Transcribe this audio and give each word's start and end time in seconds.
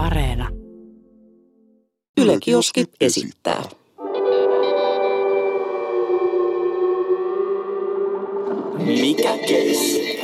Areena. 0.00 0.48
Yle 2.18 2.38
Kioski 2.40 2.86
esittää. 3.00 3.62
Mikä 8.78 9.38
keissi? 9.48 10.20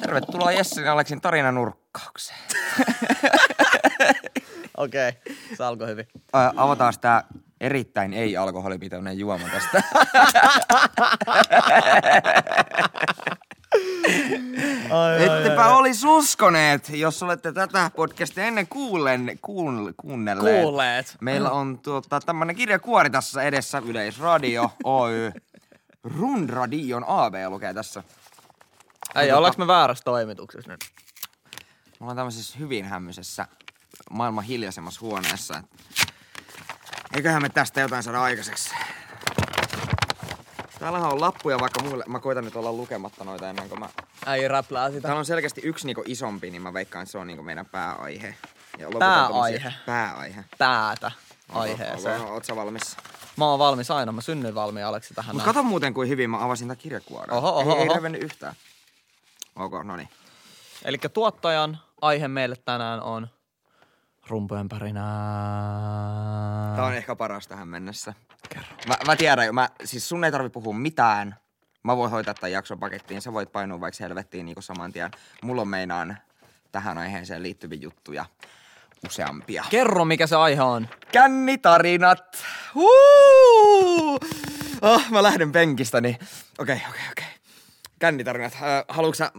Tervetuloa 0.00 0.52
Jessin 0.52 0.84
ja 0.84 0.92
Aleksin 0.92 1.20
tarinanurkkaukseen. 1.20 2.38
Okei, 4.76 5.08
okay. 5.08 5.12
se 5.56 5.64
alkoi 5.64 5.88
hyvin. 5.88 6.06
Ää, 6.32 6.52
avataan 6.56 6.94
tää 7.00 7.24
erittäin 7.60 8.12
ei-alkoholipitoinen 8.12 9.18
juoma 9.18 9.48
tästä. 9.48 9.82
Ai, 14.90 15.24
Ettepä 15.24 15.74
olisi 15.74 16.06
uskoneet, 16.06 16.88
jos 16.88 17.22
olette 17.22 17.52
tätä 17.52 17.90
podcastia 17.96 18.44
ennen 18.44 18.66
kuullen, 18.66 19.38
kuun, 19.42 19.94
kuunnelleet. 19.96 20.62
Kuulleet. 20.62 21.16
Meillä 21.20 21.50
on 21.50 21.78
tuota, 21.78 22.20
tämmönen 22.20 22.56
kirjakuori 22.56 23.10
tässä 23.10 23.42
edessä, 23.42 23.82
Yleisradio 23.86 24.70
Oy. 24.84 25.32
Runradion 26.04 27.04
AB 27.06 27.34
lukee 27.48 27.74
tässä. 27.74 28.02
Ei, 29.14 29.32
ollaanko 29.32 29.58
me 29.58 29.66
väärässä 29.66 30.04
toimituksessa 30.04 30.70
nyt? 30.70 30.80
Me 32.00 32.04
ollaan 32.04 32.16
tämmöisessä 32.16 32.58
hyvin 32.58 32.84
hämmöisessä 32.84 33.46
maailman 34.10 34.44
hiljaisemmassa 34.44 35.00
huoneessa. 35.00 35.62
Eiköhän 37.14 37.42
me 37.42 37.48
tästä 37.48 37.80
jotain 37.80 38.02
saada 38.02 38.22
aikaiseksi. 38.22 38.70
Täällähän 40.82 41.12
on 41.12 41.20
lappuja, 41.20 41.58
vaikka 41.58 41.82
mulle, 41.82 42.04
mä 42.08 42.20
koitan 42.20 42.44
nyt 42.44 42.56
olla 42.56 42.72
lukematta 42.72 43.24
noita 43.24 43.48
ennen 43.50 43.68
kuin 43.68 43.80
mä... 43.80 43.88
Ei 44.34 44.48
räplää 44.48 44.88
sitä. 44.90 45.00
Täällä 45.02 45.18
on 45.18 45.24
selkeästi 45.24 45.60
yksi 45.64 45.86
niinku 45.86 46.02
isompi, 46.06 46.50
niin 46.50 46.62
mä 46.62 46.72
veikkaan, 46.74 47.02
että 47.02 47.10
se 47.12 47.18
on 47.18 47.26
niinku 47.26 47.42
meidän 47.42 47.66
pääaihe. 47.66 48.34
Ja 48.78 48.88
Pääaihe? 48.98 49.74
Pääaihe. 49.86 50.44
Päätä 50.58 51.10
aiheeseen. 51.48 52.20
oot- 52.20 52.30
Oot 52.30 52.44
sä 52.44 52.56
valmis? 52.56 52.96
Mä 53.36 53.44
oon 53.44 53.58
valmis 53.58 53.90
aina, 53.90 54.12
mä 54.12 54.20
synnyin 54.20 54.54
valmiin 54.54 54.86
Aleksi 54.86 55.14
tähän 55.14 55.34
Mut 55.36 55.44
näin. 55.44 55.54
kato 55.54 55.62
muuten, 55.62 55.94
kuin 55.94 56.08
hyvin 56.08 56.30
mä 56.30 56.44
avasin 56.44 56.66
tää 56.68 56.76
kirjakuoren. 56.76 57.32
Oho, 57.36 57.48
oho, 57.48 57.72
ei, 57.72 57.78
ei 57.82 57.88
oho. 57.88 57.94
revennyt 57.94 58.22
yhtään. 58.22 58.54
Ok, 59.56 59.72
no 59.84 59.96
niin. 59.96 60.08
Eli 60.84 60.98
tuottajan 60.98 61.78
aihe 62.02 62.28
meille 62.28 62.56
tänään 62.56 63.00
on 63.02 63.28
rumpujen 64.26 64.68
pärinää. 64.68 65.06
Tää 66.76 66.84
on 66.84 66.94
ehkä 66.94 67.16
paras 67.16 67.48
tähän 67.48 67.68
mennessä. 67.68 68.14
Mä, 68.88 68.96
mä 69.06 69.16
tiedän 69.16 69.46
jo, 69.46 69.52
mä, 69.52 69.68
siis 69.84 70.08
sun 70.08 70.24
ei 70.24 70.32
tarvi 70.32 70.48
puhua 70.48 70.74
mitään. 70.74 71.36
Mä 71.82 71.96
voin 71.96 72.10
hoitaa 72.10 72.34
tämän 72.34 72.52
jakson 72.52 72.78
pakettiin, 72.78 73.22
sä 73.22 73.32
voit 73.32 73.52
painua 73.52 73.80
vaikka 73.80 74.04
helvettiin 74.04 74.46
niin 74.46 74.62
saman 74.62 74.92
tien. 74.92 75.10
Mulla 75.42 75.62
on 75.62 75.68
meinaan 75.68 76.18
tähän 76.72 76.98
aiheeseen 76.98 77.42
liittyviä 77.42 77.78
juttuja 77.82 78.24
useampia. 79.06 79.64
Kerro, 79.70 80.04
mikä 80.04 80.26
se 80.26 80.36
aihe 80.36 80.62
on. 80.62 80.88
Kännitarinat! 81.12 82.42
Huu! 82.74 84.18
Oh, 84.82 85.02
mä 85.10 85.22
lähden 85.22 85.52
penkistäni. 85.52 86.18
Okei, 86.58 86.80
okei, 86.90 87.02
okei. 87.12 87.24
Kännitarinat. 87.98 88.52
Äh, 88.54 88.84
haluatko 88.88 89.14
sä... 89.14 89.32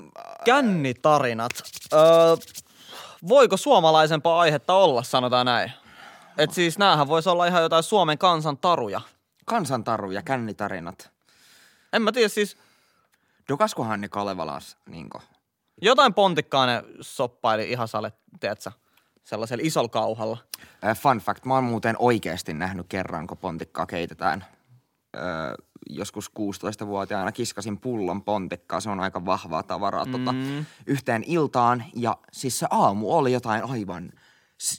Kännitarinat. 0.45 1.52
Öö, 1.94 2.00
voiko 3.29 3.57
suomalaisempaa 3.57 4.39
aihetta 4.39 4.73
olla, 4.73 5.03
sanotaan 5.03 5.45
näin? 5.45 5.71
Et 6.38 6.52
siis 6.52 6.77
näähän 6.77 7.07
voisi 7.07 7.29
olla 7.29 7.45
ihan 7.45 7.61
jotain 7.61 7.83
Suomen 7.83 8.17
kansan 8.17 8.57
taruja. 9.83 10.21
Kännitarinat. 10.21 11.11
En 11.94 12.01
mä 12.01 12.11
tiedä 12.11 12.29
siis, 12.29 12.57
Dokaskohan 13.49 14.01
ne 14.01 14.09
Kalevalas, 14.09 14.77
niinko? 14.85 15.21
jotain 15.81 16.13
pontikkaa 16.13 16.66
ne 16.66 16.83
soppaili 17.01 17.71
ihan 17.71 17.88
sale, 17.88 18.13
tiedätkö, 18.39 18.71
sellaisella 19.23 19.63
isolla 19.66 19.89
kauhalla. 19.89 20.38
Äh, 20.85 20.97
fun 20.97 21.17
fact, 21.17 21.45
mä 21.45 21.55
oon 21.55 21.63
muuten 21.63 21.95
oikeasti 21.99 22.53
nähnyt 22.53 22.85
kerran, 22.89 23.27
kun 23.27 23.38
pontikkaa 23.38 23.85
keitetään. 23.85 24.45
Äh, 25.17 25.23
joskus 25.89 26.31
16-vuotiaana 26.39 27.31
kiskasin 27.31 27.79
pullon 27.79 28.21
pontikkaa, 28.23 28.79
se 28.79 28.89
on 28.89 28.99
aika 28.99 29.25
vahvaa 29.25 29.63
tavaraa 29.63 30.05
tota, 30.05 30.31
Mm. 30.31 30.66
yhteen 30.88 31.23
iltaan. 31.27 31.83
Ja 31.95 32.17
siis 32.31 32.59
se 32.59 32.67
aamu 32.69 33.16
oli 33.17 33.33
jotain 33.33 33.63
aivan 33.63 34.11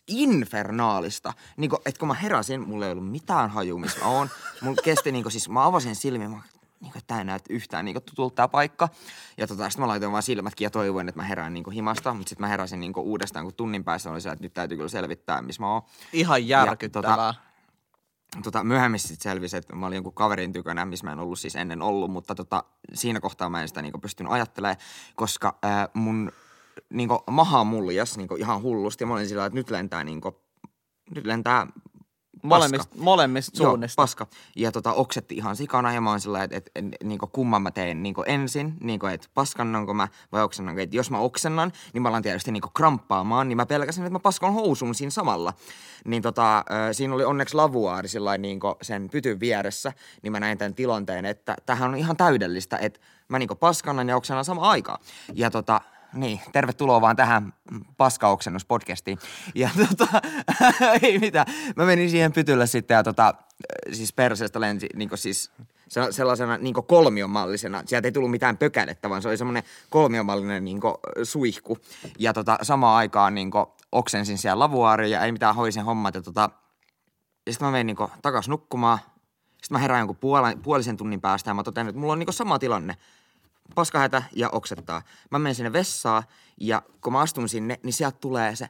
infernaalista. 0.09 1.32
Niin 1.56 1.70
kun, 1.70 1.78
et 1.87 1.98
kun 1.98 2.09
mä 2.09 2.15
heräsin, 2.15 2.69
mulla 2.69 2.87
ei 2.87 2.92
ollut 2.92 3.10
mitään 3.10 3.50
hajua, 3.50 3.78
missä 3.81 4.00
mä 4.00 4.06
oon. 4.06 4.28
Mulla 4.60 4.82
kesti 4.84 5.12
niin 5.12 5.31
siis, 5.31 5.48
mä 5.48 5.66
avasin 5.66 5.97
silmiä, 5.97 6.28
mä 6.28 6.41
niin 6.81 6.92
kuin, 6.92 7.03
tää 7.06 7.19
ei 7.19 7.25
näytä 7.25 7.44
yhtään 7.50 7.84
niin 7.84 8.03
tutulta 8.03 8.34
tää 8.34 8.48
paikka. 8.48 8.88
Ja 9.36 9.47
tota, 9.47 9.71
sitten 9.71 9.82
mä 9.82 9.88
laitoin 9.88 10.12
vaan 10.12 10.22
silmätkin 10.22 10.65
ja 10.66 10.71
toivoin, 10.71 11.09
että 11.09 11.21
mä 11.21 11.26
herään 11.26 11.54
niin 11.54 11.71
himasta. 11.75 12.15
Mutta 12.15 12.28
sitten 12.28 12.44
mä 12.44 12.48
heräsin 12.48 12.81
niin 12.81 12.92
uudestaan, 12.97 13.44
kun 13.44 13.54
tunnin 13.54 13.84
päässä 13.84 14.10
oli 14.10 14.21
se, 14.21 14.31
että 14.31 14.44
nyt 14.44 14.54
täytyy 14.54 14.76
kyllä 14.76 14.88
selvittää, 14.88 15.42
missä 15.42 15.62
mä 15.62 15.72
oon. 15.72 15.82
Ihan 16.12 16.48
järkyttävää. 16.48 17.16
tota, 17.16 17.34
Tota, 18.43 18.65
myöhemmin 18.65 19.01
sitten 19.01 19.23
selvisi, 19.23 19.57
että 19.57 19.77
mä 19.77 19.87
olin 19.87 19.97
jonkun 19.97 20.15
kaverin 20.15 20.53
tykönä, 20.53 20.85
missä 20.85 21.07
mä 21.07 21.12
en 21.12 21.19
ollut 21.19 21.39
siis 21.39 21.57
ennen 21.57 21.83
ollut, 21.83 22.11
mutta 22.11 22.35
tota, 22.35 22.65
siinä 22.95 23.21
kohtaa 23.21 23.49
mä 23.49 23.62
en 23.62 23.69
sitä 23.69 23.83
niinku 23.83 23.99
pystynyt 23.99 24.33
ajattelemaan, 24.33 24.77
koska 25.15 25.59
ää, 25.62 25.89
mun 25.95 26.33
niinku, 26.91 27.23
maha 27.31 27.65
muljas 27.65 28.17
niinku, 28.17 28.37
ihan 28.37 28.63
hullusti. 28.63 29.07
Mä 29.07 29.15
olin 29.15 29.29
sillä 29.29 29.47
että 29.47 29.59
nyt 29.59 29.71
lentää, 29.71 30.05
niinku, 30.05 30.43
nyt 31.15 31.27
lentää 31.27 31.67
molemmista, 32.44 32.97
molemmista 32.99 33.62
Joo, 33.62 33.71
suunnista. 33.71 34.03
paska. 34.03 34.27
Ja 34.56 34.72
tota, 34.72 34.93
oksetti 34.93 35.37
ihan 35.37 35.56
sikana 35.56 35.93
ja 35.93 36.00
mä 36.00 36.10
oon 36.10 36.21
sillä 36.21 36.43
että 36.43 36.56
et, 36.56 36.71
et, 36.75 36.84
niinku, 37.05 37.27
kumman 37.27 37.62
mä 37.62 37.71
teen 37.71 38.03
niinku 38.03 38.22
ensin, 38.27 38.75
niinku, 38.81 39.06
että 39.06 39.28
paskannanko 39.34 39.94
mä 39.94 40.09
vai 40.32 40.43
oksennanko. 40.43 40.81
Et 40.81 40.94
jos 40.94 41.10
mä 41.10 41.19
oksennan, 41.19 41.72
niin 41.93 42.03
mä 42.03 42.09
alan 42.09 42.22
tietysti 42.22 42.53
niinku 42.53 42.71
kramppaamaan, 42.75 43.49
niin 43.49 43.56
mä 43.56 43.66
pelkäsin, 43.66 44.04
että 44.04 44.12
mä 44.12 44.19
paskan 44.19 44.53
housun 44.53 44.94
siinä 44.94 45.10
samalla. 45.10 45.53
Niin 46.04 46.22
tota, 46.22 46.65
siinä 46.93 47.15
oli 47.15 47.25
onneksi 47.25 47.56
lavuaari 47.56 48.09
sillain 48.09 48.43
niinku 48.43 48.77
sen 48.83 49.09
pytyn 49.10 49.41
vieressä, 49.41 49.93
niin 50.22 50.33
mä 50.33 50.41
näin 50.41 50.59
tämän 50.59 50.75
tilanteen, 50.75 51.25
että 51.25 51.56
tähän 51.66 51.91
on 51.91 51.97
ihan 51.97 52.16
täydellistä, 52.16 52.77
että 52.77 53.00
mä 53.28 53.38
niinku 53.38 53.54
paskannan 53.54 54.09
ja 54.09 54.16
oksennan 54.16 54.44
samaan 54.44 54.71
aikaan. 54.71 54.99
Ja 55.34 55.50
tota, 55.50 55.81
niin, 56.15 56.41
tervetuloa 56.53 57.01
vaan 57.01 57.17
tähän 57.17 57.55
paskaoksennuspodcastiin. 57.97 59.19
Ja 59.55 59.71
tota, 59.89 60.21
ei 61.03 61.19
mitään. 61.19 61.47
Mä 61.77 61.85
menin 61.85 62.11
siihen 62.11 62.33
pytylle 62.33 62.67
sitten 62.67 62.95
ja 62.95 63.03
tota, 63.03 63.35
siis 63.93 64.13
perseestä 64.13 64.61
lensi 64.61 64.89
niin 64.95 65.11
siis 65.15 65.51
se- 65.89 66.13
sellaisena 66.13 66.59
niin 66.59 66.75
kolmiomallisena. 66.75 67.83
Sieltä 67.87 68.09
ei 68.09 68.13
tullut 68.13 68.31
mitään 68.31 68.59
pökälettä, 68.59 69.11
vaan 69.11 69.23
se 69.23 69.29
oli 69.29 69.37
semmoinen 69.37 69.63
kolmiomallinen 69.91 70.65
niin 70.65 70.81
suihku. 71.23 71.79
Ja 72.19 72.33
tota, 72.33 72.59
samaan 72.63 72.97
aikaan 72.97 73.35
niin 73.35 73.51
oksensin 73.93 74.39
siellä 74.39 74.59
lavuaariin 74.59 75.11
ja 75.11 75.21
ei 75.21 75.33
mitään 75.33 75.55
hoisin 75.55 75.85
hommat. 75.85 76.15
Ja 76.15 76.23
tota, 76.23 76.51
ja 77.47 77.53
sitten 77.53 77.69
mä 77.69 77.73
menin 77.73 77.97
niin 77.97 78.09
takas 78.23 78.49
nukkumaan. 78.49 78.99
Sitten 79.51 79.75
mä 79.75 79.79
herään 79.79 80.01
jonkun 80.01 80.19
puolisen 80.63 80.97
tunnin 80.97 81.21
päästä 81.21 81.51
ja 81.51 81.55
mä 81.55 81.63
totean, 81.63 81.89
että 81.89 82.01
mulla 82.01 82.13
on 82.13 82.19
niin 82.19 82.33
sama 82.33 82.59
tilanne 82.59 82.97
paskahätä 83.75 84.23
ja 84.33 84.51
oksettaa. 84.51 85.03
Mä 85.31 85.39
menen 85.39 85.55
sinne 85.55 85.73
vessaan 85.73 86.23
ja 86.61 86.83
kun 87.01 87.13
mä 87.13 87.21
astun 87.21 87.49
sinne, 87.49 87.81
niin 87.83 87.93
sieltä 87.93 88.19
tulee 88.21 88.57
se 88.57 88.69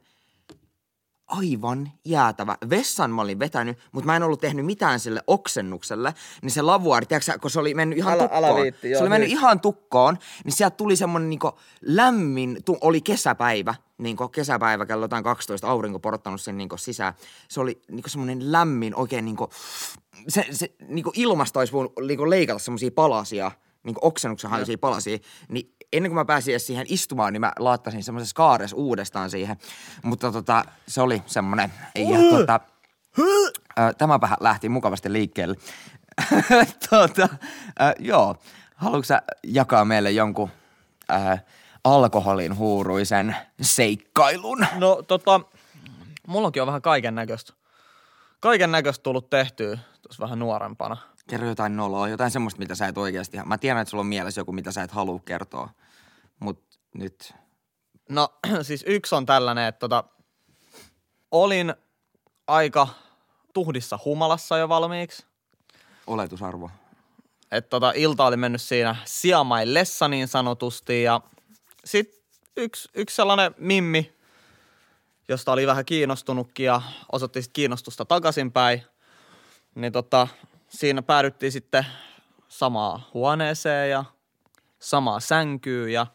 aivan 1.27 1.93
jäätävä. 2.05 2.57
Vessan 2.71 3.11
mä 3.11 3.23
olin 3.23 3.39
vetänyt, 3.39 3.79
mutta 3.93 4.07
mä 4.07 4.17
en 4.17 4.23
ollut 4.23 4.41
tehnyt 4.41 4.67
mitään 4.67 5.01
sille 5.01 5.23
oksennukselle. 5.27 6.15
Niin 6.43 6.51
se 6.51 6.63
lavuaari, 6.63 7.07
tiedätkö 7.07 7.39
kun 7.43 7.51
se 7.51 7.61
oli 7.61 7.75
mennyt 7.75 7.99
ihan 7.99 8.15
Ala- 8.15 8.23
tukkoon. 8.23 8.45
alaviitti, 8.45 8.91
joo, 8.91 8.99
se 8.99 9.03
oli 9.03 9.09
mennyt 9.11 9.29
hyvin. 9.31 9.39
ihan 9.39 9.61
tukkoon, 9.61 10.19
niin 10.45 10.53
sieltä 10.53 10.77
tuli 10.77 10.97
semmonen 10.97 11.31
niinku 11.31 11.59
lämmin, 11.83 12.59
oli 12.81 13.01
kesäpäivä, 13.01 13.75
niinku 13.99 14.29
kesäpäivä 14.29 14.87
kello 14.87 15.05
jotain 15.05 15.25
12, 15.25 15.69
aurinko 15.71 15.99
porottanut 15.99 16.41
sen 16.41 16.59
niinku 16.59 16.77
sisään. 16.77 17.15
Se 17.49 17.61
oli 17.61 17.83
niinku 17.91 18.09
semmonen 18.09 18.53
lämmin, 18.53 18.95
oikein 18.95 19.25
niinku, 19.25 19.51
se, 20.29 20.47
se 20.51 20.75
niinku 20.89 21.13
ilmasta 21.15 21.59
olisi 21.59 21.73
voinut 21.73 21.93
niinku 22.07 22.31
leikata 22.31 22.59
semmosia 22.59 22.91
palasia, 22.91 23.51
niinku 23.85 24.01
oksennuksen 24.03 24.51
hajuisia 24.51 24.79
palasia, 24.79 25.19
niin 25.49 25.75
ennen 25.93 26.11
kuin 26.11 26.17
mä 26.17 26.25
pääsin 26.25 26.53
edes 26.53 26.67
siihen 26.67 26.87
istumaan, 26.89 27.33
niin 27.33 27.41
mä 27.41 27.53
laattasin 27.59 28.03
semmoisessa 28.03 28.35
kaares 28.35 28.73
uudestaan 28.73 29.31
siihen. 29.31 29.57
Mutta 30.03 30.33
tota, 30.33 30.65
se 30.89 31.01
oli 31.01 31.23
semmonen, 31.27 31.73
ja 31.95 32.39
tota, 32.39 32.61
Ö, 33.79 33.93
tämäpä 33.99 34.29
lähti 34.41 34.69
mukavasti 34.69 35.13
liikkeelle. 35.13 35.57
tota, 36.91 37.29
ö, 37.81 37.95
joo, 37.99 38.37
haluatko 38.77 39.05
sä 39.05 39.23
jakaa 39.43 39.85
meille 39.85 40.11
jonkun 40.11 40.51
ö, 41.11 41.39
alkoholin 41.85 42.57
huuruisen 42.57 43.37
seikkailun? 43.61 44.67
No 44.75 45.03
tota, 45.09 45.41
mullakin 46.27 46.63
on 46.63 46.67
vähän 46.67 46.83
kaiken 46.83 47.15
näköistä. 47.15 47.53
Kaiken 48.41 48.73
näköistä 48.73 49.03
tullut 49.03 49.31
tehtyä 49.31 49.79
tuossa 50.03 50.23
vähän 50.23 50.39
nuorempana. 50.39 50.97
Kerro 51.29 51.49
jotain 51.49 51.77
noloa, 51.77 52.09
jotain 52.09 52.31
semmoista, 52.31 52.59
mitä 52.59 52.75
sä 52.75 52.87
et 52.87 52.99
oikeasti... 52.99 53.39
Mä 53.45 53.59
tiedän, 53.59 53.83
että 53.83 53.91
sulla 53.91 54.01
on 54.01 54.07
mielessä 54.07 54.41
joku, 54.41 54.53
mitä 54.53 54.73
sä 54.73 54.83
et 54.83 54.91
halua 54.91 55.21
kertoa. 55.25 55.71
Mut 56.41 56.65
nyt... 56.95 57.35
No 58.09 58.29
siis 58.63 58.85
yksi 58.87 59.15
on 59.15 59.27
tällainen, 59.27 59.65
että 59.69 59.79
tota, 59.79 60.05
olin 61.31 61.75
aika 62.47 62.89
tuhdissa 63.55 63.99
humalassa 64.05 64.59
jo 64.59 64.69
valmiiksi. 64.69 65.27
Oletusarvo. 66.07 66.71
Että 67.51 67.71
tota, 67.71 67.93
ilta 67.97 68.27
oli 68.27 68.37
mennyt 68.37 68.63
siinä 68.63 68.97
siamaillessa 69.05 70.09
niin 70.09 70.29
sanotusti 70.29 71.03
ja 71.03 71.21
sit 71.85 72.23
yksi, 72.57 72.89
yksi 72.95 73.17
sellainen 73.17 73.55
mimmi 73.59 74.15
josta 75.29 75.53
oli 75.53 75.67
vähän 75.67 75.85
kiinnostunutkin 75.85 76.67
ja 76.67 76.83
osoitti 77.13 77.43
sit 77.43 77.53
kiinnostusta 77.53 78.05
takaisinpäin. 78.05 78.83
Niin 79.75 79.93
tota, 79.93 80.29
siinä 80.75 81.03
päädyttiin 81.03 81.53
sitten 81.53 81.87
samaa 82.49 83.11
huoneeseen 83.15 83.91
ja 83.91 84.05
samaa 84.79 85.21
sänkyyn 85.21 85.93
ja 85.93 86.07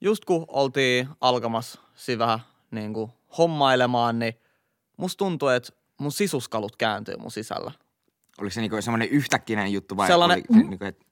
just 0.00 0.24
kun 0.24 0.44
oltiin 0.48 1.08
alkamassa 1.20 1.80
siinä 1.94 2.18
vähän 2.18 2.40
niin 2.70 2.94
kuin 2.94 3.12
hommailemaan, 3.38 4.18
niin 4.18 4.34
musta 4.96 5.18
tuntui, 5.18 5.56
että 5.56 5.72
mun 5.98 6.12
sisuskalut 6.12 6.76
kääntyy 6.76 7.16
mun 7.16 7.30
sisällä. 7.30 7.72
Oliko 8.40 8.52
se 8.54 8.60
niinku 8.60 8.82
semmoinen 8.82 9.08
yhtäkkinen 9.08 9.72
juttu 9.72 9.96
vai 9.96 10.08
Sellainen- 10.08 10.38
oli, 10.50 10.60
se, 10.62 10.68
niinku, 10.68 10.84
et, 10.84 11.08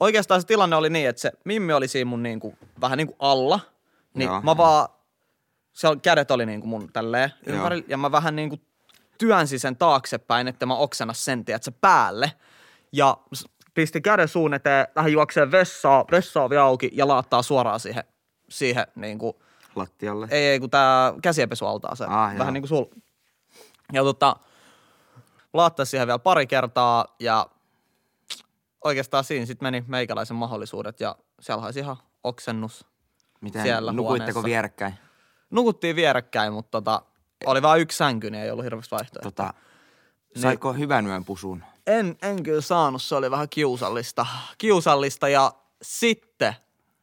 Oikeastaan 0.00 0.40
se 0.40 0.46
tilanne 0.46 0.76
oli 0.76 0.90
niin, 0.90 1.08
että 1.08 1.22
se 1.22 1.32
Mimmi 1.44 1.72
oli 1.72 1.88
siinä 1.88 2.04
mun 2.04 2.22
niin 2.22 2.40
kuin, 2.40 2.58
vähän 2.80 2.96
niin 2.96 3.06
kuin 3.06 3.16
alla, 3.18 3.60
niin 4.14 4.26
Joo, 4.26 4.40
mä 4.42 4.56
vaan, 4.56 4.88
se 5.72 5.88
oli- 5.88 6.00
kädet 6.02 6.30
oli 6.30 6.46
niin 6.46 6.60
kuin 6.60 6.70
mun 6.70 6.92
tälleen 6.92 7.30
Joo. 7.46 7.56
ympäri 7.56 7.84
ja 7.88 7.96
mä 7.96 8.12
vähän 8.12 8.36
niin 8.36 8.60
kuin 9.18 9.28
työnsin 9.28 9.60
sen 9.60 9.76
taaksepäin, 9.76 10.48
että 10.48 10.66
mä 10.66 10.76
oksena 10.76 11.12
sen, 11.12 11.44
se 11.60 11.70
päälle. 11.70 12.32
Ja 12.92 13.16
pisti 13.74 14.00
käden 14.00 14.28
suun 14.28 14.54
eteen, 14.54 14.86
lähdin 14.96 15.12
juokseen 15.12 15.50
vessaa, 15.50 16.04
vessa 16.10 16.42
ovi 16.42 16.56
auki 16.56 16.90
ja 16.92 17.08
laattaa 17.08 17.42
suoraan 17.42 17.80
siihen, 17.80 18.04
siihen 18.48 18.86
niin 18.94 19.18
kuin, 19.18 19.36
lattialle? 19.76 20.28
ei, 20.30 20.46
ei 20.46 20.60
kun 20.60 20.70
tää 20.70 21.14
käsienpesualtaaseen. 21.22 22.10
Ah, 22.10 22.30
joo. 22.30 22.38
vähän 22.38 22.54
niin 22.54 22.62
kuin 22.62 22.68
sul. 22.68 22.84
Ja 23.92 24.02
tota, 24.02 24.36
laattasi 25.52 25.90
siihen 25.90 26.06
vielä 26.06 26.18
pari 26.18 26.46
kertaa 26.46 27.04
ja 27.20 27.46
oikeastaan 28.84 29.24
siinä 29.24 29.46
sitten 29.46 29.66
meni 29.66 29.84
meikäläisen 29.86 30.36
mahdollisuudet 30.36 31.00
ja 31.00 31.16
siellä 31.40 31.62
haisi 31.62 31.80
ihan 31.80 31.96
oksennus. 32.24 32.86
Miten, 33.40 33.62
siellä 33.62 33.92
nukuitteko 33.92 34.32
huoneessa. 34.32 34.46
vierekkäin? 34.46 34.94
Nukuttiin 35.50 35.96
vierekkäin, 35.96 36.52
mutta 36.52 36.70
tota, 36.70 37.02
oli 37.46 37.62
vain 37.62 37.80
yksi 37.80 37.96
sänky, 37.98 38.30
niin 38.30 38.42
ei 38.42 38.50
ollut 38.50 38.64
hirveästi 38.64 38.90
vaihtoehtoja. 38.90 39.22
Tota, 39.22 39.54
saiko 40.36 40.72
hyvän 40.72 41.06
yön 41.06 41.24
pusun? 41.24 41.64
En, 41.86 42.16
en 42.22 42.42
kyllä 42.42 42.60
saanut, 42.60 43.02
se 43.02 43.14
oli 43.14 43.30
vähän 43.30 43.48
kiusallista. 43.48 44.26
Kiusallista 44.58 45.28
ja 45.28 45.52
sitten 45.82 46.54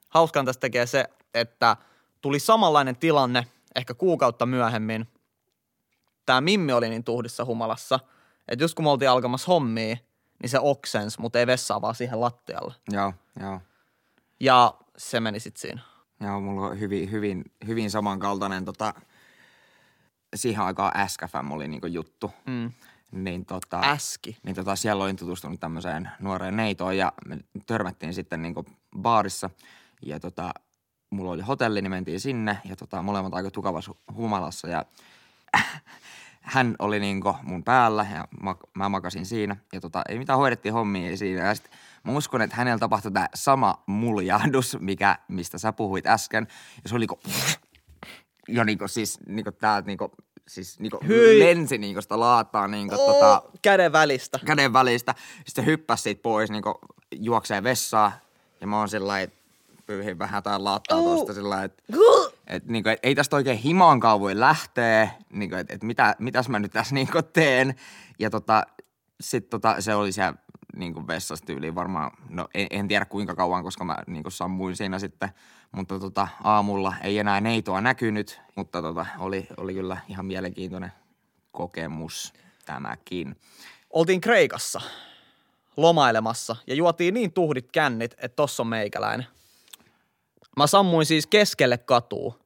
hauskan 0.10 0.46
tästä 0.46 0.62
tekee 0.62 0.86
se, 0.86 1.06
että 1.34 1.78
tuli 2.22 2.40
samanlainen 2.40 2.96
tilanne 2.96 3.48
ehkä 3.76 3.94
kuukautta 3.94 4.46
myöhemmin. 4.46 5.08
Tämä 6.26 6.42
Mimmi 6.42 6.74
oli 6.74 6.90
niin 6.90 7.04
tuhdissa 7.04 7.46
humalassa, 7.46 8.00
että 8.48 8.64
just 8.64 8.74
kun 8.76 8.86
me 8.86 8.90
oltiin 8.90 9.10
alkamassa 9.10 9.48
hommia, 9.48 9.98
niin 10.42 10.50
se 10.50 10.60
oksens, 10.60 11.20
mutta 11.20 11.40
ei 11.40 11.48
vessaa 11.48 11.82
vaan 11.82 11.96
siihen 11.96 12.22
lattialle. 12.22 12.74
Joo, 12.92 13.14
joo. 13.40 13.62
Ja 14.40 14.74
se 14.98 15.20
meni 15.20 15.40
sitten 15.40 15.62
siinä. 15.62 15.82
Joo, 16.20 16.40
mulla 16.40 16.68
on 16.68 16.80
hyvin, 16.80 17.12
hyvin, 17.12 17.44
hyvin 17.68 17.92
samankaltainen 17.92 18.66
tota, 18.66 18.94
siihen 20.36 20.64
aikaan 20.64 21.10
SKFM 21.10 21.52
oli 21.52 21.68
niinku 21.68 21.88
juttu. 21.88 22.32
Mm. 22.46 22.72
Niin, 23.12 23.46
tota, 23.46 23.80
Äski. 23.80 24.38
niin 24.44 24.56
tota, 24.56 24.76
siellä 24.76 25.04
olin 25.04 25.16
tutustunut 25.16 25.60
tämmöiseen 25.60 26.10
nuoreen 26.20 26.56
neitoon 26.56 26.98
ja 26.98 27.14
me 27.26 27.38
törmättiin 27.66 28.14
sitten 28.14 28.42
niinku 28.42 28.66
baarissa. 28.98 29.50
Ja 30.02 30.20
tota, 30.20 30.54
mulla 31.10 31.32
oli 31.32 31.42
hotelli, 31.42 31.82
niin 31.82 31.92
mentiin 31.92 32.20
sinne 32.20 32.58
ja 32.66 32.76
tota, 32.76 33.02
molemmat 33.02 33.34
aika 33.34 33.52
tukavassa 33.52 33.96
humalassa 34.14 34.68
ja 34.68 34.86
hän 36.42 36.76
oli 36.80 37.00
niinku 37.00 37.36
mun 37.44 37.64
päällä 37.64 38.06
ja 38.14 38.28
mä, 38.42 38.56
mä 38.74 38.90
makasin 38.90 39.26
siinä. 39.26 39.56
Ja 39.74 39.82
tota, 39.82 40.02
ei 40.10 40.18
mitään 40.20 40.40
hoidettiin 40.40 40.74
hommia 40.74 41.18
siinä. 41.18 41.48
Ja 41.48 41.56
sit 41.56 41.72
mä 42.04 42.12
uskon, 42.12 42.42
että 42.42 42.56
hänellä 42.56 42.80
tapahtui 42.80 43.12
tämä 43.12 43.30
sama 43.34 43.84
muljahdus, 43.86 44.78
mikä, 44.80 45.18
mistä 45.28 45.58
sä 45.58 45.74
puhuit 45.74 46.08
äsken. 46.08 46.48
Ja 46.84 46.90
se 46.90 46.96
oli 46.96 47.02
niinku, 47.02 47.20
ja 48.48 48.64
niinku 48.64 48.88
siis 48.88 49.20
niinku 49.28 49.52
täältä 49.52 49.88
niinku, 49.88 50.12
siis 50.48 50.80
niinku 50.80 51.00
Hyi. 51.08 51.40
lensi 51.40 51.78
niinku 51.78 52.02
sitä 52.02 52.20
laataa 52.20 52.68
niinku 52.68 52.96
tota, 52.98 53.42
Oh, 53.42 53.52
käden 53.62 53.92
välistä. 53.92 54.40
käden 54.46 54.74
välistä. 54.74 55.16
Sitten 55.46 55.66
se 55.66 55.72
hyppäsi 55.72 56.04
siitä 56.04 56.22
pois, 56.22 56.50
niin 56.52 56.64
juoksee 57.16 57.64
vessaan. 57.64 58.12
Ja 58.62 58.68
mä 58.68 58.80
oon 58.80 58.90
sillä 58.90 59.14
pyyhin 59.86 60.20
vähän 60.20 60.44
tai 60.44 60.60
laattaa 60.60 60.98
Oh. 60.98 61.04
tuosta 61.04 61.34
sillä 61.34 61.64
että 61.64 61.84
et, 62.48 62.66
niin 62.66 62.88
et, 62.88 63.00
ei 63.04 63.16
tästä 63.16 63.36
oikein 63.36 63.58
himaankaan 63.58 64.20
voi 64.20 64.40
lähteä, 64.40 65.10
niin 65.34 65.54
että 65.54 65.74
et 65.74 65.84
mitä, 65.84 66.16
mitäs 66.20 66.50
mä 66.50 66.60
nyt 66.60 66.72
tässä 66.72 66.96
niin 66.96 67.08
teen. 67.34 67.76
Ja 68.20 68.30
tota, 68.30 68.64
sitten 69.22 69.50
tota, 69.50 69.82
se 69.82 69.96
oli 69.96 70.12
siellä 70.12 70.34
niin 70.76 71.08
vessassa 71.08 71.46
tyyliin 71.46 71.76
varmaan, 71.76 72.12
no 72.30 72.48
en, 72.54 72.68
en, 72.70 72.88
tiedä 72.88 73.06
kuinka 73.06 73.36
kauan, 73.36 73.64
koska 73.64 73.84
mä 73.84 73.98
niin 74.08 74.24
sammuin 74.30 74.76
siinä 74.76 75.00
sitten. 75.00 75.30
Mutta 75.72 76.00
tota, 76.00 76.28
aamulla 76.44 76.94
ei 77.04 77.20
enää 77.20 77.42
neitoa 77.42 77.82
näkynyt, 77.82 78.42
mutta 78.56 78.82
tota, 78.82 79.06
oli, 79.20 79.48
oli 79.58 79.74
kyllä 79.74 79.98
ihan 80.08 80.26
mielenkiintoinen 80.26 80.92
kokemus 81.52 82.34
tämäkin. 82.66 83.36
oltiin 83.90 84.22
Kreikassa 84.22 84.82
lomailemassa 85.78 86.56
ja 86.68 86.76
juotiin 86.76 87.14
niin 87.14 87.34
tuhdit 87.34 87.72
kännit, 87.72 88.12
että 88.12 88.36
tossa 88.36 88.64
on 88.64 88.68
meikäläinen. 88.68 89.28
Mä 90.58 90.68
sammuin 90.68 91.06
siis 91.06 91.28
keskelle 91.28 91.78
katua. 91.78 92.40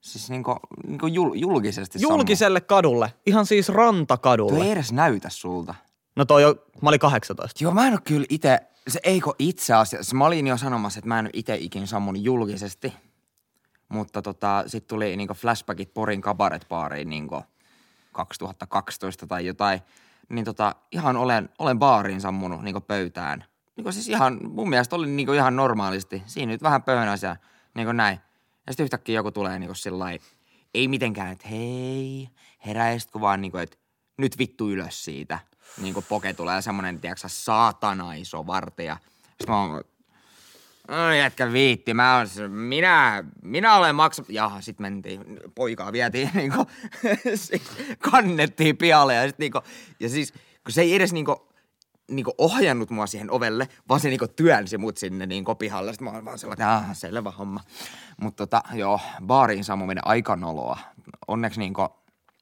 Siis 0.00 0.30
niinku, 0.30 0.56
niinku 0.86 1.06
jul, 1.06 1.34
julkisesti 1.34 1.98
Julkiselle 2.02 2.60
kadulle. 2.60 3.12
Ihan 3.26 3.46
siis 3.46 3.66
sammu. 3.66 3.76
Tuo 3.76 3.84
rantakadulle. 3.84 4.64
ei 4.64 4.70
edes 4.70 4.92
näytä 4.92 5.30
sulta. 5.30 5.74
No 6.16 6.24
toi 6.24 6.42
jo, 6.42 6.54
mä 6.82 6.88
olin 6.88 7.00
18. 7.00 7.64
Joo, 7.64 7.74
mä 7.74 7.86
en 7.86 7.92
oo 7.92 7.98
kyllä 8.04 8.26
itse, 8.28 8.60
se 8.88 9.00
eikö 9.02 9.30
itse 9.38 9.74
asiassa, 9.74 10.16
mä 10.16 10.26
olin 10.26 10.46
jo 10.46 10.56
sanomassa, 10.56 10.98
että 10.98 11.08
mä 11.08 11.18
en 11.18 11.30
itse 11.32 11.56
ikin 11.56 11.86
sammunut 11.86 12.22
julkisesti. 12.22 12.92
Mutta 13.88 14.22
tota, 14.22 14.64
sit 14.66 14.86
tuli 14.86 15.16
niinku 15.16 15.34
flashbackit 15.34 15.94
Porin 15.94 16.20
kabaret-baariin 16.20 17.08
niinku 17.08 17.42
2012 18.12 19.26
tai 19.26 19.46
jotain. 19.46 19.80
Niin 20.28 20.44
tota, 20.44 20.74
ihan 20.92 21.16
olen, 21.16 21.48
olen 21.58 21.78
baariin 21.78 22.20
sammunut 22.20 22.62
niinku 22.62 22.80
pöytään. 22.80 23.44
Niinku 23.76 23.92
siis 23.92 24.08
ihan, 24.08 24.40
mun 24.42 24.68
mielestä 24.68 24.96
oli 24.96 25.06
niinku 25.06 25.32
ihan 25.32 25.56
normaalisti. 25.56 26.22
Siinä 26.26 26.52
nyt 26.52 26.62
vähän 26.62 26.82
pöhönäisiä, 26.82 27.36
niinku 27.74 27.92
näin. 27.92 28.18
Ja 28.66 28.72
sitten 28.72 28.84
yhtäkkiä 28.84 29.14
joku 29.14 29.30
tulee 29.30 29.58
niinku 29.58 29.74
sillä 29.74 30.06
ei 30.74 30.88
mitenkään, 30.88 31.32
että 31.32 31.48
hei, 31.48 32.28
heräisitkö 32.66 33.20
vaan 33.20 33.40
niinku, 33.40 33.56
että 33.56 33.76
nyt 34.16 34.38
vittu 34.38 34.70
ylös 34.70 35.04
siitä. 35.04 35.38
Niinku 35.80 36.04
poke 36.08 36.32
tulee 36.32 36.62
semmonen, 36.62 37.00
tiedätkö 37.00 37.28
saatana 37.28 38.14
iso 38.14 38.46
vartija. 38.46 38.96
Sitten 39.28 39.48
mä 39.48 39.60
oon, 39.60 39.84
Ai 40.88 41.18
jätkä 41.18 41.52
viitti, 41.52 41.94
mä 41.94 42.16
oon, 42.16 42.50
minä, 42.50 43.24
minä 43.42 43.76
olen 43.76 43.94
maksanut. 43.94 44.30
Jaha, 44.30 44.60
sit 44.60 44.78
mentiin, 44.78 45.40
poikaa 45.54 45.92
vietiin 45.92 46.30
niinku, 46.34 46.66
sit 47.34 47.62
kannettiin 47.98 48.76
pialle 48.76 49.14
ja 49.14 49.26
sit 49.26 49.38
niinku, 49.38 49.60
ja 50.00 50.08
siis, 50.08 50.32
kun 50.64 50.72
se 50.72 50.82
ei 50.82 50.94
edes 50.94 51.12
niinku, 51.12 51.48
niinku 52.10 52.34
ohjannut 52.38 52.90
mua 52.90 53.06
siihen 53.06 53.30
ovelle, 53.30 53.68
vaan 53.88 54.00
se 54.00 54.08
niinku 54.08 54.28
työnsi 54.28 54.78
mut 54.78 54.96
sinne 54.96 55.26
niinku 55.26 55.54
pihalle. 55.54 55.92
Sitten 55.92 56.04
mä 56.04 56.10
oon 56.10 56.24
vaan 56.24 56.38
sellainen, 56.38 56.80
että 56.80 56.94
selvä 56.94 57.30
homma. 57.30 57.60
Mutta 58.20 58.46
tota, 58.46 58.62
joo, 58.74 59.00
baariin 59.26 59.64
sammuminen 59.64 60.06
aika 60.06 60.36
noloa. 60.36 60.78
Onneksi 61.28 61.60
niinku, 61.60 61.88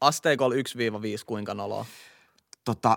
Asteikolla 0.00 0.54
1-5 0.54 0.58
kuinka 1.26 1.54
noloa. 1.54 1.86
Tota, 2.64 2.96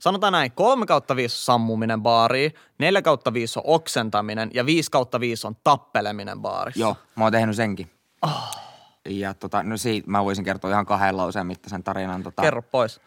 Sanotaan 0.00 0.32
näin, 0.32 0.52
3 0.52 0.86
kautta 0.86 1.16
5 1.16 1.34
on 1.34 1.44
sammuminen 1.44 2.02
baariin, 2.02 2.54
4 2.78 3.02
kautta 3.02 3.32
5 3.32 3.58
on 3.58 3.62
oksentaminen 3.66 4.50
ja 4.54 4.66
5 4.66 4.90
kautta 4.90 5.20
5 5.20 5.46
on 5.46 5.56
tappeleminen 5.64 6.40
baarissa. 6.40 6.80
Joo, 6.80 6.96
mä 7.16 7.24
oon 7.24 7.32
tehnyt 7.32 7.56
senkin. 7.56 7.90
Oh. 8.22 8.58
Ja 9.08 9.34
tota, 9.34 9.62
no 9.62 9.76
siitä 9.76 10.10
mä 10.10 10.24
voisin 10.24 10.44
kertoa 10.44 10.70
ihan 10.70 10.86
kahden 10.86 11.16
lauseen 11.16 11.46
mittaisen 11.46 11.84
tarinan. 11.84 12.22
Tota, 12.22 12.42
Kerro 12.42 12.62
pois. 12.62 13.00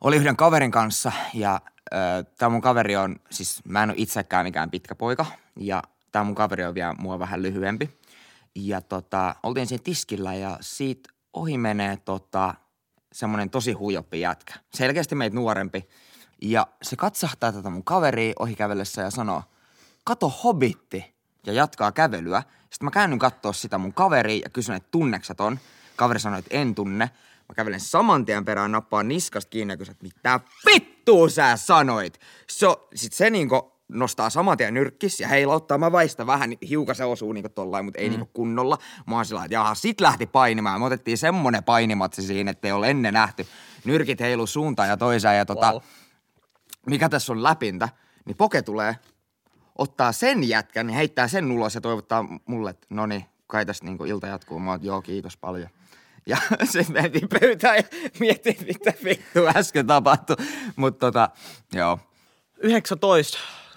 Oli 0.00 0.16
yhden 0.16 0.36
kaverin 0.36 0.70
kanssa 0.70 1.12
ja 1.34 1.60
äh, 1.94 2.00
tämä 2.38 2.48
mun 2.48 2.60
kaveri 2.60 2.96
on, 2.96 3.16
siis 3.30 3.60
mä 3.64 3.82
en 3.82 3.90
ole 3.90 3.98
itsekään 3.98 4.46
mikään 4.46 4.70
pitkä 4.70 4.94
poika 4.94 5.26
ja 5.56 5.82
tämä 6.12 6.24
mun 6.24 6.34
kaveri 6.34 6.64
on 6.64 6.74
vielä 6.74 6.94
mua 6.98 7.18
vähän 7.18 7.42
lyhyempi. 7.42 7.90
Ja 8.54 8.80
tota, 8.80 9.34
oltiin 9.42 9.66
siinä 9.66 9.82
tiskillä 9.84 10.34
ja 10.34 10.58
siitä 10.60 11.10
ohi 11.32 11.58
menee 11.58 11.96
tota, 11.96 12.54
semmoinen 13.12 13.50
tosi 13.50 13.72
huijoppi 13.72 14.20
jätkä. 14.20 14.54
Selkeästi 14.74 15.14
meitä 15.14 15.36
nuorempi. 15.36 15.88
Ja 16.42 16.66
se 16.82 16.96
katsahtaa 16.96 17.52
tätä 17.52 17.70
mun 17.70 17.84
kaveria 17.84 18.32
ohi 18.38 18.54
kävellessä 18.54 19.02
ja 19.02 19.10
sanoo, 19.10 19.42
kato 20.04 20.28
hobitti. 20.28 21.14
Ja 21.46 21.52
jatkaa 21.52 21.92
kävelyä. 21.92 22.42
Sitten 22.60 22.84
mä 22.86 22.90
käännyn 22.90 23.18
katsoa 23.18 23.52
sitä 23.52 23.78
mun 23.78 23.94
kaveria 23.94 24.40
ja 24.44 24.50
kysyn, 24.50 24.74
että 24.74 24.88
tunneksä 24.90 25.34
ton? 25.34 25.58
Kaveri 25.96 26.20
sanoi, 26.20 26.38
että 26.38 26.56
en 26.56 26.74
tunne. 26.74 27.10
Mä 27.48 27.54
kävelen 27.56 27.80
saman 27.80 28.24
tien 28.24 28.44
perään, 28.44 28.72
nappaan 28.72 29.08
niskasta 29.08 29.50
kiinni 29.50 29.72
ja 29.72 29.76
kysyn, 29.76 29.92
että 29.92 30.04
mitä 30.04 30.40
vittua 30.66 31.28
sä 31.28 31.56
sanoit? 31.56 32.20
So, 32.50 32.88
sit 32.94 33.12
se 33.12 33.30
niinku 33.30 33.71
nostaa 33.88 34.30
saman 34.30 34.56
tien 34.58 34.74
nyrkkis 34.74 35.20
ja 35.20 35.28
heilauttaa. 35.28 35.78
Mä 35.78 35.92
väistän 35.92 36.26
vähän, 36.26 36.50
niin 36.50 36.58
hiukan 36.68 36.94
se 36.94 37.04
osuu 37.04 37.32
niinku 37.32 37.48
tollain, 37.48 37.84
mutta 37.84 38.00
ei 38.00 38.08
niinku 38.08 38.30
kunnolla. 38.32 38.78
Mä 39.06 39.14
oon 39.16 39.24
sillä 39.24 39.44
että 39.44 39.54
jaha, 39.54 39.74
sit 39.74 40.00
lähti 40.00 40.26
painimaan. 40.26 40.80
Me 40.80 40.86
otettiin 40.86 41.18
semmonen 41.18 41.64
painimatsi 41.64 42.22
siinä, 42.22 42.50
että 42.50 42.68
ei 42.68 42.72
ole 42.72 42.90
ennen 42.90 43.14
nähty. 43.14 43.46
Nyrkit 43.84 44.20
heilu 44.20 44.46
suuntaan 44.46 44.88
ja 44.88 44.96
toiseen 44.96 45.38
ja 45.38 45.46
tota, 45.46 45.72
Wow. 45.72 45.82
mikä 46.86 47.08
tässä 47.08 47.32
on 47.32 47.42
läpintä, 47.42 47.88
niin 48.24 48.36
Poke 48.36 48.62
tulee, 48.62 48.96
ottaa 49.78 50.12
sen 50.12 50.48
jätkän 50.48 50.90
ja 50.90 50.96
heittää 50.96 51.28
sen 51.28 51.52
ulos 51.52 51.74
ja 51.74 51.80
toivottaa 51.80 52.24
mulle, 52.46 52.70
että 52.70 52.86
no 52.90 53.06
niin, 53.06 53.24
kai 53.46 53.66
tästä 53.66 53.86
niinku 53.86 54.04
ilta 54.04 54.26
jatkuu. 54.26 54.58
Mä 54.58 54.70
oon, 54.70 54.84
joo, 54.84 55.02
kiitos 55.02 55.36
paljon. 55.36 55.68
Ja 56.26 56.36
sitten 56.64 57.02
mentiin 57.02 57.28
pöytään 57.40 57.76
ja 57.76 57.82
miettii, 58.20 58.56
mitä 58.66 58.92
vittu 59.04 59.46
äsken 59.56 59.86
tapahtui. 59.86 60.36
Mutta 60.76 61.06
tota, 61.06 61.30
joo. 61.72 61.98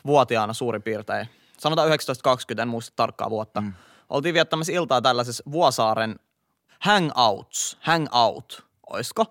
19-vuotiaana 0.05 0.53
suurin 0.53 0.83
piirtein, 0.83 1.27
sanotaan 1.57 1.89
19-20, 1.89 2.62
en 2.62 2.67
muista 2.67 2.93
tarkkaa 2.95 3.29
vuotta, 3.29 3.62
mm. 3.62 3.74
oltiin 4.09 4.33
viettämässä 4.33 4.74
iltaa 4.74 5.01
tällaisessa 5.01 5.43
Vuosaaren 5.51 6.15
hangouts, 6.79 7.77
hangout, 7.81 8.65
oisko? 8.89 9.25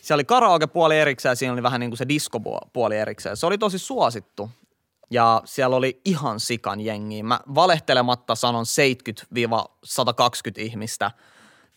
Siellä 0.00 0.16
oli 0.16 0.24
karaoke 0.24 0.66
puoli 0.66 0.98
erikseen 0.98 1.30
ja 1.30 1.36
siinä 1.36 1.52
oli 1.52 1.62
vähän 1.62 1.80
niin 1.80 1.90
kuin 1.90 1.98
se 1.98 2.08
disco 2.08 2.40
puoli 2.72 2.96
erikseen. 2.96 3.36
Se 3.36 3.46
oli 3.46 3.58
tosi 3.58 3.78
suosittu 3.78 4.50
ja 5.10 5.42
siellä 5.44 5.76
oli 5.76 6.00
ihan 6.04 6.40
sikan 6.40 6.80
jengiä. 6.80 7.22
Mä 7.22 7.40
valehtelematta 7.54 8.34
sanon 8.34 8.64
70-120 8.64 8.66
ihmistä. 10.56 11.10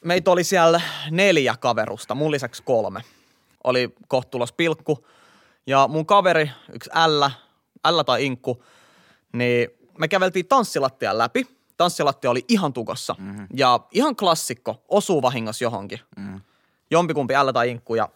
Meitä 0.04 0.32
oli 0.32 0.44
siellä 0.44 0.82
neljä 1.12 1.56
kaverusta, 1.60 2.16
mun 2.16 2.32
lisäksi 2.32 2.63
kolme. 2.63 3.01
Oli 3.63 3.96
kohtulos 4.08 4.51
pilkku. 4.51 5.06
Ja 5.68 5.88
mun 5.88 6.06
kaveri, 6.06 6.51
yksi 6.74 6.89
L, 6.89 7.30
L 7.91 8.01
tai 8.01 8.25
Inkku, 8.25 8.63
niin 9.34 9.69
me 9.98 10.07
käveltiin 10.07 10.48
tanssilattian 10.48 11.17
läpi. 11.17 11.48
Tanssilattia 11.77 12.31
oli 12.31 12.46
ihan 12.48 12.74
tukossa. 12.74 13.15
Mm-hmm. 13.19 13.48
Ja 13.53 13.79
ihan 13.91 14.15
klassikko, 14.15 14.84
osuu 14.89 15.22
vahingossa 15.22 15.63
johonkin. 15.63 16.00
Mm-hmm. 16.17 16.41
Jompikumpi 16.91 17.34
L 17.34 17.51
tai 17.51 17.69
Inkku 17.69 17.96
ja 17.96 18.10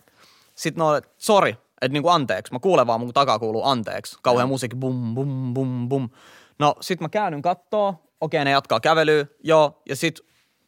sit 0.56 0.76
no, 0.76 1.02
sorry, 1.18 1.50
että 1.82 1.94
niinku 1.94 2.10
anteeksi. 2.10 2.54
Mä 2.54 2.60
kuulen 2.60 2.88
vaan, 2.88 3.00
mun 3.00 3.14
takaa 3.14 3.40
kuuluu 3.40 3.64
anteeksi. 3.64 4.18
Kauhean 4.22 4.48
mm. 4.48 4.52
musiikki, 4.52 4.78
bum, 4.78 5.16
bum, 5.16 5.54
bum, 5.54 5.90
bum. 5.90 6.10
No 6.60 6.76
sit 6.82 7.02
mä 7.02 7.10
käännyn 7.10 7.42
kattoo, 7.42 7.96
okei 8.22 8.46
ne 8.46 8.52
jatkaa 8.52 8.80
kävelyä, 8.80 9.26
joo, 9.44 9.82
ja 9.90 9.96
sit 9.96 10.20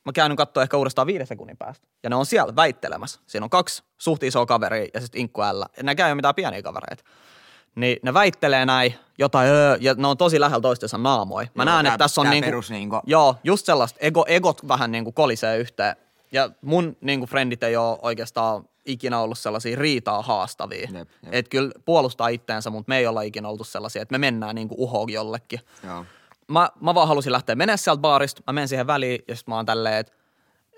mä 0.06 0.12
käännyn 0.12 0.38
kattoo 0.38 0.64
ehkä 0.64 0.78
uudestaan 0.78 1.08
viiden 1.08 1.28
sekunnin 1.28 1.58
päästä. 1.58 1.88
Ja 2.04 2.10
ne 2.10 2.16
on 2.16 2.26
siellä 2.26 2.56
väittelemässä. 2.56 3.20
Siinä 3.26 3.44
on 3.44 3.50
kaksi 3.50 3.84
suht 3.98 4.24
isoa 4.24 4.46
kaveria 4.46 4.88
ja 4.94 5.02
sitten 5.02 5.22
Inkku 5.22 5.42
L. 5.42 5.62
Ja 5.78 5.84
nekään 5.84 6.08
ei 6.08 6.12
ole 6.12 6.16
mitään 6.16 6.36
pieniä 6.36 6.62
kavereita. 6.62 7.04
Niin 7.76 7.98
ne 8.04 8.14
väittelee 8.14 8.66
näin 8.66 8.96
jotain, 9.18 9.50
öö, 9.50 9.78
ja 9.80 9.94
ne 9.94 10.08
on 10.08 10.18
tosi 10.18 10.40
lähellä 10.40 10.62
toistensa 10.62 10.98
naamoja. 10.98 11.48
Mä 11.56 11.66
näen, 11.66 11.86
että 11.86 11.98
tässä 11.98 12.22
on 12.22 12.30
niinku, 12.30 12.48
perus 12.48 12.72
niinku, 12.72 13.00
joo, 13.06 13.36
just 13.44 13.66
sellaista, 13.66 14.00
ego, 14.02 14.26
egot 14.28 14.68
vähän 14.68 14.92
niinku 14.92 15.12
kolisee 15.12 15.58
yhteen. 15.58 15.96
Ja 16.32 16.50
mun 16.62 16.98
niinku 17.02 17.26
frendit 17.26 17.64
ei 17.64 17.78
ole 17.78 18.00
oikeastaan 18.02 18.70
ikinä 18.86 19.20
ollut 19.20 19.38
sellaisia 19.38 19.76
riitaa 19.80 20.22
haastavia. 20.22 20.90
Jep, 20.94 20.94
jep. 20.94 21.08
Että 21.34 21.50
kyllä 21.50 21.72
puolustaa 21.86 22.28
itteensä, 22.28 22.70
mutta 22.70 22.90
me 22.90 22.98
ei 22.98 23.08
olla 23.08 23.22
ikinä 23.22 23.50
oltu 23.50 23.64
sellaisia, 23.64 24.02
että 24.02 24.14
me 24.14 24.18
mennään 24.18 24.56
niinku 24.56 24.76
uhoon 24.78 25.10
jollekin. 25.10 25.60
Joo. 25.84 26.06
Mä, 26.48 26.70
mä 26.82 26.96
vaan 26.96 27.08
halusin 27.08 27.32
lähteä 27.32 27.56
menemään 27.56 27.78
sieltä 27.78 28.02
baarista, 28.02 28.42
mä 28.48 28.54
menen 28.54 28.68
siihen 28.68 28.88
väliin 28.88 29.24
ja 29.28 29.36
sitten 29.36 29.52
mä 29.52 29.56
oon 29.56 29.66
tälleen, 29.66 29.98
että 29.98 30.14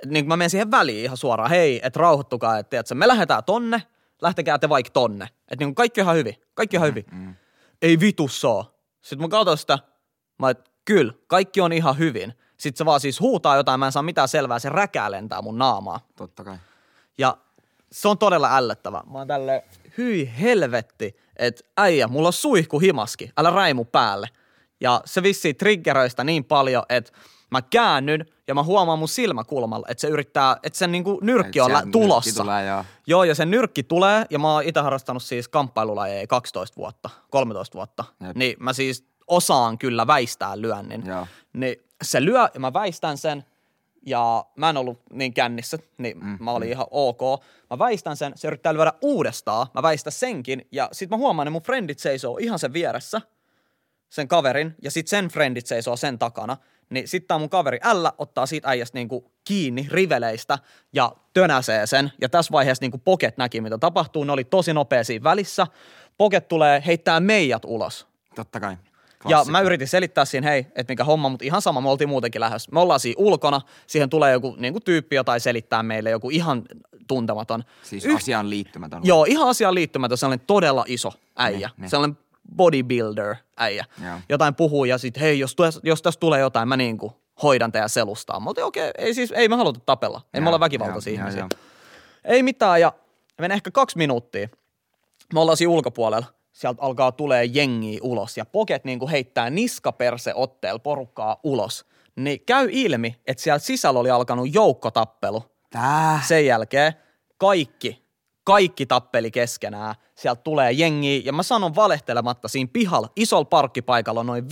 niin 0.05 0.27
mä 0.27 0.37
menen 0.37 0.49
siihen 0.49 0.71
väliin 0.71 1.03
ihan 1.03 1.17
suoraan, 1.17 1.49
hei, 1.49 1.79
että 1.83 1.99
rauhoittukaa, 1.99 2.57
että 2.57 2.69
tiedätkö, 2.69 2.95
me 2.95 3.07
lähdetään 3.07 3.43
tonne, 3.43 3.83
lähtekää 4.21 4.59
te 4.59 4.69
vaikka 4.69 4.89
tonne. 4.89 5.25
Että 5.25 5.65
niin 5.65 5.75
kaikki 5.75 6.01
on 6.01 6.05
ihan 6.05 6.15
hyvin, 6.15 6.35
kaikki 6.53 6.77
on 6.77 6.83
mm, 6.83 6.87
hyvin. 6.87 7.05
Mm. 7.11 7.35
Ei 7.81 7.99
vitu 7.99 8.27
saa. 8.27 8.75
Sitten 9.01 9.21
mä 9.21 9.29
katson 9.29 9.57
sitä, 9.57 9.79
mä 10.39 10.49
että 10.49 10.71
kyllä, 10.85 11.13
kaikki 11.27 11.61
on 11.61 11.73
ihan 11.73 11.97
hyvin. 11.97 12.33
Sitten 12.57 12.77
se 12.77 12.85
vaan 12.85 12.99
siis 12.99 13.19
huutaa 13.19 13.55
jotain, 13.55 13.79
mä 13.79 13.85
en 13.85 13.91
saa 13.91 14.03
mitään 14.03 14.27
selvää, 14.27 14.59
se 14.59 14.69
räkää 14.69 15.11
lentää 15.11 15.41
mun 15.41 15.57
naamaa. 15.57 15.99
Totta 16.15 16.43
kai. 16.43 16.57
Ja 17.17 17.37
se 17.91 18.07
on 18.07 18.17
todella 18.17 18.57
ällöttävä. 18.57 19.03
Mä 19.11 19.17
oon 19.17 19.27
tälle, 19.27 19.63
hyi 19.97 20.31
helvetti, 20.41 21.15
että 21.35 21.63
äijä, 21.77 22.07
mulla 22.07 22.27
on 22.27 22.33
suihku 22.33 22.79
himaski, 22.79 23.31
älä 23.37 23.49
räimu 23.49 23.85
päälle. 23.85 24.27
Ja 24.81 25.01
se 25.05 25.23
vissi 25.23 25.53
triggeröistä 25.53 26.23
niin 26.23 26.45
paljon, 26.45 26.83
että 26.89 27.11
mä 27.51 27.61
käännyn 27.61 28.25
ja 28.47 28.55
mä 28.55 28.63
huomaan 28.63 28.99
mun 28.99 29.07
silmäkulmalla, 29.07 29.87
että 29.89 30.01
se 30.01 30.07
yrittää, 30.07 30.57
että 30.63 30.79
sen 30.79 30.91
niinku 30.91 31.19
nyrkki 31.21 31.61
on 31.61 31.73
lä- 31.73 31.83
tulossa. 31.91 32.43
Tulee, 32.43 32.65
joo. 32.65 32.85
joo, 33.07 33.23
ja 33.23 33.35
sen 33.35 33.51
nyrkki 33.51 33.83
tulee, 33.83 34.25
ja 34.29 34.39
mä 34.39 34.53
oon 34.53 34.63
itse 34.63 34.79
harrastanut 34.79 35.23
siis 35.23 35.47
kamppailulajeja 35.47 36.27
12 36.27 36.77
vuotta, 36.77 37.09
13 37.29 37.75
vuotta. 37.75 38.03
Jep. 38.23 38.35
Niin 38.35 38.55
mä 38.59 38.73
siis 38.73 39.05
osaan 39.27 39.77
kyllä 39.77 40.07
väistää 40.07 40.61
lyönnin. 40.61 41.05
Joo. 41.05 41.27
Niin 41.53 41.75
se 42.03 42.25
lyö, 42.25 42.47
ja 42.53 42.59
mä 42.59 42.73
väistän 42.73 43.17
sen, 43.17 43.43
ja 44.05 44.45
mä 44.55 44.69
en 44.69 44.77
ollut 44.77 45.01
niin 45.13 45.33
kännissä, 45.33 45.77
niin 45.97 46.17
mm, 46.17 46.37
mä 46.39 46.51
olin 46.51 46.67
mm. 46.67 46.71
ihan 46.71 46.87
ok. 46.91 47.21
Mä 47.69 47.79
väistän 47.79 48.17
sen, 48.17 48.33
se 48.35 48.47
yrittää 48.47 48.73
lyödä 48.73 48.93
uudestaan, 49.01 49.67
mä 49.73 49.81
väistän 49.81 50.13
senkin, 50.13 50.67
ja 50.71 50.89
sit 50.91 51.09
mä 51.09 51.17
huomaan, 51.17 51.47
että 51.47 51.51
mun 51.51 51.61
frendit 51.61 51.99
seisoo 51.99 52.37
ihan 52.37 52.59
sen 52.59 52.73
vieressä, 52.73 53.21
sen 54.09 54.27
kaverin, 54.27 54.75
ja 54.81 54.91
sit 54.91 55.07
sen 55.07 55.27
frendit 55.27 55.65
seisoo 55.67 55.97
sen 55.97 56.19
takana. 56.19 56.57
Niin 56.89 57.07
sit 57.07 57.27
tää 57.27 57.37
mun 57.37 57.49
kaveri 57.49 57.79
L 57.93 58.05
ottaa 58.17 58.45
siitä 58.45 58.69
äijästä 58.69 58.97
niinku 58.97 59.31
kiinni 59.43 59.87
riveleistä 59.91 60.59
ja 60.93 61.11
tönäsee 61.33 61.87
sen. 61.87 62.11
Ja 62.21 62.29
tässä 62.29 62.51
vaiheessa 62.51 62.83
niinku 62.83 62.97
Pocket 62.97 63.37
näki, 63.37 63.61
mitä 63.61 63.77
tapahtuu. 63.77 64.23
Ne 64.23 64.31
oli 64.31 64.43
tosi 64.43 64.73
nopea 64.73 65.03
siinä 65.03 65.23
välissä. 65.23 65.67
Pocket 66.17 66.47
tulee 66.47 66.83
heittää 66.85 67.19
meijät 67.19 67.61
ulos. 67.65 68.07
Totta 68.35 68.59
kai. 68.59 68.77
Ja 69.27 69.45
mä 69.49 69.61
yritin 69.61 69.87
selittää 69.87 70.25
siinä, 70.25 70.47
hei, 70.47 70.67
että 70.75 70.91
mikä 70.91 71.03
homma, 71.03 71.29
mutta 71.29 71.45
ihan 71.45 71.61
sama, 71.61 71.81
me 71.81 71.89
oltiin 71.89 72.09
muutenkin 72.09 72.41
lähes. 72.41 72.71
Me 72.71 72.79
ollaan 72.79 72.99
siinä 72.99 73.15
ulkona, 73.17 73.61
siihen 73.87 74.09
tulee 74.09 74.31
joku 74.31 74.55
niin 74.59 74.73
kuin 74.73 74.83
tyyppi 74.83 75.15
jotain 75.15 75.39
selittää 75.39 75.83
meille, 75.83 76.09
joku 76.09 76.29
ihan 76.29 76.63
tuntematon. 77.07 77.63
Siis 77.83 78.05
Yh- 78.05 78.15
asiaan 78.15 78.49
liittymätön. 78.49 79.01
Joo, 79.03 79.25
ihan 79.25 79.49
asiaan 79.49 79.75
liittymätön, 79.75 80.17
sellainen 80.17 80.45
todella 80.47 80.85
iso 80.87 81.13
äijä. 81.35 81.69
Ne, 81.77 81.83
ne. 81.83 81.89
Sellainen 81.89 82.17
bodybuilder 82.55 83.35
äijä. 83.57 83.85
Joo. 84.03 84.17
Jotain 84.29 84.55
puhuu 84.55 84.85
ja 84.85 84.97
sitten, 84.97 85.21
hei, 85.21 85.39
jos, 85.39 85.55
jos 85.83 86.01
tästä 86.01 86.19
tulee 86.19 86.39
jotain, 86.39 86.67
mä 86.67 86.77
niin 86.77 86.97
kuin 86.97 87.13
hoidan 87.43 87.71
teidän 87.71 87.89
selustaa. 87.89 88.39
Mä 88.39 88.49
oltiin, 88.49 88.65
okei, 88.65 88.89
okay, 88.89 89.05
ei 89.05 89.13
siis, 89.13 89.31
ei 89.31 89.49
me 89.49 89.55
haluta 89.55 89.79
tapella. 89.85 90.21
Ei 90.33 90.41
me 90.41 90.47
olla 90.47 90.59
väkivaltaisia 90.59 91.13
ja, 91.13 91.19
ihmisiä. 91.19 91.39
Ja, 91.39 91.47
ja. 91.51 91.59
Ei 92.23 92.43
mitään, 92.43 92.81
ja 92.81 92.93
menee 93.41 93.55
ehkä 93.55 93.71
kaksi 93.71 93.97
minuuttia. 93.97 94.49
Me 95.33 95.39
ollaan 95.39 95.57
siinä 95.57 95.71
ulkopuolella 95.71 96.25
sieltä 96.55 96.81
alkaa 96.81 97.11
tulee 97.11 97.45
jengi 97.45 97.99
ulos 98.01 98.37
ja 98.37 98.45
Poket 98.45 98.85
niin 98.85 98.99
kuin 98.99 99.11
heittää 99.11 99.49
niskaperse 99.49 100.33
otteella 100.35 100.79
porukkaa 100.79 101.39
ulos, 101.43 101.85
niin 102.15 102.41
käy 102.45 102.69
ilmi, 102.71 103.15
että 103.27 103.43
siellä 103.43 103.59
sisällä 103.59 103.99
oli 103.99 104.09
alkanut 104.09 104.53
joukkotappelu. 104.53 105.43
Tää. 105.69 106.21
Sen 106.27 106.45
jälkeen 106.45 106.93
kaikki, 107.37 108.04
kaikki 108.45 108.85
tappeli 108.85 109.31
keskenään. 109.31 109.95
Sieltä 110.15 110.41
tulee 110.41 110.71
jengi 110.71 111.21
ja 111.25 111.33
mä 111.33 111.43
sanon 111.43 111.75
valehtelematta 111.75 112.47
siinä 112.47 112.69
pihalla, 112.73 113.09
isolla 113.15 113.45
parkkipaikalla 113.45 114.19
on 114.19 114.25
noin 114.25 114.45
50-60 114.45 114.47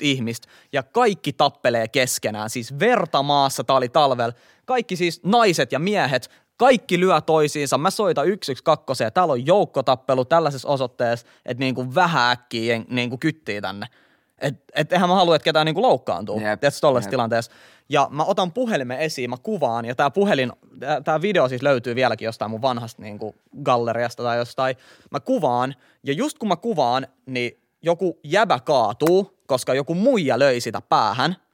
ihmistä 0.00 0.48
ja 0.72 0.82
kaikki 0.82 1.32
tappelee 1.32 1.88
keskenään. 1.88 2.50
Siis 2.50 2.78
verta 2.78 3.22
maassa, 3.22 3.64
tää 3.64 3.76
oli 3.76 3.88
talvel. 3.88 4.32
Kaikki 4.64 4.96
siis 4.96 5.20
naiset 5.24 5.72
ja 5.72 5.78
miehet 5.78 6.30
kaikki 6.56 7.00
lyö 7.00 7.20
toisiinsa. 7.20 7.78
Mä 7.78 7.90
soitan 7.90 8.26
kakkoseen. 8.64 9.12
Täällä 9.12 9.32
on 9.32 9.46
joukkotappelu 9.46 10.24
tällaisessa 10.24 10.68
osoitteessa, 10.68 11.26
että 11.44 11.64
niinku 11.64 11.94
vähän 11.94 12.30
äkkiä 12.30 12.82
niinku 12.90 13.18
kyttii 13.18 13.60
tänne. 13.60 13.86
Että 14.38 14.72
et 14.74 14.92
eihän 14.92 15.08
mä 15.08 15.14
halua, 15.14 15.36
että 15.36 15.44
ketään 15.44 15.66
niinku 15.66 15.82
loukkaantuu. 15.82 16.40
Yep. 16.40 16.60
Tiedätkö, 16.60 17.10
tilanteessa. 17.10 17.52
Ja 17.88 18.08
mä 18.10 18.24
otan 18.24 18.52
puhelimen 18.52 18.98
esiin, 18.98 19.30
mä 19.30 19.36
kuvaan, 19.42 19.84
ja 19.84 19.94
tää 19.94 20.10
puhelin, 20.10 20.52
tää 21.04 21.22
video 21.22 21.48
siis 21.48 21.62
löytyy 21.62 21.94
vieläkin 21.94 22.26
jostain 22.26 22.50
mun 22.50 22.62
vanhasta 22.62 23.02
niinku 23.02 23.34
galleriasta 23.62 24.22
tai 24.22 24.38
jostain. 24.38 24.76
Mä 25.10 25.20
kuvaan, 25.20 25.74
ja 26.04 26.12
just 26.12 26.38
kun 26.38 26.48
mä 26.48 26.56
kuvaan, 26.56 27.06
niin 27.26 27.60
joku 27.82 28.18
jäbä 28.24 28.60
kaatuu, 28.60 29.38
koska 29.46 29.74
joku 29.74 29.94
muija 29.94 30.38
löi 30.38 30.60
sitä 30.60 30.80
päähän– 30.80 31.36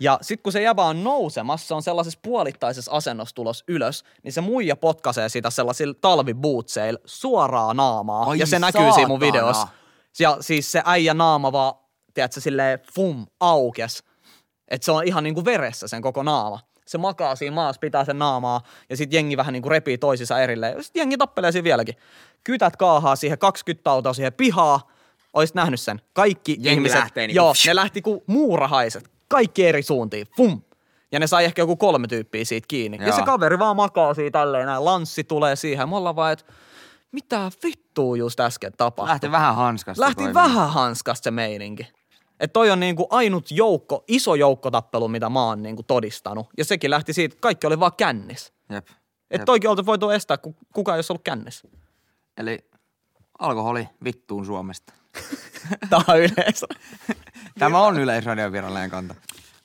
ja 0.00 0.18
sitten 0.22 0.42
kun 0.42 0.52
se 0.52 0.62
jäbä 0.62 0.84
on 0.84 1.04
nousemassa, 1.04 1.68
se 1.68 1.74
on 1.74 1.82
sellaisessa 1.82 2.18
puolittaisessa 2.22 2.92
asennossa 2.92 3.34
tulos 3.34 3.64
ylös, 3.68 4.04
niin 4.22 4.32
se 4.32 4.40
muija 4.40 4.76
potkaisee 4.76 5.28
sitä 5.28 5.50
sellaisilla 5.50 5.94
talvibootseilla 6.00 7.00
suoraa 7.04 7.74
naamaa. 7.74 8.30
Ai 8.30 8.38
ja 8.38 8.46
se 8.46 8.50
saatana. 8.50 8.84
näkyy 8.84 8.92
siinä 8.92 9.08
mun 9.08 9.20
videossa. 9.20 9.68
Ja 10.18 10.36
siis 10.40 10.72
se 10.72 10.82
äijä 10.84 11.14
naama 11.14 11.52
vaan, 11.52 11.74
tiedätkö, 12.14 12.40
silleen 12.40 12.78
fum, 12.94 13.26
aukes. 13.40 14.04
Että 14.68 14.84
se 14.84 14.92
on 14.92 15.04
ihan 15.04 15.24
niinku 15.24 15.44
veressä 15.44 15.88
sen 15.88 16.02
koko 16.02 16.22
naama. 16.22 16.60
Se 16.92 16.98
makaa 16.98 17.36
siinä 17.36 17.54
maassa, 17.54 17.80
pitää 17.80 18.04
sen 18.04 18.18
naamaa 18.18 18.60
ja 18.90 18.96
sitten 18.96 19.16
jengi 19.16 19.36
vähän 19.36 19.52
niinku 19.52 19.68
repii 19.68 19.98
toisissa 19.98 20.40
erilleen. 20.40 20.84
Sitten 20.84 21.00
jengi 21.00 21.18
tappelee 21.18 21.52
siinä 21.52 21.64
vieläkin. 21.64 21.94
Kytät 22.44 22.76
kaahaa 22.76 23.16
siihen 23.16 23.38
20 23.38 23.90
autoa 23.90 24.12
siihen 24.12 24.32
pihaa. 24.32 24.90
Oisit 25.32 25.54
nähnyt 25.54 25.80
sen. 25.80 26.00
Kaikki 26.12 26.52
jengi 26.52 26.68
ihmiset. 26.68 26.98
Lähtee 26.98 27.26
niinku... 27.26 27.36
Joo, 27.36 27.54
ne 27.66 27.74
lähti 27.74 28.02
kuin 28.02 28.20
muurahaiset 28.26 29.10
kaikki 29.28 29.66
eri 29.66 29.82
suuntiin. 29.82 30.26
Fum. 30.36 30.62
Ja 31.12 31.20
ne 31.20 31.26
sai 31.26 31.44
ehkä 31.44 31.62
joku 31.62 31.76
kolme 31.76 32.06
tyyppiä 32.06 32.44
siitä 32.44 32.66
kiinni. 32.68 32.96
Joo. 32.96 33.06
Ja 33.06 33.12
se 33.12 33.22
kaveri 33.22 33.58
vaan 33.58 33.76
makaa 33.76 34.14
siitä 34.14 34.38
tälleen 34.38 34.66
näin. 34.66 34.84
Lanssi 34.84 35.24
tulee 35.24 35.56
siihen. 35.56 35.88
Me 35.88 35.96
ollaan 35.96 36.16
vaan, 36.16 36.32
että 36.32 36.44
mitä 37.12 37.50
vittua 37.62 38.16
just 38.16 38.40
äsken 38.40 38.72
tapahtui. 38.76 39.12
Lähti 39.12 39.30
vähän 39.30 39.54
hanskasta. 39.54 40.04
Lähti 40.04 40.14
toimii. 40.14 40.34
vähän 40.34 40.70
hanskasta 40.70 41.24
se 41.24 41.30
meininki. 41.30 41.88
Että 42.42 42.52
toi 42.52 42.70
on 42.70 42.80
niinku 42.80 43.06
ainut 43.10 43.50
joukko, 43.50 44.04
iso 44.08 44.34
joukkotappelu, 44.34 45.08
mitä 45.08 45.28
mä 45.28 45.44
oon 45.44 45.62
niinku 45.62 45.82
todistanut. 45.82 46.46
Ja 46.58 46.64
sekin 46.64 46.90
lähti 46.90 47.12
siitä, 47.12 47.36
kaikki 47.40 47.66
oli 47.66 47.80
vaan 47.80 47.92
kännis. 47.96 48.52
Jep. 48.70 48.88
Että 49.30 49.44
toikin 49.44 49.70
oltu 49.70 49.86
voitu 49.86 50.10
estää, 50.10 50.38
kun 50.38 50.54
kukaan 50.74 50.96
ei 50.96 50.98
olisi 50.98 51.12
ollut 51.12 51.24
kännis. 51.24 51.62
Eli 52.36 52.58
alkoholi 53.38 53.88
vittuun 54.04 54.46
Suomesta. 54.46 54.92
Tämä 55.90 56.04
on 56.08 56.18
yleensä. 56.18 56.66
Tämä 57.58 57.80
on 57.80 57.98
yleisradion 57.98 58.52
virallinen 58.52 58.90
kanta. 58.90 59.14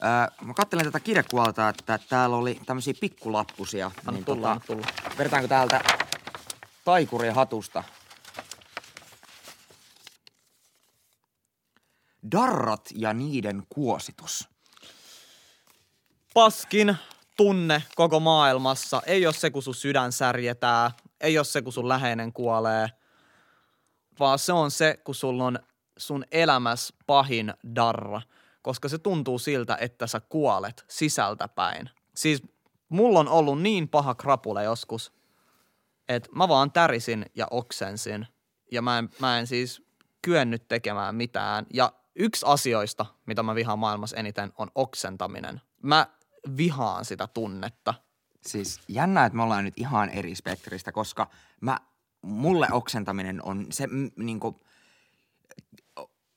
Öö, 0.03 0.45
mä 0.45 0.53
kattelin 0.53 0.85
tätä 0.85 0.99
kirjekuolta, 0.99 1.69
että 1.69 1.99
täällä 2.09 2.35
oli 2.35 2.59
tämmöisiä 2.65 2.93
pikkulappusia. 3.01 3.91
Anna 4.05 4.21
tulla, 4.21 4.51
anna 4.51 4.61
tulla. 4.67 4.87
Vedetäänkö 5.17 5.47
täältä 5.47 5.81
taikurin 6.85 7.35
hatusta? 7.35 7.83
Darrat 12.31 12.89
ja 12.95 13.13
niiden 13.13 13.63
kuositus. 13.69 14.49
Paskin 16.33 16.97
tunne 17.37 17.83
koko 17.95 18.19
maailmassa 18.19 19.01
ei 19.05 19.25
ole 19.25 19.33
se, 19.33 19.49
kun 19.49 19.63
sun 19.63 19.75
sydän 19.75 20.11
särjetää, 20.11 20.91
ei 21.21 21.37
ole 21.37 21.45
se, 21.45 21.61
kun 21.61 21.73
sun 21.73 21.89
läheinen 21.89 22.33
kuolee, 22.33 22.87
vaan 24.19 24.39
se 24.39 24.53
on 24.53 24.71
se, 24.71 24.99
kun 25.03 25.15
sulla 25.15 25.45
on 25.45 25.59
sun 25.97 26.25
elämäs 26.31 26.93
pahin 27.07 27.53
darra, 27.75 28.21
koska 28.61 28.89
se 28.89 28.97
tuntuu 28.97 29.39
siltä, 29.39 29.77
että 29.81 30.07
sä 30.07 30.19
kuolet 30.19 30.85
sisältäpäin. 30.89 31.89
Siis 32.15 32.43
mulla 32.89 33.19
on 33.19 33.27
ollut 33.27 33.61
niin 33.61 33.89
paha 33.89 34.15
krapule 34.15 34.63
joskus, 34.63 35.13
että 36.09 36.29
mä 36.35 36.47
vaan 36.47 36.71
tärisin 36.71 37.25
ja 37.35 37.47
oksensin 37.51 38.27
ja 38.71 38.81
mä 38.81 38.97
en, 38.97 39.09
mä 39.19 39.39
en 39.39 39.47
siis 39.47 39.81
kyennyt 40.21 40.67
tekemään 40.67 41.15
mitään. 41.15 41.65
Ja 41.73 41.93
yksi 42.17 42.45
asioista, 42.45 43.05
mitä 43.25 43.43
mä 43.43 43.55
vihaan 43.55 43.79
maailmassa 43.79 44.17
eniten, 44.17 44.53
on 44.57 44.71
oksentaminen. 44.75 45.61
Mä 45.83 46.07
vihaan 46.57 47.05
sitä 47.05 47.27
tunnetta. 47.27 47.93
Siis 48.45 48.79
jännä, 48.87 49.25
että 49.25 49.37
me 49.37 49.43
ollaan 49.43 49.63
nyt 49.63 49.73
ihan 49.77 50.09
eri 50.09 50.35
spektristä, 50.35 50.91
koska 50.91 51.29
mä, 51.61 51.79
mulle 52.21 52.67
oksentaminen 52.71 53.45
on 53.45 53.67
se 53.69 53.87
mm, 53.87 54.11
niinku, 54.15 54.61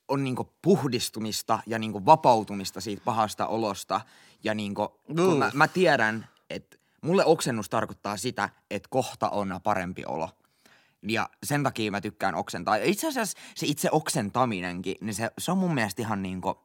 on 0.07 0.23
niinku 0.23 0.53
puhdistumista 0.61 1.59
ja 1.65 1.79
niinku 1.79 2.05
vapautumista 2.05 2.81
siitä 2.81 3.01
pahasta 3.05 3.47
olosta. 3.47 4.01
Ja 4.43 4.53
niinku, 4.53 4.87
kun 5.07 5.37
mä, 5.37 5.51
mä 5.53 5.67
tiedän, 5.67 6.27
että 6.49 6.77
mulle 7.01 7.25
oksennus 7.25 7.69
tarkoittaa 7.69 8.17
sitä, 8.17 8.49
että 8.71 8.87
kohta 8.91 9.29
on 9.29 9.59
parempi 9.63 10.05
olo. 10.05 10.29
Ja 11.07 11.29
sen 11.43 11.63
takia 11.63 11.91
mä 11.91 12.01
tykkään 12.01 12.35
oksentaa. 12.35 12.77
Ja 12.77 12.85
itse 12.85 13.07
asiassa 13.07 13.37
se 13.55 13.65
itse 13.65 13.89
oksentaminenkin, 13.91 14.95
niin 15.01 15.13
se, 15.13 15.31
se 15.37 15.51
on 15.51 15.57
mun 15.57 15.73
mielestä 15.73 16.01
ihan 16.01 16.21
niinku, 16.21 16.59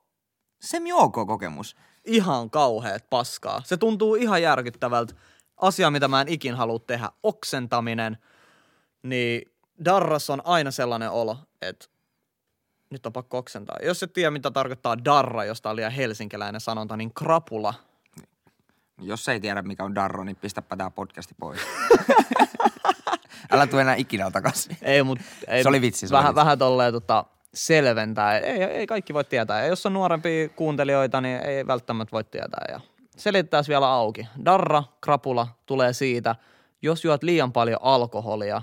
se 0.61 0.79
ok 0.95 1.15
kokemus. 1.15 1.77
Ihan 2.05 2.51
kauheet 2.51 3.11
paskaa. 3.11 3.63
Se 3.65 3.77
tuntuu 3.77 4.15
ihan 4.15 4.43
järkyttävältä. 4.43 5.15
Asia, 5.57 5.91
mitä 5.91 6.09
mä 6.09 6.21
en 6.21 6.29
ikin 6.29 6.55
halua 6.55 6.79
tehdä, 6.79 7.11
oksentaminen, 7.23 8.19
niin 9.03 9.53
darras 9.85 10.31
on 10.31 10.43
aina 10.45 10.71
sellainen 10.71 11.11
olo, 11.11 11.39
että 11.63 11.87
nyt 12.91 13.07
on 13.07 13.13
pakko 13.13 13.39
oksentaa. 13.39 13.77
Jos 13.83 14.03
et 14.03 14.13
tiedä, 14.13 14.31
mitä 14.31 14.51
tarkoittaa 14.51 15.05
darra, 15.05 15.45
josta 15.45 15.71
on 15.71 15.77
liian 15.77 15.93
helsinkiläinen 15.93 16.61
sanonta, 16.61 16.97
niin 16.97 17.15
krapula. 17.15 17.75
Jos 19.01 19.29
ei 19.29 19.41
tiedä, 19.41 19.63
mikä 19.63 19.85
on 19.85 19.95
darro, 19.95 20.25
niin 20.25 20.37
pistäpä 20.37 20.77
tää 20.77 20.91
podcasti 20.91 21.35
pois. 21.41 21.61
Älä 23.51 23.67
tule 23.67 23.83
enää 23.83 23.95
ikinä 23.95 24.31
takaisin. 24.31 24.77
Ei, 24.83 25.03
mut, 25.03 25.19
ei, 25.49 25.63
Se 25.63 25.69
oli 25.69 25.81
vitsi, 25.81 26.09
se 26.09 26.13
vähän, 26.13 26.27
oli 26.27 26.35
vitsi. 26.35 26.45
vähän 26.45 26.59
tolleen 26.59 26.93
tota, 26.93 27.25
selventää. 27.55 28.39
Ei, 28.39 28.63
ei 28.63 28.87
kaikki 28.87 29.15
voi 29.15 29.25
tietää. 29.25 29.61
Ja 29.61 29.67
jos 29.67 29.87
on 29.87 29.93
nuorempia 29.93 30.49
kuuntelijoita, 30.49 31.21
niin 31.21 31.37
ei 31.37 31.67
välttämättä 31.67 32.13
voi 32.13 32.25
tietää. 32.25 32.65
Ja 32.69 32.81
selitetään 33.17 33.65
vielä 33.69 33.89
auki. 33.89 34.27
Darra, 34.45 34.83
krapula 35.01 35.49
tulee 35.67 35.93
siitä, 35.93 36.35
jos 36.83 37.05
juot 37.05 37.23
liian 37.23 37.53
paljon 37.53 37.81
alkoholia 37.83 38.63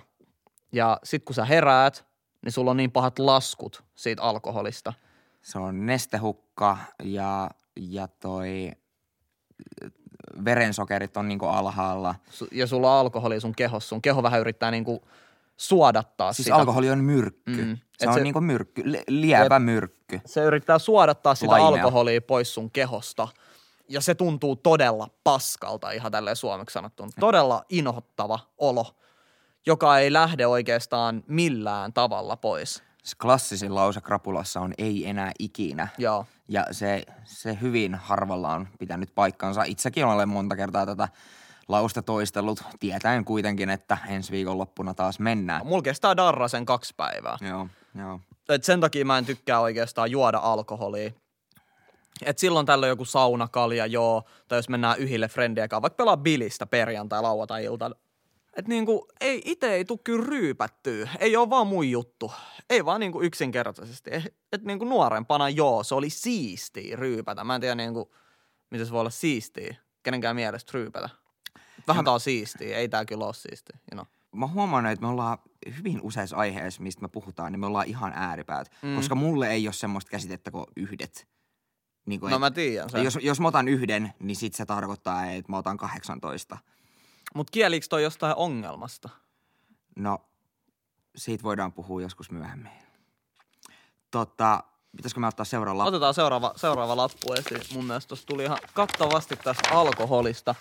ja 0.71 0.99
sit 1.03 1.23
kun 1.23 1.35
sä 1.35 1.45
heräät, 1.45 2.05
niin 2.43 2.51
sulla 2.51 2.71
on 2.71 2.77
niin 2.77 2.91
pahat 2.91 3.19
laskut 3.19 3.83
siitä 3.95 4.21
alkoholista. 4.21 4.93
Se 5.41 5.59
on 5.59 5.85
nestehukka 5.85 6.77
ja, 7.03 7.49
ja 7.75 8.07
toi 8.07 8.71
verensokerit 10.45 11.17
on 11.17 11.27
niinku 11.27 11.45
alhaalla. 11.45 12.15
Ja 12.51 12.67
sulla 12.67 12.93
on 12.93 12.99
alkoholi 12.99 13.39
sun 13.41 13.55
kehossa. 13.55 13.89
Sun 13.89 14.01
keho 14.01 14.23
vähän 14.23 14.39
yrittää 14.41 14.71
niinku 14.71 15.03
suodattaa 15.57 16.33
Siis 16.33 16.43
sitä. 16.45 16.55
alkoholi 16.55 16.89
on 16.89 16.99
myrkky. 17.03 17.51
Mm. 17.51 17.57
Mm. 17.67 17.71
Et 17.73 17.79
Se 17.99 18.07
on 18.07 18.13
se- 18.13 18.23
niinku 18.23 18.41
myrkky, 18.41 18.81
li- 18.85 19.03
lievä 19.07 19.59
myrkky. 19.59 20.21
se 20.25 20.43
yrittää 20.43 20.79
suodattaa 20.79 21.35
sitä 21.35 21.51
Laimea. 21.51 21.67
alkoholia 21.83 22.21
pois 22.21 22.53
sun 22.53 22.71
kehosta. 22.71 23.27
Ja 23.89 24.01
se 24.01 24.15
tuntuu 24.15 24.55
todella 24.55 25.07
paskalta 25.23 25.91
ihan 25.91 26.11
tälleen 26.11 26.35
suomeksi 26.35 26.73
sanottuna. 26.73 27.09
Todella 27.19 27.63
inhottava 27.69 28.39
olo, 28.57 28.85
joka 29.65 29.97
ei 29.99 30.13
lähde 30.13 30.47
oikeastaan 30.47 31.23
millään 31.27 31.93
tavalla 31.93 32.35
pois. 32.37 32.83
Klassisin 33.21 33.75
lause 33.75 34.01
krapulassa 34.01 34.59
on 34.59 34.73
ei 34.77 35.09
enää 35.09 35.31
ikinä. 35.39 35.87
Joo. 35.97 36.25
Ja 36.47 36.65
se, 36.71 37.05
se 37.23 37.57
hyvin 37.61 37.95
harvalla 37.95 38.53
on 38.53 38.67
pitänyt 38.79 39.15
paikkansa. 39.15 39.63
Itsekin 39.63 40.05
olen 40.05 40.29
monta 40.29 40.55
kertaa 40.55 40.85
tätä 40.85 41.07
lausta 41.67 42.01
toistellut, 42.01 42.63
tietäen 42.79 43.25
kuitenkin, 43.25 43.69
että 43.69 43.97
ensi 44.07 44.31
viikon 44.31 44.57
loppuna 44.57 44.93
taas 44.93 45.19
mennään. 45.19 45.67
Mulla 45.67 45.81
kestää 45.81 46.17
darra 46.17 46.47
sen 46.47 46.65
kaksi 46.65 46.93
päivää. 46.97 47.37
Joo, 47.41 47.67
joo. 47.95 48.19
Et 48.49 48.63
sen 48.63 48.81
takia 48.81 49.05
mä 49.05 49.17
en 49.17 49.25
tykkää 49.25 49.59
oikeastaan 49.59 50.11
juoda 50.11 50.37
alkoholia. 50.37 51.11
Et 52.25 52.39
silloin 52.39 52.65
tällöin 52.65 52.89
joku 52.89 53.05
saunakalja, 53.05 53.85
joo, 53.85 54.23
tai 54.47 54.57
jos 54.57 54.69
mennään 54.69 54.99
yhille 54.99 55.29
kanssa, 55.69 55.81
vaikka 55.81 55.97
pelaa 55.97 56.17
bilistä 56.17 56.65
perjantai, 56.65 57.21
lauantai 57.21 57.63
iltana. 57.63 57.95
Et 58.57 58.67
niinku, 58.67 59.07
ei, 59.21 59.41
ite 59.45 59.73
ei 59.73 59.85
tuu 59.85 59.97
kyllä 60.03 60.25
ryypättyä. 60.27 61.09
Ei 61.19 61.35
ole 61.35 61.49
vaan 61.49 61.67
mun 61.67 61.89
juttu. 61.91 62.31
Ei 62.69 62.85
vaan 62.85 62.99
niinku 62.99 63.21
yksinkertaisesti. 63.21 64.11
Et 64.51 64.63
niinku 64.63 64.85
nuorempana, 64.85 65.49
joo, 65.49 65.83
se 65.83 65.95
oli 65.95 66.09
siistiä 66.09 66.95
ryypätä. 66.95 67.43
Mä 67.43 67.55
en 67.55 67.61
tiedä 67.61 67.75
niinku, 67.75 68.15
miten 68.71 68.85
se 68.87 68.91
voi 68.93 68.99
olla 68.99 69.09
siistiä. 69.09 69.75
Kenenkään 70.03 70.35
mielestä 70.35 70.71
ryypätä. 70.73 71.09
Vähän 71.87 72.05
tää 72.05 72.13
on 72.13 72.19
siistiä, 72.19 72.77
ei 72.77 72.89
tää 72.89 73.05
kyllä 73.05 73.25
ole 73.25 73.33
siistiä, 73.33 73.77
you 73.91 74.03
know. 74.03 74.05
Mä 74.39 74.47
huomaan, 74.47 74.85
että 74.85 75.01
me 75.01 75.07
ollaan 75.07 75.37
hyvin 75.77 75.99
useissa 76.01 76.37
aiheissa, 76.37 76.81
mistä 76.83 77.01
me 77.01 77.07
puhutaan, 77.07 77.51
niin 77.51 77.59
me 77.59 77.65
ollaan 77.65 77.87
ihan 77.87 78.13
ääripäät. 78.15 78.71
Mm. 78.81 78.95
Koska 78.95 79.15
mulle 79.15 79.49
ei 79.51 79.67
ole 79.67 79.73
semmoista 79.73 80.11
käsitettä 80.11 80.51
kuin 80.51 80.65
yhdet. 80.77 81.27
Niin 82.05 82.19
kuin, 82.19 82.29
No 82.29 82.35
et- 82.35 82.39
mä 82.39 82.51
tiedän 82.51 82.89
sen. 82.89 83.03
jos, 83.03 83.19
jos 83.21 83.39
mä 83.39 83.47
otan 83.47 83.67
yhden, 83.67 84.13
niin 84.19 84.35
sit 84.35 84.53
se 84.53 84.65
tarkoittaa, 84.65 85.25
että 85.25 85.51
mä 85.51 85.57
otan 85.57 85.77
18. 85.77 86.57
Mut 87.33 87.49
kieliks 87.49 87.89
toi 87.89 88.03
jostain 88.03 88.35
ongelmasta? 88.35 89.09
No, 89.95 90.21
siitä 91.15 91.43
voidaan 91.43 91.73
puhua 91.73 92.01
joskus 92.01 92.31
myöhemmin. 92.31 92.71
Tota, 94.11 94.63
pitäisikö 94.97 95.19
me 95.19 95.27
ottaa 95.27 95.45
seuraava 95.45 95.77
lappu? 95.77 95.87
Otetaan 95.87 96.13
seuraava, 96.13 96.53
seuraava 96.55 96.97
lappu 96.97 97.33
esiin. 97.33 97.61
Mun 97.73 97.85
mielestä 97.85 98.07
tuossa 98.07 98.27
tuli 98.27 98.43
ihan 98.43 98.57
kattavasti 98.73 99.35
tästä 99.35 99.69
alkoholista. 99.71 100.55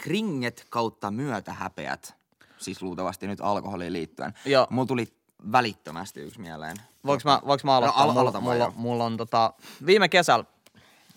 Kringet 0.00 0.66
kautta 0.70 1.10
myötähäpeät. 1.10 2.14
Siis 2.58 2.82
luultavasti 2.82 3.26
nyt 3.26 3.40
alkoholiin 3.40 3.92
liittyen. 3.92 4.34
Joo. 4.44 4.66
Mulla 4.70 4.86
tuli 4.86 5.06
välittömästi 5.52 6.20
yksi 6.20 6.40
mieleen. 6.40 6.76
Voinko 7.06 7.22
mä, 7.24 7.40
voinko 7.46 7.60
mä 7.64 7.76
aloittaa? 7.76 8.04
No, 8.04 8.10
al- 8.10 8.14
mulla, 8.14 8.40
mulla, 8.40 8.56
joo. 8.56 8.72
mulla 8.76 9.04
on 9.04 9.16
tota, 9.16 9.52
viime 9.86 10.08
kesällä 10.08 10.44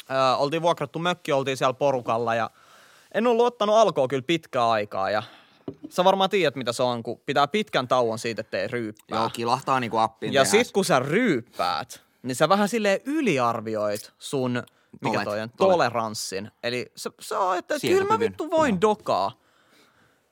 ö, 0.10 0.36
oltiin 0.38 0.62
vuokrattu 0.62 1.00
mökki, 1.00 1.32
oltiin 1.32 1.58
siellä 1.58 1.74
porukalla 1.74 2.36
ja 2.36 2.50
en 3.16 3.28
ollut 3.28 3.46
ottanut 3.46 3.76
alkoa 3.76 4.08
kyllä 4.08 4.24
pitkää 4.28 4.70
aikaa 4.70 5.10
ja 5.10 5.24
sä 5.90 6.04
varmaan 6.04 6.30
tiedät 6.30 6.56
mitä 6.56 6.74
se 6.74 6.84
on, 6.84 7.04
kun 7.04 7.20
pitää 7.26 7.48
pitkän 7.48 7.88
tauon 7.88 8.20
siitä, 8.20 8.42
ettei 8.42 8.68
ryyppää. 8.68 9.20
Joo, 9.20 9.30
kilahtaa 9.30 9.80
niinku 9.80 9.98
appiin. 9.98 10.34
Ja 10.34 10.46
sit 10.46 10.72
kun 10.72 10.86
sä 10.86 11.00
ryyppäät, 11.00 12.02
niin 12.24 12.36
sä 12.36 12.50
vähän 12.50 12.70
silleen 12.70 13.00
yliarvioit 13.06 14.12
sun 14.20 14.64
mikä 15.02 15.18
Tolet- 15.18 15.24
toi 15.24 15.42
on, 15.42 15.50
tolet- 15.50 15.72
toleranssin. 15.72 16.52
Eli 16.64 16.92
se, 16.96 17.10
se 17.20 17.36
on, 17.36 17.58
että 17.58 17.76
kyllä 17.82 18.06
mä 18.06 18.20
vittu 18.20 18.52
voin 18.52 18.74
joo. 18.74 18.82
dokaa. 18.82 19.32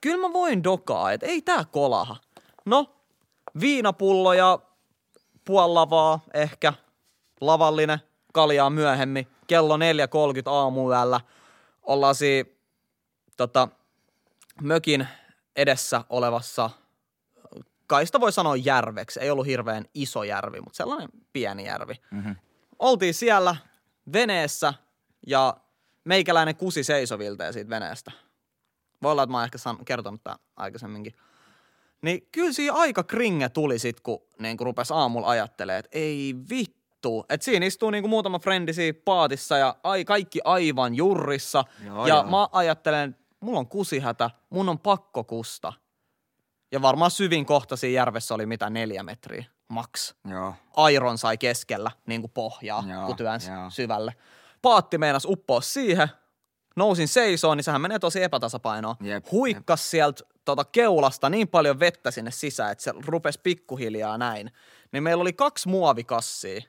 Kyllä 0.02 0.28
mä 0.28 0.34
voin 0.34 0.64
dokaa, 0.64 1.12
että 1.12 1.26
ei 1.26 1.42
tää 1.42 1.66
kolaha. 1.72 2.16
No, 2.66 2.96
viinapulloja, 3.60 4.60
puoli 5.46 5.74
lavaa 5.74 6.20
ehkä, 6.34 6.74
lavallinen, 7.42 8.00
kaljaa 8.34 8.70
myöhemmin, 8.70 9.28
kello 9.48 9.78
4.30 9.78 9.82
aamuyöllä. 10.46 11.22
Ollaan 11.84 12.16
siinä 12.16 12.50
tota, 13.38 13.68
mökin 14.62 15.08
edessä 15.56 16.04
olevassa 16.10 16.70
kai 17.88 18.06
sitä 18.06 18.20
voi 18.20 18.32
sanoa 18.32 18.56
järveksi. 18.56 19.20
Ei 19.20 19.32
ollut 19.32 19.46
hirveän 19.46 19.86
iso 19.94 20.24
järvi, 20.24 20.62
mutta 20.62 20.78
sellainen 20.78 21.10
pieni 21.34 21.66
järvi. 21.66 21.94
Mm-hmm. 22.12 22.36
Oltiin 22.80 23.14
siellä 23.14 23.56
veneessä 24.14 24.74
ja 25.28 25.58
meikäläinen 26.04 26.56
kusi 26.56 26.84
seisovilteen 26.84 27.54
siitä 27.54 27.70
veneestä. 27.70 28.12
Voi 29.02 29.12
olla, 29.12 29.24
että 29.24 29.32
mä 29.32 29.38
oon 29.38 29.46
ehkä 29.46 29.58
san- 29.58 29.86
kertonut 29.86 30.24
tämän 30.24 30.40
aikaisemminkin. 30.56 31.14
Niin 32.02 32.28
kyllä 32.32 32.54
siinä 32.54 32.74
aika 32.74 33.04
kringe 33.04 33.50
tuli 33.50 33.80
sit, 33.80 34.00
kun 34.00 34.22
niin 34.40 34.58
kun 34.58 34.66
rupes 34.66 34.92
aamulla 34.92 35.30
ajattelee, 35.30 35.78
että 35.78 35.90
ei 35.92 36.36
vittu. 36.50 37.26
Että 37.30 37.46
siinä 37.46 37.66
istuu 37.66 37.90
niin 37.90 38.02
kuin 38.02 38.10
muutama 38.10 38.40
frendi 38.40 38.74
siinä 38.74 39.00
paatissa 39.06 39.58
ja 39.58 39.76
ai, 39.84 40.06
kaikki 40.06 40.40
aivan 40.44 40.96
jurrissa. 40.96 41.64
Joo, 41.86 42.08
ja 42.08 42.16
joo. 42.16 42.24
mä 42.24 42.48
ajattelen, 42.52 43.10
että 43.10 43.23
mulla 43.44 43.60
on 43.60 43.68
kusihätä, 43.68 44.30
mun 44.50 44.70
on 44.70 44.80
pakko 44.80 45.24
kusta. 45.24 45.74
Ja 46.72 46.82
varmaan 46.82 47.12
syvin 47.12 47.46
kohta 47.46 47.76
siinä 47.76 47.96
järvessä 47.96 48.34
oli 48.34 48.46
mitä 48.46 48.70
neljä 48.70 49.04
metriä, 49.04 49.46
maks. 49.68 50.16
Joo. 50.30 50.56
Airon 50.76 51.18
sai 51.18 51.38
keskellä 51.38 51.92
niin 52.08 52.22
kuin 52.22 52.32
pohjaa, 52.32 52.84
Joo, 52.88 53.06
kun 53.06 53.16
työnsi 53.16 53.52
joo. 53.52 53.70
syvälle. 53.70 54.16
paatti 54.62 54.98
meinas 54.98 55.26
uppoa 55.26 55.62
siihen. 55.62 56.08
Nousin 56.76 57.08
seisoon, 57.08 57.58
niin 57.58 57.64
sehän 57.64 57.82
menee 57.82 58.00
tosi 58.00 58.24
epätasapainoon. 58.24 58.96
Jep, 59.02 59.26
Huikkas 59.32 59.92
sieltä 59.92 60.24
tota 60.46 60.66
keulasta 60.66 61.30
niin 61.30 61.48
paljon 61.48 61.80
vettä 61.80 62.12
sinne 62.12 62.32
sisään, 62.32 62.72
että 62.72 62.84
se 62.84 62.94
rupesi 63.06 63.40
pikkuhiljaa 63.44 64.18
näin. 64.18 64.52
Niin 64.92 65.04
meillä 65.04 65.22
oli 65.22 65.34
kaksi 65.34 65.70
muovikassia 65.70 66.62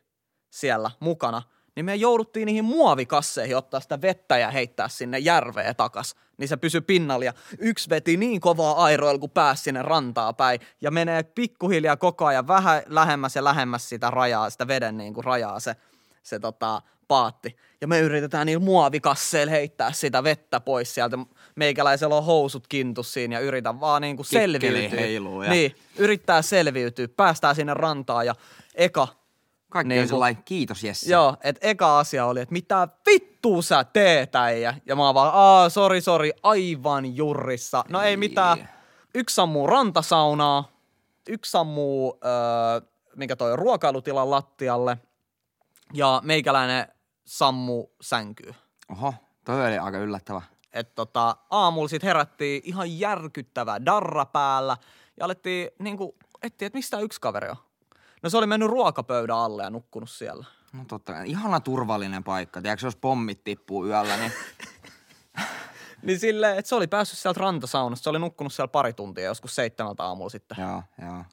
siellä 0.50 0.90
mukana. 1.00 1.42
Niin 1.76 1.84
me 1.84 1.94
jouduttiin 1.94 2.46
niihin 2.46 2.64
muovikasseihin 2.64 3.56
ottaa 3.56 3.80
sitä 3.80 4.00
vettä 4.02 4.38
ja 4.38 4.50
heittää 4.50 4.88
sinne 4.88 5.18
järveen 5.18 5.76
takas. 5.76 6.14
Niin 6.38 6.48
se 6.48 6.56
pysyi 6.56 6.80
pinnalla 6.80 7.24
ja 7.24 7.32
yksi 7.58 7.90
veti 7.90 8.16
niin 8.16 8.40
kovaa 8.40 8.84
airoilla, 8.84 9.18
kun 9.18 9.30
pääsi 9.30 9.62
sinne 9.62 9.82
rantaa 9.82 10.32
päin. 10.32 10.60
Ja 10.80 10.90
menee 10.90 11.22
pikkuhiljaa 11.22 11.96
koko 11.96 12.26
ajan 12.26 12.46
vähän 12.48 12.82
lähemmäs 12.86 13.36
ja 13.36 13.44
lähemmäs 13.44 13.88
sitä 13.88 14.10
rajaa, 14.10 14.50
sitä 14.50 14.66
veden 14.68 14.96
niin 14.96 15.14
kuin 15.14 15.24
rajaa 15.24 15.60
se, 15.60 15.76
se 16.22 16.38
tota, 16.38 16.82
paatti. 17.08 17.56
Ja 17.80 17.86
me 17.88 18.00
yritetään 18.00 18.46
niillä 18.46 18.64
muovikasseilla 18.64 19.50
heittää 19.50 19.92
sitä 19.92 20.24
vettä 20.24 20.60
pois 20.60 20.94
sieltä. 20.94 21.18
Meikäläisellä 21.56 22.14
on 22.16 22.24
housut 22.24 22.66
kintus 22.66 23.12
siinä 23.12 23.36
ja 23.36 23.40
yritän 23.40 23.80
vaan 23.80 24.02
niin 24.02 24.16
kuin 24.16 24.26
selviytyä. 24.26 25.00
heiluu 25.00 25.42
ja- 25.42 25.50
Niin, 25.50 25.76
yrittää 25.98 26.42
selviytyä. 26.42 27.08
Päästään 27.16 27.54
sinne 27.54 27.74
rantaan 27.74 28.26
ja 28.26 28.34
eka 28.74 29.08
Kaikki 29.74 29.88
Niin 29.88 30.02
on 30.02 30.08
sellainen, 30.08 30.42
kiitos 30.44 30.84
Jesse. 30.84 31.10
Joo, 31.10 31.36
että 31.44 31.68
eka 31.68 31.98
asia 31.98 32.26
oli, 32.26 32.40
että 32.40 32.52
mitä 32.52 32.88
vittua 33.06 33.62
sä 33.62 33.84
teet 33.84 34.36
äijä? 34.36 34.74
Ja 34.86 34.96
mä 34.96 35.06
oon 35.06 35.14
vaan, 35.14 35.30
aa, 35.34 35.68
sori, 35.68 36.00
sori, 36.00 36.32
aivan 36.42 37.16
jurrissa. 37.16 37.84
No 37.88 38.02
ei 38.02 38.16
mitään. 38.16 38.68
Yksi 39.14 39.34
sammuu 39.34 39.66
rantasaunaa, 39.66 40.68
yksi 41.28 41.50
sammuu, 41.50 42.18
öö, 42.24 42.88
minkä 43.16 43.36
toi 43.36 43.56
ruokailutilan 43.56 44.30
lattialle, 44.30 44.98
ja 45.92 46.20
meikäläinen 46.24 46.88
sammu 47.24 47.86
sänkyy. 48.00 48.54
Oho, 48.90 49.14
toi 49.44 49.66
oli 49.66 49.78
aika 49.78 49.98
yllättävä. 49.98 50.42
Et 50.72 50.94
tota, 50.94 51.36
aamulla 51.50 51.88
sit 51.88 52.02
herättiin 52.02 52.62
ihan 52.64 52.98
järkyttävä 52.98 53.84
darra 53.84 54.24
päällä 54.24 54.76
ja 55.16 55.24
alettiin 55.24 55.70
niinku 55.78 56.16
etsiä, 56.42 56.66
että 56.66 56.76
mistä 56.76 56.98
yksi 56.98 57.20
kaveri 57.20 57.48
on. 57.48 57.56
No 58.24 58.30
se 58.30 58.36
oli 58.36 58.46
mennyt 58.46 58.70
ruokapöydän 58.70 59.36
alle 59.36 59.62
ja 59.62 59.70
nukkunut 59.70 60.10
siellä. 60.10 60.44
No 60.72 60.84
totta, 60.88 61.22
ihana 61.22 61.60
turvallinen 61.60 62.24
paikka. 62.24 62.62
Tiedätkö, 62.62 62.86
jos 62.86 62.96
pommit 62.96 63.44
tippuu 63.44 63.86
yöllä, 63.86 64.16
niin 64.16 64.32
Niin 66.02 66.18
silleen, 66.18 66.58
että 66.58 66.68
se 66.68 66.74
oli 66.74 66.86
päässyt 66.86 67.18
sieltä 67.18 67.40
rantasaunasta. 67.40 68.04
Se 68.04 68.10
oli 68.10 68.18
nukkunut 68.18 68.52
siellä 68.52 68.68
pari 68.68 68.92
tuntia, 68.92 69.24
joskus 69.24 69.54
seitsemältä 69.54 70.04
aamulla 70.04 70.30
sitten 70.30 70.56
joo, 70.60 70.82
joo, 71.02 71.24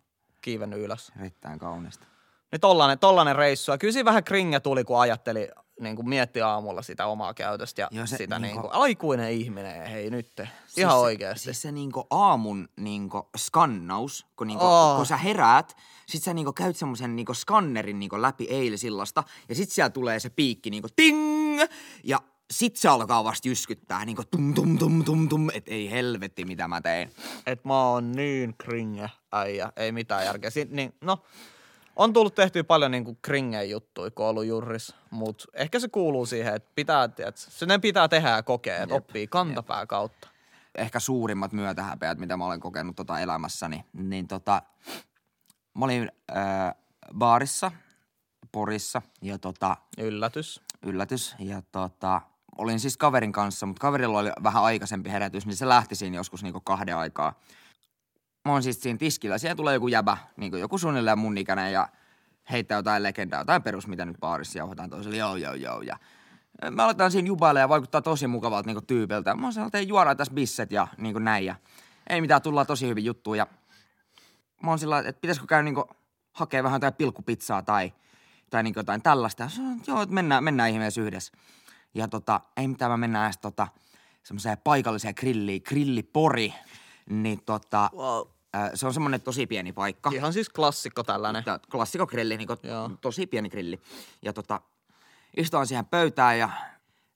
kiivennyt 0.41 0.79
ylös. 0.79 1.11
erittäin 1.19 1.59
kaunista. 1.59 2.05
Niin 2.51 2.61
tollanen, 2.61 2.99
tollanen 2.99 3.35
reissu. 3.35 3.71
Ja 3.71 3.77
kyllä 3.77 3.91
siinä 3.93 4.05
vähän 4.05 4.23
kringe 4.23 4.59
tuli, 4.59 4.83
kun 4.83 5.01
ajatteli, 5.01 5.49
niin 5.81 5.95
kuin 5.95 6.09
mietti 6.09 6.41
aamulla 6.41 6.81
sitä 6.81 7.05
omaa 7.05 7.33
käytöstä 7.33 7.81
ja 7.81 7.87
Joo, 7.91 8.05
se 8.07 8.17
sitä 8.17 8.39
niin 8.39 8.47
niinku- 8.53 8.61
kuin, 8.67 8.81
aikuinen 8.81 9.31
ihminen, 9.31 9.87
hei 9.87 10.09
nyt, 10.09 10.31
ihan 10.39 10.51
Siis 10.67 10.87
oikeasti. 10.93 11.39
Se, 11.39 11.43
siis 11.43 11.61
se 11.61 11.71
niinku 11.71 12.07
aamun 12.09 12.69
niinku 12.77 13.29
skannaus, 13.37 14.25
kun, 14.35 14.47
niinku, 14.47 14.65
Oh. 14.65 14.97
kun 14.97 15.05
sä 15.05 15.17
heräät, 15.17 15.77
sit 16.07 16.23
sä 16.23 16.33
niinku 16.33 16.53
käyt 16.53 16.77
semmosen 16.77 17.15
niinku 17.15 17.33
skannerin 17.33 17.99
niinku 17.99 18.21
läpi 18.21 18.47
eilisillasta, 18.49 19.23
ja 19.49 19.55
sit 19.55 19.69
siellä 19.71 19.89
tulee 19.89 20.19
se 20.19 20.29
piikki 20.29 20.69
niinku 20.69 20.89
ting, 20.95 21.59
ja 22.03 22.19
sit 22.51 22.75
se 22.75 22.89
alkaa 22.89 23.23
vasta 23.23 23.47
jyskyttää 23.47 24.05
niinku 24.05 24.23
tum 24.31 24.53
tum 24.53 24.77
tum 24.77 25.03
tum 25.03 25.29
tum, 25.29 25.49
et 25.53 25.63
ei 25.67 25.91
helvetti 25.91 26.45
mitä 26.45 26.67
mä 26.67 26.81
tein. 26.81 27.11
että 27.45 27.67
mä 27.67 27.89
oon 27.89 28.11
niin 28.11 28.55
kringe 28.57 29.09
äijä, 29.31 29.71
ei 29.75 29.91
mitään 29.91 30.25
järkeä. 30.25 30.49
Si- 30.49 30.67
niin, 30.71 30.93
no, 31.01 31.17
on 31.95 32.13
tullut 32.13 32.35
tehtyä 32.35 32.63
paljon 32.63 32.91
niin 32.91 33.17
kringe 33.21 33.63
juttuja, 33.63 34.11
kun 34.11 34.25
on 34.25 34.29
ollut 34.29 34.45
jurris, 34.45 34.95
mutta 35.09 35.45
ehkä 35.53 35.79
se 35.79 35.87
kuuluu 35.87 36.25
siihen, 36.25 36.55
että 36.55 36.71
pitää, 36.75 37.07
tiedät, 37.07 37.37
se 37.37 37.65
ne 37.65 37.79
pitää 37.79 38.07
tehdä 38.07 38.29
ja 38.29 38.43
kokea, 38.43 38.83
että 38.83 38.95
oppii 38.95 39.27
kantapää 39.27 39.85
kautta. 39.85 40.27
Ehkä 40.75 40.99
suurimmat 40.99 41.51
myötähäpeät, 41.51 42.17
mitä 42.19 42.37
mä 42.37 42.45
olen 42.45 42.59
kokenut 42.59 42.95
tota 42.95 43.19
elämässäni, 43.19 43.85
niin 43.93 44.27
tota, 44.27 44.61
mä 45.77 45.85
olin 45.85 46.11
äh, 46.37 46.75
baarissa 47.17 47.71
Porissa, 48.51 49.01
ja 49.21 49.37
tota, 49.37 49.77
Yllätys. 49.97 50.61
yllätys. 50.85 51.35
Ja 51.39 51.61
tota, 51.71 52.21
olin 52.57 52.79
siis 52.79 52.97
kaverin 52.97 53.31
kanssa, 53.31 53.65
mutta 53.65 53.81
kaverilla 53.81 54.19
oli 54.19 54.31
vähän 54.43 54.63
aikaisempi 54.63 55.09
herätys, 55.09 55.45
niin 55.45 55.55
se 55.55 55.67
lähti 55.67 55.95
siinä 55.95 56.15
joskus 56.15 56.43
niinku 56.43 56.59
kahden 56.59 56.97
aikaa. 56.97 57.33
Mä 58.45 58.51
oon 58.51 58.63
siis 58.63 58.81
siinä 58.81 58.97
tiskillä, 58.97 59.37
siellä 59.37 59.55
tulee 59.55 59.73
joku 59.73 59.87
jäbä, 59.87 60.17
niinku 60.37 60.57
joku 60.57 60.77
suunnilleen 60.77 61.19
mun 61.19 61.37
ikäinen 61.37 61.73
ja 61.73 61.89
heittää 62.51 62.77
jotain 62.77 63.03
legendaa, 63.03 63.45
tai 63.45 63.59
perus, 63.59 63.87
mitä 63.87 64.05
nyt 64.05 64.17
baarissa 64.19 64.57
jauhotaan 64.57 64.89
toiselle, 64.89 65.17
joo 65.17 65.35
joo 65.35 65.53
joo. 65.53 65.81
Ja 65.81 65.97
me 66.69 66.83
aletaan 66.83 67.11
siinä 67.11 67.27
jubailla 67.27 67.59
ja 67.59 67.69
vaikuttaa 67.69 68.01
tosi 68.01 68.27
mukavalta 68.27 68.67
niinku 68.67 68.81
tyypiltä. 68.81 69.35
Mä 69.35 69.45
oon 69.45 69.53
sanonut, 69.53 69.75
että 69.75 69.89
juodaan 69.89 70.17
tässä 70.17 70.33
bisset 70.33 70.71
ja 70.71 70.87
niinku 70.97 71.19
näin. 71.19 71.45
Ja 71.45 71.55
ei 72.09 72.21
mitään, 72.21 72.41
tullaan 72.41 72.67
tosi 72.67 72.87
hyvin 72.87 73.05
juttuun. 73.05 73.37
Ja 73.37 73.47
mä 74.63 74.69
oon 74.71 74.79
sillä 74.79 74.99
että 74.99 75.21
pitäisikö 75.21 75.47
käydä 75.47 75.63
niinku 75.63 75.89
hakea 76.31 76.63
vähän 76.63 76.75
jotain 76.75 76.93
pilkkupizzaa 76.93 77.61
tai, 77.61 77.93
tai 78.49 78.63
niinku 78.63 78.79
jotain 78.79 79.01
tällaista. 79.01 79.49
Sanoin, 79.49 79.77
että 79.77 79.91
joo, 79.91 80.01
että 80.01 80.15
mennään, 80.15 80.43
mennään 80.43 80.69
ihmeessä 80.69 81.01
yhdessä. 81.01 81.33
Ja 81.93 82.07
tota, 82.07 82.41
ei 82.57 82.67
mitään, 82.67 82.91
mä 82.91 82.97
mennään 82.97 83.25
edes 83.25 83.37
tota, 83.37 83.67
semmoiseen 84.23 84.57
paikalliseen 84.63 85.13
grilliin, 85.17 85.61
grillipori. 85.65 86.53
Niin 87.11 87.43
tota, 87.45 87.89
Wow. 87.93 88.27
se 88.73 88.87
on 88.87 88.93
semmoinen 88.93 89.21
tosi 89.21 89.47
pieni 89.47 89.73
paikka. 89.73 90.11
Ihan 90.13 90.33
siis 90.33 90.49
klassikko 90.49 91.03
tällainen. 91.03 91.43
Tää 91.43 91.59
klassikogrilli, 91.71 92.37
niin 92.37 92.49
Joo. 92.63 92.91
tosi 93.01 93.27
pieni 93.27 93.49
grilli. 93.49 93.79
Ja 94.21 94.33
tota, 94.33 94.61
istutaan 95.37 95.67
siihen 95.67 95.85
pöytään 95.85 96.39
ja 96.39 96.49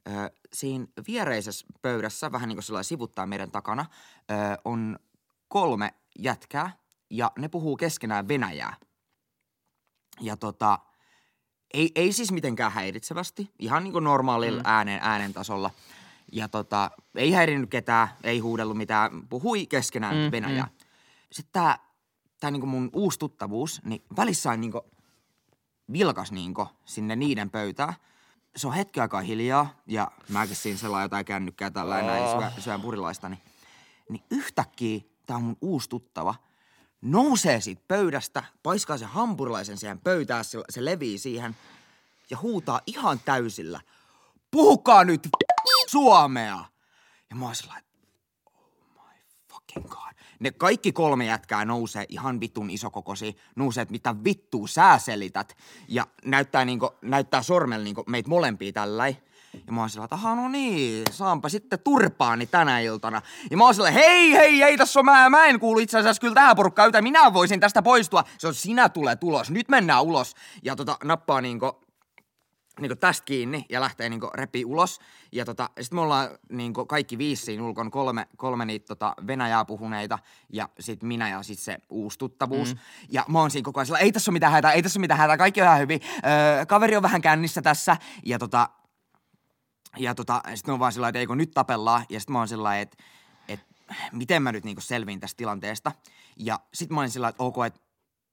ö, 0.08 0.32
siinä 0.54 0.86
viereisessä 1.08 1.66
pöydässä, 1.82 2.32
vähän 2.32 2.50
niin 2.50 2.56
kuin 2.58 2.64
sellainen 2.64 2.86
sivuttaa 2.86 3.26
meidän 3.26 3.52
takana, 3.52 3.86
on 4.66 5.00
kolme 5.48 5.94
jätkää 6.20 6.78
ja 7.10 7.32
ne 7.38 7.48
puhuu 7.48 7.78
keskenään 7.78 8.28
venäjää. 8.28 8.76
Ja 10.22 10.38
tota, 10.38 10.80
ei, 11.74 11.92
ei 11.96 12.12
siis 12.12 12.32
mitenkään 12.32 12.72
häiritsevästi, 12.72 13.52
ihan 13.60 13.84
niin 13.84 13.92
kuin 13.92 14.04
normaalilla 14.04 14.62
mm. 14.62 14.70
äänen, 14.70 15.00
äänen 15.02 15.34
tasolla. 15.34 15.72
Ja 16.32 16.48
tota, 16.48 16.92
ei 17.16 17.32
häirinnyt 17.32 17.70
ketään, 17.70 18.08
ei 18.24 18.40
huudellut 18.40 18.78
mitään, 18.78 19.28
puhui 19.28 19.66
keskenään 19.66 20.16
Mm, 20.16 20.32
venäjää. 20.32 20.66
Mm. 20.66 20.86
Sitten 21.32 21.54
tää, 21.54 21.80
tää 22.40 22.52
niinku 22.52 22.68
mun 22.68 22.90
uusi 22.94 23.20
tuttavuus, 23.20 23.82
niin 23.84 24.04
välissä 24.18 24.58
niinku 24.58 24.82
vilkas 25.94 26.32
niinku 26.32 26.68
sinne 26.86 27.16
niiden 27.16 27.50
pöytään. 27.50 27.94
Se 28.56 28.68
on 28.68 28.74
hetki 28.74 29.00
aikaa 29.00 29.22
hiljaa 29.22 29.76
ja 29.88 30.12
mäkin 30.30 30.56
siinä 30.56 30.78
sellainen 30.78 31.06
jotain 31.06 31.26
kännykkää 31.26 31.72
tällä 31.72 31.96
oh. 31.96 32.06
näin 32.06 32.24
Oh. 32.24 32.40
syö, 32.42 32.62
syön 32.62 32.82
purilaista. 32.82 33.30
Niin, 33.30 33.42
niin 34.10 34.24
yhtäkkiä 34.32 35.02
on 35.30 35.44
mun 35.44 35.58
uusi 35.62 35.90
tuttava, 35.90 36.36
nousee 37.02 37.62
siitä 37.62 37.82
pöydästä, 37.88 38.44
paiskaa 38.64 38.98
sen 38.98 39.08
hampurilaisen 39.08 39.78
siihen 39.78 40.00
pöytään, 40.00 40.46
se, 40.46 40.64
se 40.70 40.86
levii 40.86 41.18
siihen 41.18 41.56
ja 42.30 42.38
huutaa 42.42 42.82
ihan 42.88 43.20
täysillä. 43.26 43.80
Puhukaa 44.52 45.04
nyt 45.04 45.30
suomea! 45.96 46.66
Ja 47.30 47.36
mä 47.36 47.46
oon 47.46 47.56
sellainen, 47.56 47.86
fucking 49.52 49.88
god. 49.90 50.14
Ne 50.40 50.52
kaikki 50.52 50.92
kolme 50.92 51.26
jätkää 51.26 51.66
nousee 51.66 52.06
ihan 52.10 52.40
vitun 52.40 52.70
isokokoisia, 52.70 53.32
nousee, 53.56 53.82
että 53.82 53.92
mitä 53.92 54.16
vittua 54.24 54.68
sä 54.68 54.98
selität. 54.98 55.58
Ja 55.88 56.08
näyttää, 56.26 56.66
niinku, 56.66 56.90
näyttää 57.02 57.42
sormella 57.42 57.84
niinku 57.84 58.04
meitä 58.08 58.30
molempia 58.30 58.72
tälläin. 58.72 59.18
Ja 59.68 59.74
mä 59.74 59.80
oon 59.80 59.90
sillä, 59.90 60.04
että 60.04 60.18
no 60.36 60.48
niin, 60.50 61.04
saanpa 61.12 61.50
sitten 61.50 61.80
turpaani 61.80 62.46
tänä 62.46 62.80
iltana. 62.80 63.22
Ja 63.52 63.58
mä 63.58 63.64
oon 63.64 63.76
sillä, 63.76 63.92
hei 63.92 64.34
hei 64.34 64.60
hei, 64.60 64.78
tässä 64.78 65.00
on 65.00 65.06
mä, 65.06 65.30
mä 65.30 65.46
en 65.46 65.60
kuulu 65.60 65.80
itse 65.80 65.98
asiassa 65.98 66.20
kyllä 66.20 66.36
tähän 66.36 66.56
porukkaan, 66.56 66.92
minä 67.02 67.34
voisin 67.34 67.60
tästä 67.60 67.82
poistua. 67.82 68.24
Se 68.38 68.48
on 68.48 68.54
sinä 68.54 68.90
tulee 68.90 69.18
ulos, 69.24 69.52
nyt 69.52 69.70
mennään 69.70 70.04
ulos. 70.04 70.36
Ja 70.64 70.76
tota, 70.76 70.98
nappaa 71.04 71.42
niinku 71.42 71.85
niinku 72.82 72.96
tästä 72.96 73.26
kiinni 73.26 73.66
ja 73.70 73.82
lähtee 73.82 74.10
niinku 74.10 74.30
repii 74.34 74.66
ulos. 74.66 75.00
Ja 75.32 75.46
tota, 75.46 75.70
sitten 75.82 75.98
me 75.98 76.02
ollaan 76.02 76.30
niinku 76.50 76.86
kaikki 76.86 77.18
viisi 77.18 77.46
siinä 77.46 77.64
ulkon 77.64 77.92
kolme, 77.92 78.28
kolme 78.38 78.66
niitä 78.66 78.86
tota 78.86 79.16
venäjää 79.28 79.66
puhuneita 79.66 80.20
ja 80.50 80.70
sitten 80.80 81.08
minä 81.08 81.30
ja 81.30 81.44
sitten 81.44 81.64
se 81.64 81.78
uusi 81.90 82.20
tuttavuus. 82.20 82.74
Mm. 82.74 82.80
Ja 83.10 83.26
mä 83.28 83.40
oon 83.40 83.52
siinä 83.52 83.66
koko 83.66 83.80
ajan 83.80 83.86
sillä, 83.86 84.00
ei 84.00 84.12
tässä 84.12 84.32
ole 84.32 84.34
mitään 84.34 84.52
hätää, 84.52 84.72
ei 84.72 84.84
tässä 84.84 85.00
ole 85.00 85.04
mitään 85.04 85.20
hätää, 85.20 85.38
kaikki 85.38 85.62
on 85.62 85.68
ihan 85.68 85.80
hyvin. 85.80 86.00
Öö, 86.16 86.66
kaveri 86.66 86.96
on 86.96 87.04
vähän 87.04 87.22
kännissä 87.22 87.62
tässä 87.62 87.98
ja 88.26 88.40
tota, 88.40 88.70
ja 89.98 90.16
tota, 90.16 90.42
sitten 90.56 90.74
on 90.74 90.80
vaan 90.80 90.92
sillä 90.92 91.08
että 91.08 91.20
eikö 91.20 91.36
nyt 91.36 91.52
tapellaan. 91.52 92.06
Ja 92.10 92.20
sitten 92.20 92.34
mä 92.34 92.40
oon 92.40 92.48
sillä 92.48 92.80
että, 92.80 92.98
että 93.48 93.66
miten 94.12 94.44
mä 94.44 94.52
nyt 94.52 94.64
niinku 94.64 94.82
selviin 94.82 95.20
tästä 95.20 95.38
tilanteesta. 95.38 95.92
Ja 96.38 96.60
sitten 96.74 96.96
mä 96.96 97.02
olin 97.02 97.12
sillä 97.12 97.28
että 97.28 97.44
ok, 97.44 97.56
että 97.66 97.80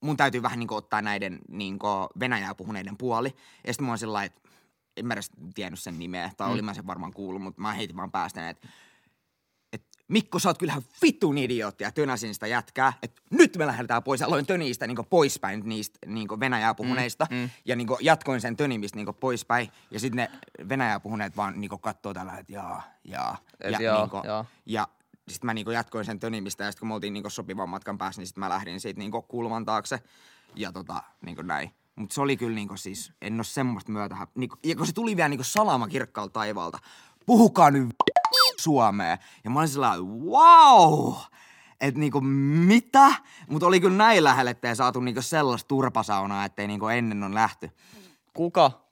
mun 0.03 0.17
täytyy 0.17 0.41
vähän 0.41 0.59
niinku 0.59 0.75
ottaa 0.75 1.01
näiden 1.01 1.39
niinku 1.49 1.87
venäjää 2.19 2.55
puhuneiden 2.55 2.97
puoli. 2.97 3.35
Ja 3.67 3.73
sitten 3.73 3.85
mä 3.85 3.91
oon 3.91 3.97
sillä 3.97 4.23
että 4.23 4.41
en 4.97 5.05
mä 5.05 5.13
edes 5.13 5.31
tiennyt 5.55 5.79
sen 5.79 5.99
nimeä, 5.99 6.31
tai 6.37 6.47
mm. 6.47 6.53
olin 6.53 6.65
mä 6.65 6.73
sen 6.73 6.87
varmaan 6.87 7.13
kuullut, 7.13 7.41
mutta 7.41 7.61
mä 7.61 7.73
heitin 7.73 7.95
vaan 7.95 8.11
päästä, 8.11 8.49
että, 8.49 8.67
että 9.73 9.87
Mikko, 10.07 10.39
sä 10.39 10.49
oot 10.49 10.57
kyllähän 10.57 10.83
vitun 11.01 11.37
idiootti 11.37 11.83
ja 11.83 11.91
tönäsin 11.91 12.33
sitä 12.33 12.47
jätkää, 12.47 12.93
että 13.03 13.21
nyt 13.29 13.57
me 13.57 13.67
lähdetään 13.67 14.03
pois. 14.03 14.21
Aloin 14.21 14.45
tönistä 14.45 14.87
niin 14.87 14.97
poispäin 15.09 15.61
niistä 15.65 15.99
niin 16.05 16.27
venäjää 16.39 16.73
puhuneista 16.73 17.27
mm, 17.29 17.37
mm. 17.37 17.49
ja 17.65 17.75
niin 17.75 17.87
jatkoin 18.01 18.41
sen 18.41 18.57
tönimistä 18.57 18.97
niin 18.97 19.15
poispäin. 19.19 19.69
Ja 19.91 19.99
sitten 19.99 20.17
ne 20.17 20.31
venäjää 20.69 20.99
puhuneet 20.99 21.37
vaan 21.37 21.61
niin 21.61 21.71
katsoo 21.81 22.13
tällä, 22.13 22.37
että 22.37 22.53
jaa, 22.53 22.83
jaa. 23.03 23.37
Et 23.61 23.71
ja, 23.71 23.81
joo, 23.81 23.99
niin 23.99 24.09
kuin, 24.09 24.23
joo. 24.25 24.45
ja 24.65 24.87
sitten 25.27 25.45
mä 25.45 25.53
niin 25.53 25.71
jatkoin 25.71 26.05
sen 26.05 26.19
tönimistä 26.19 26.63
ja 26.63 26.71
sitten 26.71 26.79
kun 26.79 26.87
me 26.87 26.93
oltiin 26.93 27.13
niin 27.13 27.31
sopivan 27.31 27.69
matkan 27.69 27.97
päässä, 27.97 28.21
niin 28.21 28.27
sitten 28.27 28.39
mä 28.39 28.49
lähdin 28.49 28.79
siitä 28.79 28.99
niin 28.99 29.11
kulman 29.27 29.65
taakse 29.65 29.99
ja 30.55 30.71
tota, 30.71 31.03
niin 31.25 31.37
näin. 31.43 31.71
Mutta 31.95 32.13
se 32.13 32.21
oli 32.21 32.37
kyllä 32.37 32.55
niinku 32.55 32.77
siis, 32.77 33.13
en 33.21 33.35
ole 33.35 33.43
semmoista 33.43 33.91
myötä. 33.91 34.27
Niinku, 34.35 34.55
ja 34.63 34.75
kun 34.75 34.87
se 34.87 34.93
tuli 34.93 35.15
vielä 35.15 35.29
niinku 35.29 35.43
salama 35.43 35.87
kirkkaalta 35.87 36.33
taivaalta, 36.33 36.79
puhukaa 37.25 37.71
nyt 37.71 37.89
Suomeen. 38.57 39.17
Ja 39.43 39.49
mä 39.49 39.59
olin 39.59 39.69
sellainen, 39.69 40.05
wow! 40.05 41.13
Että 41.81 41.99
niinku 41.99 42.21
mitä? 42.21 43.15
Mutta 43.47 43.67
oli 43.67 43.79
kyllä 43.79 43.97
näin 43.97 44.23
lähelle, 44.23 44.51
ettei 44.51 44.75
saatu 44.75 44.99
niinku 44.99 45.21
sellaista 45.21 45.67
turpasaunaa, 45.67 46.45
ettei 46.45 46.67
niinku 46.67 46.87
ennen 46.87 47.23
on 47.23 47.35
lähty. 47.35 47.71
Kuka 48.33 48.82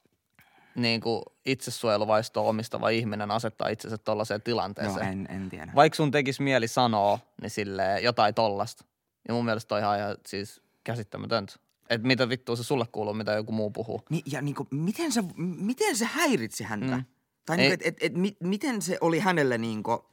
niin 0.75 1.01
kuin 1.01 1.23
itsesuojeluvaistoa 1.45 2.43
omistava 2.43 2.89
ihminen 2.89 3.31
asettaa 3.31 3.67
itsensä 3.67 3.97
tollaiseen 3.97 4.41
tilanteeseen? 4.41 5.23
No 5.23 5.29
en, 5.29 5.41
en 5.41 5.49
tiedä. 5.49 5.71
Vaikka 5.75 5.95
sun 5.95 6.11
tekisi 6.11 6.41
mieli 6.41 6.67
sanoa, 6.67 7.19
niin 7.41 7.49
sille 7.49 7.99
jotain 8.01 8.33
tollasta. 8.33 8.85
Ja 9.27 9.33
mun 9.33 9.45
mielestä 9.45 9.75
on 9.75 9.81
ihan, 9.81 9.99
ihan 9.99 10.15
siis 10.25 10.61
käsittämätöntä. 10.83 11.53
Että 11.89 12.07
mitä 12.07 12.29
vittua 12.29 12.55
se 12.55 12.63
sulle 12.63 12.85
kuuluu, 12.91 13.13
mitä 13.13 13.31
joku 13.31 13.51
muu 13.51 13.71
puhuu. 13.71 14.01
Niin, 14.09 14.23
ja 14.25 14.41
niinku, 14.41 14.67
miten, 14.71 15.11
se, 15.11 15.23
miten 15.37 15.97
se 15.97 16.05
häiritsi 16.05 16.63
häntä? 16.63 16.95
Mm. 16.95 17.03
Tai 17.45 17.57
niinku, 17.57 17.73
että 17.73 17.89
et, 17.89 17.97
et, 18.01 18.13
mi, 18.13 18.37
miten 18.39 18.81
se 18.81 18.97
oli 19.01 19.19
hänelle 19.19 19.57
niinku 19.57 20.05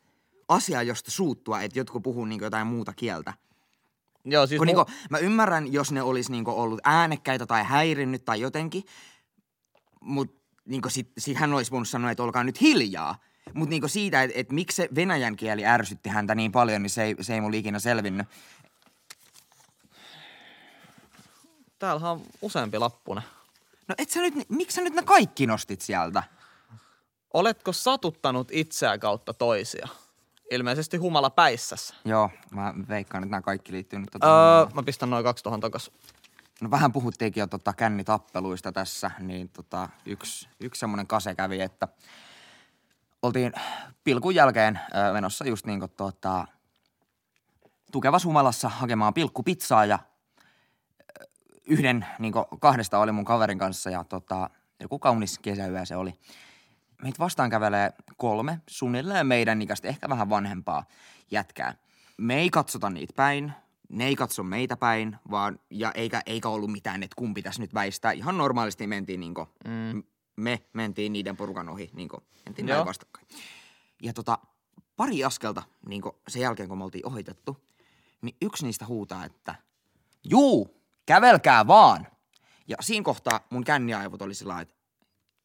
asia, 0.49 0.83
josta 0.83 1.11
suuttua, 1.11 1.61
että 1.63 1.79
jotkut 1.79 2.03
puhuu 2.03 2.25
niinku 2.25 2.45
jotain 2.45 2.67
muuta 2.67 2.93
kieltä? 2.93 3.33
Joo, 4.25 4.47
siis 4.47 4.59
Kun 4.59 4.69
mu- 4.69 4.71
niinku, 4.71 4.85
mä 5.11 5.19
ymmärrän, 5.19 5.73
jos 5.73 5.93
ne 5.93 6.03
olisi 6.03 6.33
niinku 6.33 6.51
ollut 6.51 6.81
äänekkäitä 6.85 7.47
tai 7.47 7.65
häirinnyt 7.65 8.25
tai 8.25 8.41
jotenkin, 8.41 8.83
mutta 10.01 10.38
niinku 10.69 10.89
sit, 10.91 11.13
sit 11.19 11.37
hän 11.37 11.53
olisi 11.53 11.71
voinut 11.71 11.89
sanoa, 11.89 12.11
että 12.11 12.23
olkaa 12.23 12.45
nyt 12.45 12.61
hiljaa. 12.61 13.19
Mutta 13.55 13.71
niinku 13.71 13.89
siitä, 13.89 14.23
että 14.23 14.41
et 14.41 14.53
miksi 14.53 14.77
se 14.77 14.89
venäjän 14.95 15.37
kieli 15.37 15.67
ärsytti 15.67 16.09
häntä 16.09 16.35
niin 16.35 16.53
paljon, 16.53 16.83
niin 16.83 16.91
se 16.91 17.03
ei, 17.03 17.17
se 17.21 17.35
ei 17.35 17.41
mulle 17.41 17.57
ikinä 17.57 17.79
selvinnyt. 17.79 18.27
Täällähän 21.79 22.11
on 22.11 22.23
useampi 22.43 22.79
lappune. 22.79 23.23
No 23.89 23.95
et 23.99 24.11
sä 24.11 24.21
nyt, 24.21 24.35
miksi 24.49 24.75
sä 24.75 24.81
nyt 24.81 24.95
ne 24.95 25.03
kaikki 25.03 25.47
nostit 25.47 25.81
sieltä? 25.81 26.23
Oletko 27.35 27.73
satuttanut 27.73 28.49
itseä 28.53 28.99
kautta 28.99 29.35
toisia? 29.35 29.89
Ilmeisesti 30.51 30.97
humala 30.97 31.31
päissässä. 31.31 31.95
Joo, 32.05 32.31
mä 32.51 32.75
veikkaan, 32.89 33.25
että 33.25 33.31
nämä 33.31 33.43
kaikki 33.43 33.73
liittyy 33.73 33.99
nyt 33.99 34.11
tota... 34.13 34.61
Öö, 34.61 34.67
mä 34.75 34.83
pistän 34.83 35.11
noin 35.11 35.25
kaksi 35.25 35.45
tuohon 35.45 35.61
takas. 35.61 35.91
No 36.63 36.71
vähän 36.71 36.93
puhuttiinkin 36.93 37.41
jo 37.41 37.47
tota 37.47 37.73
kännitappeluista 37.73 38.73
tässä, 38.73 39.11
niin 39.19 39.49
tota, 39.49 39.89
yksi, 40.07 40.49
yksi 40.61 40.79
semmoinen 40.79 41.07
kase 41.07 41.35
kävi, 41.35 41.61
että 41.61 41.89
oltiin 43.23 43.53
pilkun 44.05 44.35
jälkeen 44.35 44.81
ö, 45.11 45.13
menossa 45.13 45.47
just 45.47 45.67
niin 45.67 45.81
kuin 45.81 45.91
tota, 45.97 46.47
tukevas 47.93 48.25
humalassa 48.25 48.69
hakemaan 48.69 49.15
pilkkupizzaa 49.15 49.85
ja 49.85 49.99
yhden 51.67 52.07
niin 52.19 52.33
kuin 52.33 52.45
kahdesta 52.61 52.99
oli 52.99 53.13
mun 53.13 53.25
kaverin 53.25 53.59
kanssa 53.59 53.91
ja 53.91 54.05
tota, 54.05 54.51
joku 54.81 54.99
kaunis 54.99 55.39
kesäyö 55.39 55.85
se 55.85 55.97
oli. 55.97 56.15
Meitä 57.03 57.19
vastaan 57.19 57.51
kävelee 57.51 57.93
kolme 58.17 58.61
suunnilleen 58.67 59.27
meidän 59.27 59.63
ikäistä, 59.63 59.89
ehkä 59.89 60.09
vähän 60.09 60.31
vanhempaa 60.31 60.85
jätkää. 61.31 61.75
Me 62.17 62.39
ei 62.39 62.51
katsota 62.51 62.91
niitä 62.91 63.13
päin, 63.17 63.53
ne 63.89 64.07
ei 64.07 64.17
katso 64.17 64.43
meitä 64.43 64.77
päin, 64.77 65.17
vaan, 65.31 65.59
ja 65.71 65.93
eikä, 65.93 66.23
eikä 66.27 66.49
ollut 66.49 66.73
mitään, 66.73 67.03
että 67.03 67.17
kumpi 67.17 67.43
tässä 67.43 67.63
nyt 67.63 67.75
väistää. 67.75 68.13
Ihan 68.13 68.39
normaalisti 68.39 68.87
mentiin 68.87 69.21
niinku, 69.21 69.49
mm. 69.65 70.03
me 70.37 70.63
mentiin 70.73 71.13
niiden 71.13 71.37
porukan 71.37 71.69
ohi, 71.69 71.91
niinku, 71.93 72.23
mentiin 72.47 72.69
Joo. 72.69 72.77
näin 72.77 72.87
vastakkain. 72.87 73.27
Ja 74.03 74.13
tota, 74.13 74.39
pari 74.97 75.25
askelta 75.25 75.63
niinku, 75.87 76.21
sen 76.29 76.43
jälkeen, 76.43 76.69
kun 76.69 76.79
me 76.79 76.85
oltiin 76.85 77.07
ohitettu, 77.07 77.57
niin 78.23 78.37
yksi 78.43 78.65
niistä 78.65 78.87
huutaa, 78.87 79.25
että 79.25 79.55
juu, 80.25 80.83
kävelkää 81.07 81.67
vaan. 81.67 82.07
Ja 82.69 82.77
siinä 82.81 83.05
kohtaa 83.05 83.41
mun 83.51 83.65
känniaivot 83.65 84.23
oli 84.23 84.35
sillä 84.35 84.61
että 84.61 84.75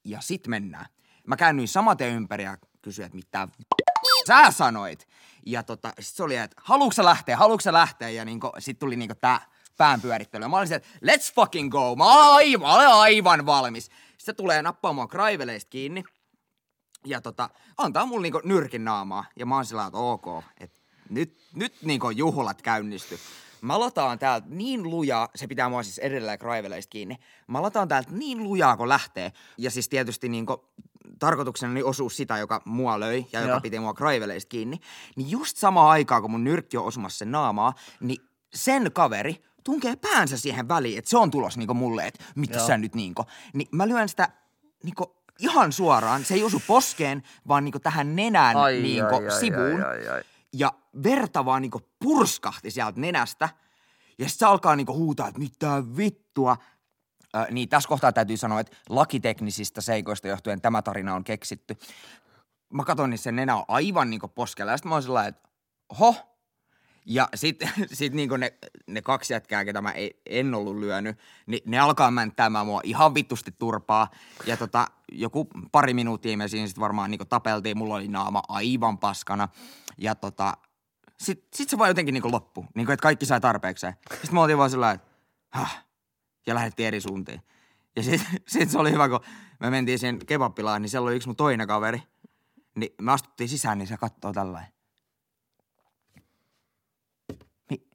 ja 0.06 0.22
sit 0.22 0.48
mennään. 0.48 0.86
Mä 1.28 1.36
käännyin 1.36 1.68
samaten 1.68 2.14
ympäri 2.14 2.44
ja 2.44 2.58
kysyin, 2.82 3.06
että 3.06 3.16
mitä 3.16 3.48
sä 4.28 4.52
sanoit. 4.52 5.08
Ja 5.46 5.64
tota, 5.64 5.94
sit 6.00 6.16
se 6.16 6.24
oli, 6.24 6.36
että 6.36 6.62
haluuks 6.64 6.96
sä 6.96 7.06
lähteä, 7.06 7.38
haluuks 7.38 7.64
sä 7.64 7.74
lähteä? 7.74 8.10
Ja 8.10 8.26
niinku, 8.26 8.52
sit 8.60 8.80
tuli 8.80 8.96
niinku 8.96 9.16
tää 9.22 9.42
pään 9.78 10.02
pyörittely. 10.02 10.44
Ja 10.44 10.50
mä 10.50 10.58
olin 10.58 10.68
se, 10.68 10.76
että 10.76 10.90
let's 11.06 11.34
fucking 11.36 11.72
go. 11.72 11.96
Mä 11.96 12.06
olen 12.06 12.36
aivan, 12.36 12.76
olen 12.76 12.88
aivan 12.88 13.46
valmis. 13.46 13.90
Sitten 14.18 14.36
tulee 14.36 14.62
nappaamaan 14.62 15.08
kraiveleista 15.08 15.70
kiinni. 15.70 16.04
Ja 17.06 17.22
tota, 17.22 17.50
antaa 17.78 18.06
mulle 18.06 18.22
niinku 18.22 18.42
nyrkin 18.44 18.86
naamaa. 18.86 19.26
Ja 19.36 19.46
mä 19.46 19.56
oon 19.56 19.66
sillä 19.66 19.86
että 19.86 19.98
ok, 19.98 20.44
että 20.60 20.80
nyt, 21.10 21.38
nyt 21.56 21.74
niinku 21.82 22.10
juhlat 22.10 22.62
käynnisty. 22.62 23.20
Mä 23.62 23.80
lataan 23.80 24.20
täältä 24.20 24.48
niin 24.50 24.84
lujaa, 24.84 25.30
se 25.36 25.48
pitää 25.48 25.70
mua 25.70 25.84
siis 25.84 25.98
edelleen 26.00 26.40
kraiveleista 26.40 26.90
kiinni. 26.90 27.18
Mä 27.48 27.62
lataan 27.62 27.88
täältä 27.88 28.12
niin 28.12 28.44
lujaa, 28.44 28.78
kun 28.78 28.90
lähtee. 28.90 29.32
Ja 29.58 29.72
siis 29.72 29.90
tietysti 29.90 30.30
niinku, 30.30 30.66
tarkoituksena 31.26 31.72
oli 31.72 31.84
osua 31.84 32.10
sitä, 32.10 32.38
joka 32.38 32.62
mua 32.66 33.00
löi 33.00 33.26
ja 33.32 33.40
joka 33.40 33.52
Joo. 33.52 33.62
piti 33.62 33.80
mua 33.80 33.94
kraiveleista 33.94 34.50
kiinni. 34.50 34.80
Niin 35.16 35.32
just 35.32 35.58
samaan 35.58 35.90
aikaan, 35.90 36.22
kun 36.22 36.32
mun 36.32 36.44
nyrkki 36.44 36.78
on 36.78 36.86
osumassa 36.86 37.18
sen 37.18 37.32
naamaa, 37.32 37.74
niin 38.00 38.22
sen 38.54 38.92
kaveri 38.92 39.44
tunkee 39.64 39.96
päänsä 39.96 40.38
siihen 40.38 40.68
väliin, 40.68 40.98
että 40.98 41.10
se 41.10 41.18
on 41.18 41.32
tulos 41.32 41.58
niinku 41.58 41.74
mulle, 41.74 42.08
että 42.08 42.24
mitä 42.36 42.58
Joo. 42.58 42.68
sä 42.68 42.78
nyt 42.78 42.96
niinku. 42.96 43.26
Niin 43.54 43.68
mä 43.72 43.88
lyön 43.88 44.10
sitä 44.10 44.30
niinku 44.84 45.16
ihan 45.40 45.72
suoraan, 45.72 46.26
se 46.26 46.34
ei 46.34 46.44
osu 46.44 46.62
poskeen, 46.68 47.24
vaan 47.48 47.64
niinku 47.64 47.80
tähän 47.80 48.16
nenään 48.16 48.58
Ai, 48.58 48.82
niinku 48.82 49.16
ai, 49.16 49.28
ai, 49.28 49.40
sivuun. 49.40 49.84
ai, 49.86 50.00
ai, 50.00 50.08
ai. 50.08 50.24
Ja 50.54 50.74
verta 51.04 51.46
vaan 51.46 51.62
niinku 51.62 51.82
purskahti 52.00 52.72
sieltä 52.72 53.00
nenästä. 53.00 53.50
Ja 54.20 54.30
sitten 54.30 54.40
se 54.48 54.52
alkaa 54.52 54.76
niinku 54.76 54.94
huutaa, 54.94 55.28
että 55.28 55.40
mitä 55.40 55.84
vittua. 55.98 56.58
Niin 57.52 57.70
tässä 57.70 57.90
kohtaa 57.90 58.12
täytyy 58.12 58.38
sanoa, 58.38 58.60
että 58.60 58.78
lakiteknisistä 58.90 59.82
seikoista 59.82 60.28
johtuen 60.28 60.62
tämä 60.62 60.82
tarina 60.82 61.16
on 61.16 61.24
keksitty. 61.24 61.78
Mä 62.74 62.84
katson, 62.84 63.10
niin 63.10 63.18
se 63.18 63.32
nenä 63.32 63.56
on 63.56 63.64
aivan 63.68 64.10
niinku 64.10 64.28
poskella. 64.28 64.72
Ja 64.72 64.78
sitten 64.78 64.90
mä 64.90 64.96
oon 64.96 65.04
sellainen, 65.04 65.30
että 65.30 65.50
oho. 65.90 66.16
Ja 67.06 67.30
sitten 67.36 67.70
sit 67.94 68.14
niinku 68.14 68.38
ne, 68.38 68.54
ne 68.88 69.02
kaksi 69.02 69.34
jätkää, 69.34 69.66
ketä 69.66 69.82
mä 69.82 69.92
ei, 69.92 70.22
en 70.26 70.54
ollut 70.56 70.78
lyönyt, 70.78 71.20
niin 71.46 71.62
ne 71.66 71.80
alkaa 71.80 72.12
mänttäämään 72.12 72.66
mua 72.66 72.82
ihan 72.84 73.14
vittusti 73.14 73.52
turpaa. 73.52 74.10
Ja 74.46 74.58
tota, 74.58 74.88
joku 75.12 75.48
pari 75.72 75.94
minuuttia 75.94 76.38
me 76.38 76.48
siinä 76.48 76.68
sitten 76.68 76.82
varmaan 76.82 77.12
niinku 77.12 77.26
tapeltiin. 77.26 77.78
Mulla 77.78 77.96
oli 77.96 78.08
naama 78.08 78.42
aivan 78.48 78.98
paskana. 78.98 79.50
Ja 79.98 80.16
tota, 80.16 80.54
sit, 81.20 81.48
sit 81.54 81.70
se 81.70 81.78
vaan 81.78 81.90
jotenkin 81.90 82.14
niinku 82.14 82.32
loppu. 82.32 82.66
Niinku, 82.76 82.92
että 82.92 83.04
kaikki 83.04 83.26
sai 83.26 83.42
tarpeekseen. 83.42 83.94
Sitten 84.12 84.34
me 84.34 84.40
oltiin 84.40 84.58
vaan 84.58 84.70
sillä 84.70 84.92
että 84.92 85.14
Häh? 85.54 85.83
Ja 86.48 86.56
lähdettiin 86.56 86.88
eri 86.88 87.02
suuntiin. 87.02 87.42
Ja 87.96 88.04
sitten 88.04 88.28
sit 88.48 88.70
se 88.70 88.78
oli 88.78 88.92
hyvä, 88.92 89.10
kun 89.10 89.20
me 89.60 89.70
mentiin 89.70 90.00
siihen 90.00 90.20
kebappilaan, 90.26 90.82
niin 90.82 90.90
siellä 90.90 91.08
oli 91.08 91.16
yksi 91.16 91.28
mun 91.28 91.36
toinen 91.36 91.68
kaveri. 91.68 92.04
Niin 92.76 92.94
me 93.02 93.12
astuttiin 93.12 93.50
sisään, 93.50 93.78
niin 93.78 93.88
se 93.88 93.98
katsoo 93.98 94.34
tällainen. 94.34 94.74
Mi- 97.70 97.88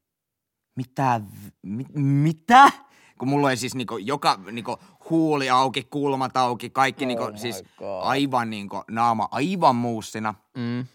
mitä? 0.77 1.21
Mi- 1.63 1.87
mitä? 1.95 2.71
Kun 3.19 3.29
mulla 3.29 3.47
oli 3.47 3.57
siis 3.57 3.75
niinku 3.75 3.97
joka 3.97 4.41
niinku 4.53 4.77
huuli 5.11 5.51
auki, 5.51 5.83
kulmat 5.85 6.37
auki, 6.37 6.71
kaikki 6.71 7.05
Oh 7.05 7.09
niinku 7.09 7.25
siis 7.37 7.65
God. 7.79 8.01
aivan 8.03 8.51
niinku 8.51 8.85
naama 8.91 9.29
aivan 9.31 9.77
muussina. 9.77 10.35
Mm. 10.57 10.87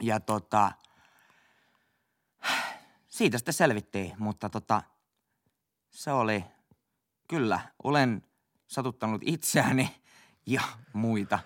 Ja 0.00 0.20
tota, 0.20 0.72
siitä 3.08 3.38
sitten 3.38 3.54
selvittiin, 3.54 4.12
mutta 4.18 4.48
tota, 4.48 4.82
se 5.90 6.12
oli, 6.12 6.44
kyllä, 7.28 7.60
olen 7.84 8.22
satuttanut 8.66 9.22
itseäni 9.24 9.90
ja 10.46 10.62
muita 10.92 11.38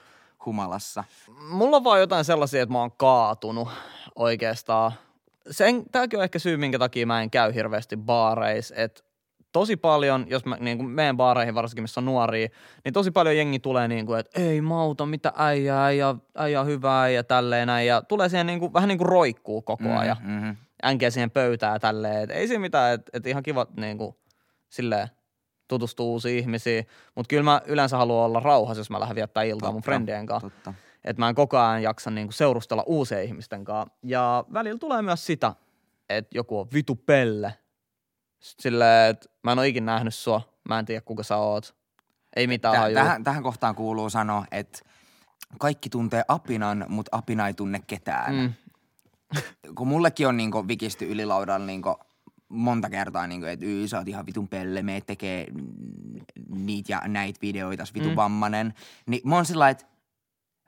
humalassa. 0.47 1.05
Mulla 1.51 1.77
on 1.77 1.85
vaan 1.85 2.01
jotain 2.01 2.25
sellaisia, 2.25 2.62
että 2.62 2.73
mä 2.73 2.81
oon 2.81 2.93
kaatunut 2.97 3.69
oikeastaan. 4.14 4.93
Sen, 5.51 5.83
tääkin 5.93 6.19
on 6.19 6.25
ehkä 6.25 6.38
syy, 6.38 6.57
minkä 6.57 6.79
takia 6.79 7.07
mä 7.07 7.23
en 7.23 7.31
käy 7.31 7.55
hirveästi 7.55 7.97
baareissa, 7.97 8.75
että 8.75 9.03
tosi 9.53 9.77
paljon, 9.77 10.27
jos 10.29 10.45
mä 10.45 10.57
niin 10.61 10.79
kuin 10.79 10.91
menen 10.91 11.17
baareihin 11.17 11.55
varsinkin, 11.55 11.85
missä 11.85 12.01
on 12.01 12.05
nuoria, 12.05 12.49
niin 12.85 12.93
tosi 12.93 13.11
paljon 13.11 13.37
jengi 13.37 13.59
tulee 13.59 13.88
niin 13.88 14.07
kuin, 14.07 14.21
että 14.21 14.41
ei 14.41 14.61
mauta, 14.61 15.07
mitä 15.07 15.33
äijää, 15.37 15.85
äijä, 15.85 16.14
äijä 16.37 16.61
on 16.61 16.67
hyvää 16.67 17.09
ja 17.09 17.25
tälleen 17.25 17.67
näin. 17.67 17.87
Ja 17.87 18.03
tulee 18.03 18.29
siihen 18.29 18.47
niin 18.47 18.61
kuin, 18.61 18.73
vähän 18.73 18.88
niin 18.88 18.99
kuin 18.99 19.09
roikkuu 19.09 19.62
koko 19.62 19.93
ajan. 19.99 20.17
Mm-hmm. 20.21 20.57
Änkeä 20.85 21.11
siihen 21.11 21.31
pöytään 21.31 21.81
tälleen. 21.81 22.23
Et 22.23 22.31
ei 22.31 22.49
siinä 22.49 22.61
mitään, 22.61 22.95
että 22.95 23.11
et 23.14 23.27
ihan 23.27 23.43
kiva 23.43 23.67
niin 23.77 23.99
kuin, 23.99 24.17
silleen 24.69 25.09
tutustua 25.69 26.07
uusiin 26.07 26.39
ihmisiin. 26.39 26.87
Mutta 27.15 27.29
kyllä 27.29 27.43
mä 27.43 27.61
yleensä 27.67 27.97
haluan 27.97 28.25
olla 28.25 28.41
rauhassa, 28.41 28.81
jos 28.81 28.91
mä 28.91 29.01
lähden 29.01 29.17
viettää 29.17 29.43
iltaa 29.43 29.73
mun 29.73 29.83
friendien 29.83 30.27
kanssa. 30.27 30.51
Totta. 30.51 30.75
että 31.05 31.23
mä 31.23 31.29
en 31.29 31.35
koko 31.35 31.59
ajan 31.59 31.83
jaksa 31.83 32.11
niinku 32.11 32.33
seurustella 32.33 32.83
uusien 32.87 33.25
ihmisten 33.25 33.65
kanssa. 33.65 33.95
Ja 34.03 34.45
välillä 34.53 34.79
tulee 34.79 35.03
myös 35.03 35.27
sitä, 35.27 35.55
että 36.09 36.39
joku 36.39 36.59
on 36.61 36.67
vitu 36.73 36.97
pelle. 36.97 37.55
Silleen, 38.41 39.11
että 39.11 39.29
mä 39.43 39.53
en 39.53 39.59
ole 39.59 39.69
ikinä 39.69 39.93
nähnyt 39.93 40.15
sua, 40.15 40.41
mä 40.69 40.79
en 40.79 40.85
tiedä 40.85 41.01
kuka 41.01 41.23
sä 41.23 41.37
oot. 41.37 41.75
Ei 42.37 42.47
mitään 42.47 42.91
Täh- 42.91 42.95
tähän, 42.95 43.25
tähän 43.25 43.43
kohtaan 43.43 43.75
kuuluu 43.75 44.11
sanoa, 44.11 44.45
että 44.51 44.79
kaikki 45.59 45.89
tuntee 45.91 46.23
apinan, 46.29 46.85
mutta 46.89 47.17
apina 47.17 47.47
ei 47.47 47.55
tunne 47.55 47.81
ketään. 47.87 48.35
Mm. 48.35 48.53
Kun 49.75 49.89
mullekin 49.89 50.29
on 50.29 50.37
niinku 50.37 50.69
vikisty 50.69 51.05
ylilaudalla 51.05 51.67
niinku 51.67 51.97
monta 52.49 52.91
kertaa, 52.91 53.27
niinku, 53.27 53.47
että 53.47 53.65
"Yy, 53.67 53.89
sä 53.89 53.99
oot 53.99 54.09
ihan 54.09 54.27
vitun 54.27 54.49
pelle, 54.49 54.83
me 54.83 55.01
tekee 55.07 55.47
niitä 56.55 56.93
ja 56.93 57.03
näitä 57.09 57.39
videoita, 57.43 57.85
sä 57.87 57.95
vitun 57.95 58.09
Mm. 58.09 58.13
mm. 58.13 58.17
vammanen. 58.17 58.75
Niin 59.07 59.21
mä 59.25 59.35
oon 59.35 59.47
sillä 59.47 59.69
että 59.69 59.85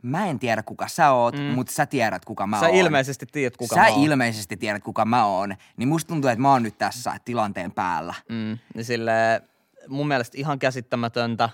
mä 0.02 0.26
en 0.26 0.38
tiedä 0.38 0.62
kuka 0.62 0.88
sä 0.88 1.10
oot, 1.12 1.34
Mm. 1.36 1.40
mutta 1.42 1.72
sä 1.72 1.86
tiedät 1.86 2.24
kuka 2.24 2.46
mä 2.46 2.60
Sä 2.60 2.66
oon. 2.66 2.74
ilmeisesti 2.74 3.26
tiedät 3.26 3.56
kuka 3.56 3.74
sä 3.74 3.80
mä 3.80 3.88
oon. 3.88 4.04
ilmeisesti 4.04 4.56
tiedät 4.56 4.82
kuka 4.84 5.04
mä 5.04 5.24
oon. 5.26 5.54
Niin 5.76 5.88
musta 5.88 6.08
tuntuu, 6.08 6.30
että 6.30 6.42
mä 6.42 6.52
oon 6.52 6.62
nyt 6.62 6.78
tässä 6.78 7.12
tilanteen 7.24 7.72
päällä. 7.72 8.14
Mm, 8.28 8.58
niin 8.74 8.84
sille 8.84 9.42
mun 9.88 10.08
mielestä 10.08 10.38
ihan 10.38 10.58
käsittämätöntä, 10.58 11.48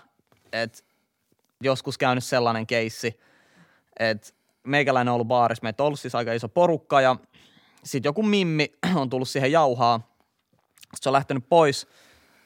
että 0.52 0.78
joskus 1.62 1.98
käynyt 1.98 2.24
sellainen 2.24 2.66
keissi, 2.66 3.20
että 3.98 4.28
meikäläinen 4.66 5.08
on 5.10 5.14
ollut 5.14 5.28
baarissa, 5.28 5.62
meitä 5.62 5.82
on 5.82 5.86
ollut 5.86 6.00
siis 6.00 6.14
aika 6.14 6.32
iso 6.32 6.48
porukka 6.48 7.00
ja 7.00 7.16
sitten 7.84 8.08
joku 8.08 8.22
mimmi 8.22 8.72
on 8.94 9.10
tullut 9.10 9.28
siihen 9.28 9.52
jauhaa, 9.52 10.15
se 11.02 11.08
on 11.08 11.12
lähtenyt 11.12 11.48
pois, 11.48 11.86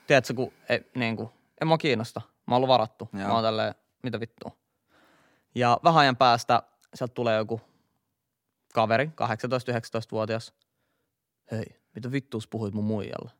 tiedätkö, 0.07 0.35
kun 0.35 0.53
ei, 0.69 0.91
niin 0.95 1.17
kuin, 1.17 1.29
en 1.61 1.69
mua 1.69 1.79
kiinnosta, 1.79 2.21
mä 2.21 2.55
oon 2.55 2.57
ollut 2.57 2.69
varattu, 2.69 3.09
Joo. 3.13 3.29
mä 3.29 3.35
oon 3.35 3.45
tälleen, 3.45 3.75
mitä 4.03 4.21
vittua. 4.21 4.51
Ja 5.55 5.81
vähän 5.85 6.01
ajan 6.01 6.17
päästä 6.17 6.63
sieltä 6.95 7.15
tulee 7.15 7.37
joku 7.37 7.61
kaveri, 8.75 9.07
18-19-vuotias, 9.07 10.53
hei, 11.51 11.65
mitä 11.95 12.13
vittuus 12.13 12.49
puhuit 12.49 12.75
mun 12.75 12.85
muijalle? 12.85 13.31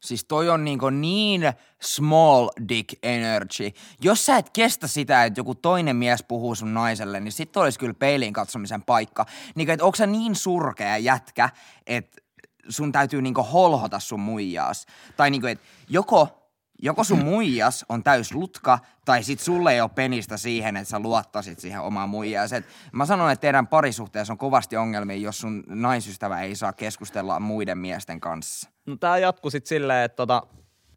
Siis 0.00 0.24
toi 0.24 0.48
on 0.48 0.64
niinku 0.64 0.90
niin 0.90 1.42
small 1.82 2.48
dick 2.68 2.98
energy. 3.02 3.72
Jos 4.00 4.26
sä 4.26 4.36
et 4.36 4.50
kestä 4.50 4.86
sitä, 4.86 5.24
että 5.24 5.40
joku 5.40 5.54
toinen 5.54 5.96
mies 5.96 6.22
puhuu 6.22 6.54
sun 6.54 6.74
naiselle, 6.74 7.20
niin 7.20 7.32
sit 7.32 7.56
olisi 7.56 7.78
kyllä 7.78 7.94
peiliin 7.94 8.32
katsomisen 8.32 8.82
paikka. 8.82 9.26
Niinku, 9.54 9.72
että 9.72 9.84
onko 9.84 9.96
sä 9.96 10.06
niin 10.06 10.36
surkea 10.36 10.96
jätkä, 10.96 11.50
että 11.86 12.21
sun 12.68 12.92
täytyy 12.92 13.22
niinku 13.22 13.42
holhota 13.42 13.98
sun 13.98 14.20
muijaas. 14.20 14.86
Tai 15.16 15.30
niinku, 15.30 15.46
että 15.46 15.64
joko, 15.88 16.48
joko 16.82 17.04
sun 17.04 17.24
muijas 17.32 17.84
on 17.88 18.02
täys 18.02 18.34
lutka, 18.34 18.78
tai 19.04 19.22
sit 19.22 19.40
sulle 19.40 19.72
ei 19.72 19.80
ole 19.80 19.90
penistä 19.94 20.36
siihen, 20.36 20.76
että 20.76 20.90
sä 20.90 20.98
luottasit 20.98 21.58
siihen 21.58 21.80
omaan 21.80 22.08
muijaas. 22.08 22.52
Et 22.52 22.64
mä 22.92 23.06
sanon, 23.06 23.30
että 23.30 23.40
teidän 23.40 23.66
parisuhteessa 23.66 24.32
on 24.32 24.38
kovasti 24.38 24.76
ongelmia, 24.76 25.16
jos 25.16 25.38
sun 25.38 25.64
naisystävä 25.66 26.40
ei 26.40 26.56
saa 26.56 26.72
keskustella 26.72 27.40
muiden 27.40 27.78
miesten 27.78 28.20
kanssa. 28.20 28.70
No 28.86 28.96
tää 28.96 29.18
jatkuu 29.18 29.50
sit 29.50 29.66
silleen, 29.66 30.04
että 30.04 30.16
tota, 30.16 30.42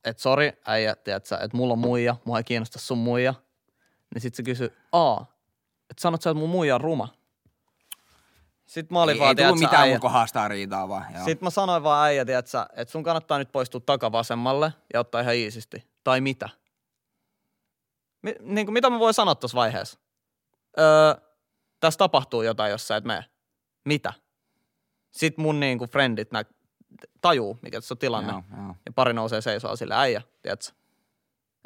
et 0.05 0.19
sori 0.19 0.51
äijä, 0.65 0.95
tiedätkö, 0.95 1.35
että 1.35 1.57
mulla 1.57 1.73
on 1.73 1.79
muija, 1.79 2.15
mua 2.25 2.37
ei 2.37 2.43
kiinnosta 2.43 2.79
sun 2.79 2.97
muija. 2.97 3.33
Niin 4.13 4.21
sit 4.21 4.35
se 4.35 4.43
kysyi, 4.43 4.69
aa, 4.91 5.35
että 5.89 6.01
sanot 6.01 6.21
sä, 6.21 6.29
että 6.29 6.39
mun 6.39 6.49
muija 6.49 6.75
on 6.75 6.81
ruma. 6.81 7.07
Sitten 8.65 8.95
mä 8.95 9.01
olin 9.01 9.13
ei, 9.13 9.19
vaan, 9.19 9.29
ei 9.29 9.45
tullut 9.45 9.59
mitään 9.59 9.81
äijä. 9.81 9.99
kohdastaan 9.99 10.49
riitaa 10.51 10.89
vaan. 10.89 11.05
Joo. 11.13 11.25
Sitten 11.25 11.45
mä 11.45 11.49
sanoin 11.49 11.83
vaan 11.83 12.05
äijä, 12.05 12.21
että 12.21 12.67
sun 12.87 13.03
kannattaa 13.03 13.37
nyt 13.37 13.51
poistua 13.51 13.81
takavasemmalle 13.85 14.73
ja 14.93 14.99
ottaa 14.99 15.21
ihan 15.21 15.35
iisisti. 15.35 15.87
Tai 16.03 16.21
mitä? 16.21 16.49
Mi- 18.21 18.35
niin 18.39 18.65
kuin, 18.67 18.73
mitä 18.73 18.89
mä 18.89 18.99
voin 18.99 19.13
sanoa 19.13 19.35
tuossa 19.35 19.55
vaiheessa? 19.55 19.99
Öö, 20.79 21.15
tässä 21.79 21.97
tapahtuu 21.97 22.41
jotain, 22.41 22.71
jos 22.71 22.87
sä 22.87 22.95
et 22.95 23.03
mene. 23.03 23.25
Mitä? 23.85 24.13
Sitten 25.11 25.43
mun 25.43 25.59
niin 25.59 25.77
kuin 25.77 25.89
friendit 25.89 26.31
nä- 26.31 26.45
tajuu, 27.21 27.59
mikä 27.61 27.77
tässä 27.77 27.93
on 27.93 27.97
tilanne. 27.97 28.31
Joo, 28.33 28.43
joo. 28.57 28.75
Ja 28.85 28.91
pari 28.95 29.13
nousee 29.13 29.41
seisoo 29.41 29.75
sille 29.75 29.95
äijä, 29.95 30.21
tiedätkö? 30.41 30.71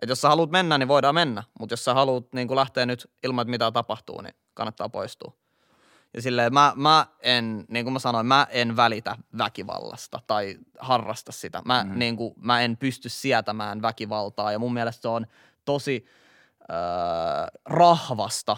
Et 0.02 0.10
jos 0.10 0.22
sä 0.22 0.30
haluat 0.30 0.50
mennä, 0.50 0.78
niin 0.78 0.88
voidaan 0.88 1.16
mennä. 1.16 1.44
Mutta 1.60 1.74
jos 1.74 1.86
sä 1.86 1.94
haluat 1.94 2.34
niin 2.34 2.56
lähteä 2.56 2.86
nyt 2.86 3.12
ilman, 3.24 3.44
että 3.44 3.50
mitä 3.50 3.72
tapahtuu, 3.72 4.22
niin 4.22 4.34
kannattaa 4.54 4.90
poistua. 4.90 5.34
Ja 6.14 6.22
silleen 6.22 6.54
mä, 6.54 6.74
mä 6.76 7.08
en, 7.20 7.66
niin 7.68 7.86
kuin 7.86 7.94
mä 7.94 8.00
sanoin, 8.00 8.26
mä 8.26 8.48
en 8.50 8.76
välitä 8.76 9.18
väkivallasta 9.38 10.20
tai 10.28 10.58
harrasta 10.80 11.32
sitä. 11.32 11.62
Mä, 11.66 11.84
mm. 11.84 12.00
niin 12.00 12.18
kuin, 12.18 12.34
mä 12.38 12.62
en 12.62 12.78
pysty 12.78 13.10
sietämään 13.10 13.82
väkivaltaa 13.82 14.52
ja 14.52 14.60
mun 14.60 14.74
mielestä 14.74 15.02
se 15.02 15.08
on 15.08 15.28
tosi 15.66 16.06
äh, 16.62 17.48
rahvasta 17.66 18.58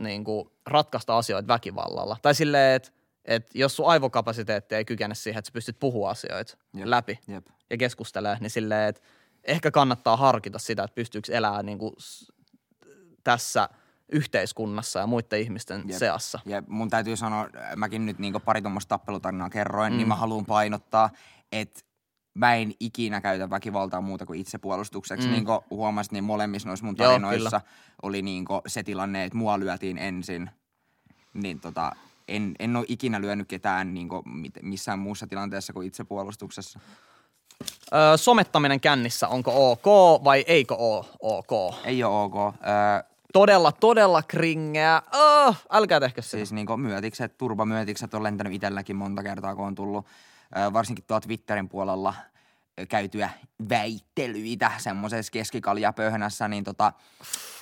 niin 0.00 0.24
kuin, 0.24 0.50
ratkaista 0.66 1.18
asioita 1.18 1.48
väkivallalla. 1.48 2.16
Tai 2.22 2.34
silleen, 2.34 2.76
että 2.76 2.90
et 3.24 3.50
jos 3.54 3.76
sun 3.76 3.88
aivokapasiteetti 3.88 4.74
ei 4.74 4.84
kykene 4.84 5.14
siihen, 5.14 5.38
että 5.38 5.48
sä 5.48 5.52
pystyt 5.52 5.78
puhua 5.80 6.10
asioita 6.10 6.56
Jep. 6.74 6.86
läpi 6.86 7.18
Jep. 7.28 7.46
ja 7.70 7.76
keskustelee, 7.76 8.36
niin 8.40 8.50
silleen, 8.50 8.88
että 8.88 9.02
ehkä 9.44 9.70
kannattaa 9.70 10.16
harkita 10.16 10.58
sitä, 10.58 10.82
että 10.82 10.94
pystyykö 10.94 11.32
elämään 11.32 11.66
niin 11.66 11.78
kuin 11.78 11.94
tässä 13.24 13.68
yhteiskunnassa 14.12 14.98
ja 14.98 15.06
muiden 15.06 15.40
ihmisten 15.40 15.82
Jep. 15.86 15.98
seassa. 15.98 16.40
Ja 16.46 16.62
mun 16.68 16.90
täytyy 16.90 17.16
sanoa, 17.16 17.48
mäkin 17.76 18.06
nyt 18.06 18.18
niinku 18.18 18.40
pari 18.40 18.62
tuommoista 18.62 18.88
tappelutarinaa 18.88 19.50
kerroin, 19.50 19.92
mm. 19.92 19.96
niin 19.96 20.08
mä 20.08 20.14
haluan 20.14 20.46
painottaa, 20.46 21.10
että 21.52 21.80
mä 22.34 22.54
en 22.54 22.72
ikinä 22.80 23.20
käytä 23.20 23.50
väkivaltaa 23.50 24.00
muuta 24.00 24.26
kuin 24.26 24.40
itsepuolustukseksi. 24.40 25.26
Mm. 25.26 25.32
Niin 25.32 25.44
kuin 25.44 25.60
huomasit, 25.70 26.12
niin 26.12 26.24
molemmissa 26.24 26.68
noissa 26.68 26.86
mun 26.86 26.94
Joo, 26.98 27.08
tarinoissa 27.08 27.60
oli 28.02 28.22
niinku 28.22 28.60
se 28.66 28.82
tilanne, 28.82 29.24
että 29.24 29.38
mua 29.38 29.60
lyötiin 29.60 29.98
ensin. 29.98 30.50
Niin 31.34 31.60
tota, 31.60 31.92
en, 32.28 32.54
en 32.58 32.76
ole 32.76 32.84
ikinä 32.88 33.20
lyönyt 33.20 33.48
ketään 33.48 33.94
mit- 34.24 34.62
missään 34.62 34.98
muussa 34.98 35.26
tilanteessa 35.26 35.72
kuin 35.72 35.86
itsepuolustuksessa. 35.86 36.80
Öö, 37.94 38.16
somettaminen 38.16 38.80
kännissä, 38.80 39.28
onko 39.28 39.72
ok 39.72 39.84
vai 40.24 40.44
eikö 40.46 40.74
oo 40.74 41.06
ok? 41.20 41.74
Ei 41.84 42.04
ole 42.04 42.22
ok. 42.22 42.34
Öö, 42.36 43.11
Todella, 43.32 43.72
todella 43.72 44.22
kringeä. 44.22 45.02
Oh, 45.12 45.56
älkää 45.70 46.00
tehkö 46.00 46.22
sitä. 46.22 46.36
Siis 46.36 46.52
niinku 46.52 46.76
myötikset, 46.76 47.38
turbamyötikset 47.38 48.14
on 48.14 48.22
lentänyt 48.22 48.52
itselläkin 48.52 48.96
monta 48.96 49.22
kertaa, 49.22 49.56
kun 49.56 49.66
on 49.66 49.74
tullut 49.74 50.06
varsinkin 50.72 51.04
tuolta 51.04 51.26
Twitterin 51.26 51.68
puolella 51.68 52.14
käytyä 52.88 53.30
väittelyitä 53.68 54.70
semmoisessa 54.78 55.32
keskikaljapöhnässä, 55.32 56.48
niin 56.48 56.64
tota, 56.64 56.92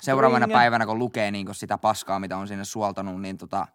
seuraavana 0.01 0.47
Kringe. 0.47 0.59
päivänä, 0.59 0.87
kun 0.87 0.99
lukee 0.99 1.31
niinku 1.31 1.55
sitä 1.55 1.79
paskaa, 1.79 2.19
mitä 2.19 2.37
on 2.37 2.49
sinne 2.49 2.65
suoltanut, 2.65 3.21
niin 3.21 3.39
tota, 3.39 3.67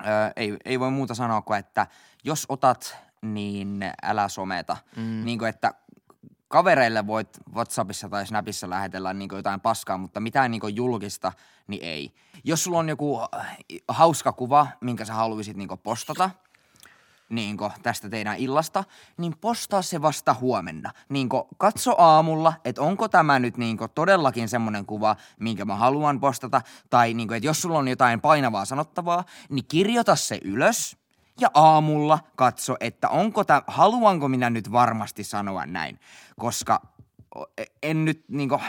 ö, 0.00 0.04
ei, 0.36 0.56
ei 0.64 0.80
voi 0.80 0.90
muuta 0.90 1.14
sanoa 1.14 1.42
kuin, 1.42 1.58
että 1.58 1.86
jos 2.24 2.46
otat, 2.48 2.96
niin 3.22 3.84
älä 4.02 4.28
someta. 4.28 4.76
Mm. 4.96 5.24
Niin 5.24 5.38
kuin, 5.38 5.48
että 5.48 5.74
kavereille 6.48 7.06
voit 7.06 7.28
Whatsappissa 7.54 8.08
tai 8.08 8.26
Snapissa 8.26 8.70
lähetellä 8.70 9.14
niin 9.14 9.28
jotain 9.32 9.60
paskaa, 9.60 9.98
mutta 9.98 10.20
mitään 10.20 10.50
niin 10.50 10.74
julkista, 10.74 11.32
niin 11.66 11.84
ei. 11.84 12.14
Jos 12.44 12.64
sulla 12.64 12.78
on 12.78 12.88
joku 12.88 13.20
äh, 13.20 13.58
hauska 13.88 14.32
kuva, 14.32 14.66
minkä 14.80 15.04
sä 15.04 15.14
haluaisit 15.14 15.56
niin 15.56 15.68
postata, 15.82 16.30
niin 17.28 17.56
tästä 17.82 18.08
teidän 18.08 18.36
illasta, 18.36 18.84
niin 19.16 19.34
postaa 19.40 19.82
se 19.82 20.02
vasta 20.02 20.34
huomenna. 20.34 20.92
Niin 21.08 21.28
katso 21.58 21.94
aamulla, 21.98 22.52
että 22.64 22.82
onko 22.82 23.08
tämä 23.08 23.38
nyt 23.38 23.56
niin 23.56 23.78
todellakin 23.94 24.48
semmoinen 24.48 24.86
kuva, 24.86 25.16
minkä 25.40 25.64
mä 25.64 25.76
haluan 25.76 26.20
postata, 26.20 26.62
tai 26.90 27.14
niin 27.14 27.32
että 27.32 27.46
jos 27.46 27.62
sulla 27.62 27.78
on 27.78 27.88
jotain 27.88 28.20
painavaa 28.20 28.64
sanottavaa, 28.64 29.24
niin 29.48 29.64
kirjoita 29.68 30.16
se 30.16 30.40
ylös, 30.44 30.96
ja 31.40 31.50
aamulla 31.54 32.18
katso, 32.36 32.76
että 32.80 33.08
onko 33.08 33.44
tämä, 33.44 33.62
haluanko 33.66 34.28
minä 34.28 34.50
nyt 34.50 34.72
varmasti 34.72 35.24
sanoa 35.24 35.66
näin, 35.66 36.00
koska 36.38 36.80
o- 37.36 37.46
en 37.82 38.04
nyt 38.04 38.24
niinku, 38.28 38.60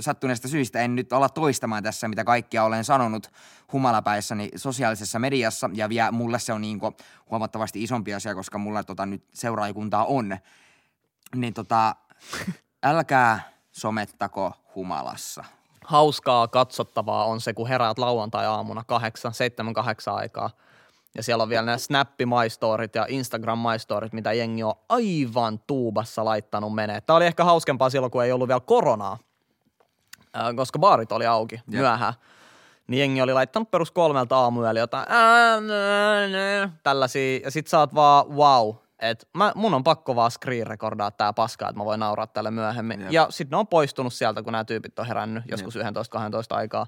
sattuneesta 0.00 0.48
syistä 0.48 0.80
en 0.80 0.94
nyt 0.94 1.12
ala 1.12 1.28
toistamaan 1.28 1.82
tässä, 1.82 2.08
mitä 2.08 2.24
kaikkia 2.24 2.64
olen 2.64 2.84
sanonut 2.84 3.30
humalapäissäni 3.72 4.50
sosiaalisessa 4.56 5.18
mediassa, 5.18 5.70
ja 5.74 5.88
vielä 5.88 6.12
mulle 6.12 6.38
se 6.38 6.52
on 6.52 6.60
niinku 6.60 6.92
huomattavasti 7.30 7.82
isompi 7.82 8.14
asia, 8.14 8.34
koska 8.34 8.58
mulla 8.58 8.84
tota 8.84 9.06
nyt 9.06 9.24
seuraajakuntaa 9.34 10.04
on, 10.04 10.36
niin 11.34 11.54
tota, 11.54 11.96
älkää 12.82 13.52
somettako 13.72 14.52
humalassa. 14.74 15.44
Hauskaa 15.84 16.48
katsottavaa 16.48 17.24
on 17.24 17.40
se, 17.40 17.52
kun 17.52 17.68
heräät 17.68 17.98
lauantai-aamuna 17.98 18.84
kahdeksan, 18.84 19.34
seitsemän, 19.34 19.74
kahdeksan 19.74 20.14
aikaa. 20.14 20.50
Ja 21.14 21.22
siellä 21.22 21.42
on 21.42 21.48
vielä 21.48 21.66
nämä 21.66 21.78
Snap-maistorit 21.78 22.94
ja 22.94 23.06
Instagram-maistorit, 23.08 24.12
mitä 24.12 24.32
jengi 24.32 24.62
on 24.62 24.74
aivan 24.88 25.58
tuubassa 25.66 26.24
laittanut 26.24 26.74
menee. 26.74 27.00
Tämä 27.00 27.16
oli 27.16 27.26
ehkä 27.26 27.44
hauskempaa 27.44 27.90
silloin, 27.90 28.10
kun 28.10 28.24
ei 28.24 28.32
ollut 28.32 28.48
vielä 28.48 28.60
koronaa, 28.60 29.18
koska 30.56 30.78
baarit 30.78 31.12
oli 31.12 31.26
auki 31.26 31.54
Jep. 31.54 31.66
myöhään. 31.66 32.14
Niin 32.86 33.00
jengi 33.00 33.22
oli 33.22 33.32
laittanut 33.32 33.70
perus 33.70 33.90
kolmelta 33.90 34.36
aamuyöllä 34.36 34.80
jotain 34.80 35.06
ää, 35.08 35.58
tällaisia. 36.82 37.40
Ja 37.44 37.50
sit 37.50 37.66
sä 37.66 37.78
oot 37.78 37.94
vaan 37.94 38.28
wow, 38.28 38.74
että 38.98 39.26
mun 39.54 39.74
on 39.74 39.84
pakko 39.84 40.16
vaan 40.16 40.30
screen 40.30 40.66
recordaa 40.66 41.10
tää 41.10 41.32
paska, 41.32 41.68
että 41.68 41.78
mä 41.78 41.84
voin 41.84 42.00
nauraa 42.00 42.26
tälle 42.26 42.50
myöhemmin. 42.50 43.00
Jep. 43.00 43.12
Ja 43.12 43.26
sit 43.30 43.50
ne 43.50 43.56
on 43.56 43.66
poistunut 43.66 44.12
sieltä, 44.12 44.42
kun 44.42 44.52
nämä 44.52 44.64
tyypit 44.64 44.98
on 44.98 45.06
herännyt 45.06 45.44
joskus 45.46 45.76
11-12 45.76 45.80
aikaa. 46.50 46.86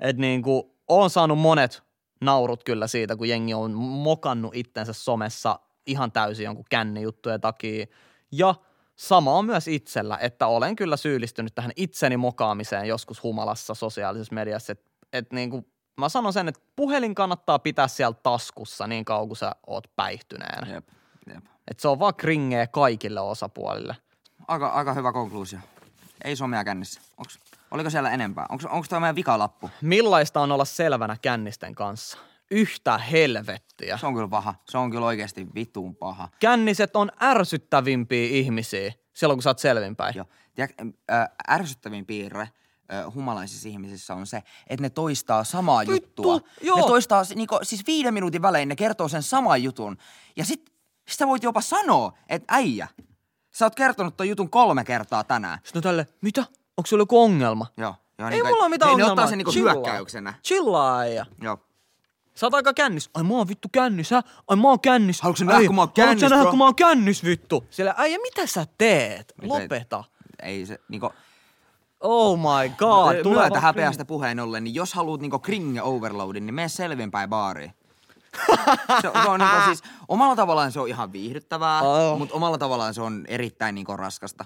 Et 0.00 0.16
niinku, 0.16 0.74
oon 0.88 1.10
saanut 1.10 1.38
monet 1.38 1.85
naurut 2.20 2.64
kyllä 2.64 2.86
siitä, 2.86 3.16
kun 3.16 3.28
jengi 3.28 3.54
on 3.54 3.72
mokannut 3.74 4.54
itsensä 4.54 4.92
somessa 4.92 5.60
ihan 5.86 6.12
täysin 6.12 6.44
jonkun 6.44 6.64
kännijuttujen 6.70 7.40
takia. 7.40 7.86
Ja 8.32 8.54
sama 8.96 9.38
on 9.38 9.44
myös 9.44 9.68
itsellä, 9.68 10.18
että 10.20 10.46
olen 10.46 10.76
kyllä 10.76 10.96
syyllistynyt 10.96 11.54
tähän 11.54 11.72
itseni 11.76 12.16
mokaamiseen 12.16 12.88
joskus 12.88 13.22
humalassa 13.22 13.74
sosiaalisessa 13.74 14.34
mediassa. 14.34 14.72
Että 14.72 14.90
et 15.12 15.32
niinku, 15.32 15.66
mä 15.96 16.08
sanon 16.08 16.32
sen, 16.32 16.48
että 16.48 16.60
puhelin 16.76 17.14
kannattaa 17.14 17.58
pitää 17.58 17.88
siellä 17.88 18.16
taskussa 18.22 18.86
niin 18.86 19.04
kauan 19.04 19.28
kuin 19.28 19.38
sä 19.38 19.52
oot 19.66 19.84
päihtyneenä. 19.96 20.74
Jep, 20.74 20.88
jep. 21.26 21.44
Että 21.68 21.82
se 21.82 21.88
on 21.88 21.98
vaan 21.98 22.14
kringeä 22.14 22.66
kaikille 22.66 23.20
osapuolille. 23.20 23.96
Aika, 24.48 24.68
aika 24.68 24.94
hyvä 24.94 25.12
konkluusio. 25.12 25.58
Ei 26.24 26.36
somea 26.36 26.64
kännissä. 26.64 27.00
Onks, 27.18 27.38
oliko 27.76 27.90
siellä 27.90 28.10
enempää? 28.10 28.46
Onko, 28.48 28.64
onko 28.70 28.86
tämä 28.88 29.00
meidän 29.00 29.16
vikalappu? 29.16 29.70
Millaista 29.82 30.40
on 30.40 30.52
olla 30.52 30.64
selvänä 30.64 31.16
kännisten 31.22 31.74
kanssa? 31.74 32.18
Yhtä 32.50 32.98
helvettiä. 32.98 33.96
Se 33.98 34.06
on 34.06 34.14
kyllä 34.14 34.28
paha. 34.28 34.54
Se 34.68 34.78
on 34.78 34.90
kyllä 34.90 35.06
oikeasti 35.06 35.46
vittuun 35.54 35.96
paha. 35.96 36.28
Känniset 36.40 36.96
on 36.96 37.10
ärsyttävimpiä 37.22 38.28
ihmisiä 38.30 38.92
silloin, 39.14 39.36
kun 39.38 39.42
sä 39.42 39.50
oot 39.50 39.58
selvinpäin. 39.58 40.14
Joo. 40.16 40.26
Tiedät, 40.54 40.74
äh, 41.12 41.28
ärsyttävin 41.50 42.06
piirre 42.06 42.42
äh, 42.42 43.14
humalaisissa 43.14 43.68
ihmisissä 43.68 44.14
on 44.14 44.26
se, 44.26 44.42
että 44.66 44.82
ne 44.82 44.90
toistaa 44.90 45.44
samaa 45.44 45.80
Vittu, 45.80 45.92
juttua. 45.94 46.40
joo. 46.62 46.76
Ne 46.76 46.82
toistaa, 46.86 47.24
s- 47.24 47.34
niinku, 47.34 47.58
siis 47.62 47.86
viiden 47.86 48.14
minuutin 48.14 48.42
välein 48.42 48.68
ne 48.68 48.76
kertoo 48.76 49.08
sen 49.08 49.22
saman 49.22 49.62
jutun. 49.62 49.96
Ja 50.36 50.44
sit, 50.44 50.72
sit 51.08 51.18
sä 51.18 51.26
voit 51.26 51.42
jopa 51.42 51.60
sanoa, 51.60 52.12
että 52.28 52.54
äijä, 52.54 52.88
sä 53.54 53.64
oot 53.66 53.74
kertonut 53.74 54.16
ton 54.16 54.28
jutun 54.28 54.50
kolme 54.50 54.84
kertaa 54.84 55.24
tänään. 55.24 55.58
Sitten 55.64 55.82
tälle, 55.82 56.06
mitä? 56.22 56.44
Onko 56.76 56.86
sulla 56.86 57.00
joku 57.02 57.22
ongelma? 57.22 57.66
Joo. 57.76 57.94
joo 58.18 58.28
Ei 58.28 58.30
niinku, 58.34 58.48
mulla 58.48 58.62
ole 58.62 58.68
mitään 58.70 58.88
ne, 58.88 58.92
ongelmaa. 58.92 59.08
Ne 59.14 59.20
ottaa 59.20 59.28
sen 59.28 59.38
niinku 59.38 59.52
Chillaa. 59.52 59.74
hyökkäyksenä. 59.74 60.34
Chillaa 60.44 60.98
äijä. 60.98 61.26
Joo. 61.42 61.58
Sä 62.34 62.46
oot 62.46 62.54
aika 62.54 62.74
kännis. 62.74 63.10
Ai 63.14 63.22
mä 63.22 63.34
oon 63.34 63.48
vittu 63.48 63.68
kännis, 63.72 64.10
hä? 64.10 64.22
Ai 64.48 64.56
mä 64.56 64.68
oon 64.68 64.80
kännis. 64.80 65.20
Haluatko 65.20 65.44
nähdä, 65.44 65.66
kun 65.66 65.74
mä 65.74 65.80
oon 65.82 65.88
Haluatko 65.96 66.02
kännis, 66.02 66.20
sä 66.20 66.28
nähdä, 66.28 66.50
kun 66.50 66.58
mä 66.58 66.64
oon 66.64 66.74
kännis, 66.74 67.24
vittu? 67.24 67.64
Sillä 67.70 67.94
äijä, 67.96 68.18
mitä 68.18 68.46
sä 68.46 68.66
teet? 68.78 69.34
Mitä- 69.42 69.54
Lopeta. 69.54 70.04
Ei 70.42 70.66
se, 70.66 70.78
niinku, 70.88 71.10
Oh 72.00 72.38
my 72.38 72.68
god. 72.68 72.78
Tulee 72.78 73.22
Tulee 73.22 73.50
vaan 73.50 73.62
häpeästä 73.62 74.04
puheen 74.04 74.40
ollen, 74.40 74.64
niin 74.64 74.74
jos 74.74 74.94
haluat 74.94 75.20
niinku 75.20 75.38
kringe 75.38 75.82
overloadin, 75.82 76.46
niin 76.46 76.54
mene 76.54 76.68
selvinpäin 76.68 77.30
baariin. 77.30 77.72
se, 79.02 79.10
se 79.22 79.28
on 79.28 79.40
niinku 79.40 79.56
siis, 79.66 79.82
omalla 80.08 80.36
tavallaan 80.36 80.72
se 80.72 80.80
on 80.80 80.88
ihan 80.88 81.12
viihdyttävää, 81.12 81.82
Oh. 81.82 82.18
mutta 82.18 82.34
omalla 82.34 82.58
tavallaan 82.58 82.94
se 82.94 83.02
on 83.02 83.24
erittäin 83.28 83.74
niinku 83.74 83.96
raskasta. 83.96 84.44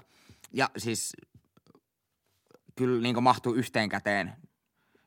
Ja 0.53 0.69
siis 0.77 1.13
kyllä 2.75 3.01
niinku 3.01 3.21
mahtuu 3.21 3.53
yhteen 3.53 3.89
käteen, 3.89 4.33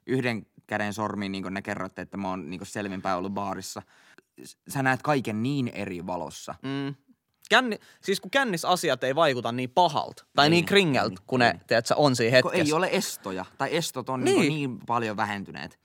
yhden 0.06 0.46
käden 0.66 0.92
sormiin 0.92 1.32
niinku 1.32 1.48
ne 1.48 1.62
kerrotte, 1.62 2.02
että 2.02 2.16
mä 2.16 2.28
oon 2.28 2.50
niinku 2.50 2.64
selvinpäin 2.64 3.18
ollut 3.18 3.32
baarissa. 3.32 3.82
Sä 4.68 4.82
näet 4.82 5.02
kaiken 5.02 5.42
niin 5.42 5.68
eri 5.68 6.06
valossa. 6.06 6.54
Mm. 6.62 6.94
Känni, 7.50 7.78
siis 8.02 8.20
kun 8.20 8.30
kännis 8.30 8.64
asiat 8.64 9.04
ei 9.04 9.14
vaikuta 9.14 9.52
niin 9.52 9.70
pahalta 9.70 10.24
tai 10.36 10.46
Ei, 10.46 10.50
niin 10.50 10.64
kringeltä, 10.64 11.14
ei, 11.20 11.24
kun 11.26 11.40
ne, 11.40 11.46
ei. 11.50 11.58
teet 11.66 11.86
sä, 11.86 11.96
on 11.96 12.16
siinä 12.16 12.42
Kun 12.42 12.50
hetkessä. 12.52 12.74
ei 12.74 12.76
ole 12.76 12.88
estoja, 12.92 13.44
tai 13.58 13.76
estot 13.76 14.08
on 14.08 14.24
Niin. 14.24 14.40
niin, 14.40 14.48
niin 14.48 14.78
paljon 14.86 15.16
vähentyneet, 15.16 15.78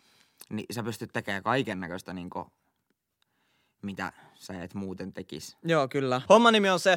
niin 0.50 0.66
sä 0.72 0.84
pystyt 0.84 1.10
tekemään 1.14 1.44
kaiken 1.44 1.80
näköistä, 1.80 2.14
niinku, 2.14 2.48
mitä 3.82 4.14
sä 4.36 4.64
et 4.64 4.74
muuten 4.74 5.14
tekis. 5.14 5.58
Joo, 5.64 5.88
kyllä. 5.88 6.22
Homman 6.30 6.54
nimi 6.54 6.70
on 6.70 6.80
se, 6.80 6.94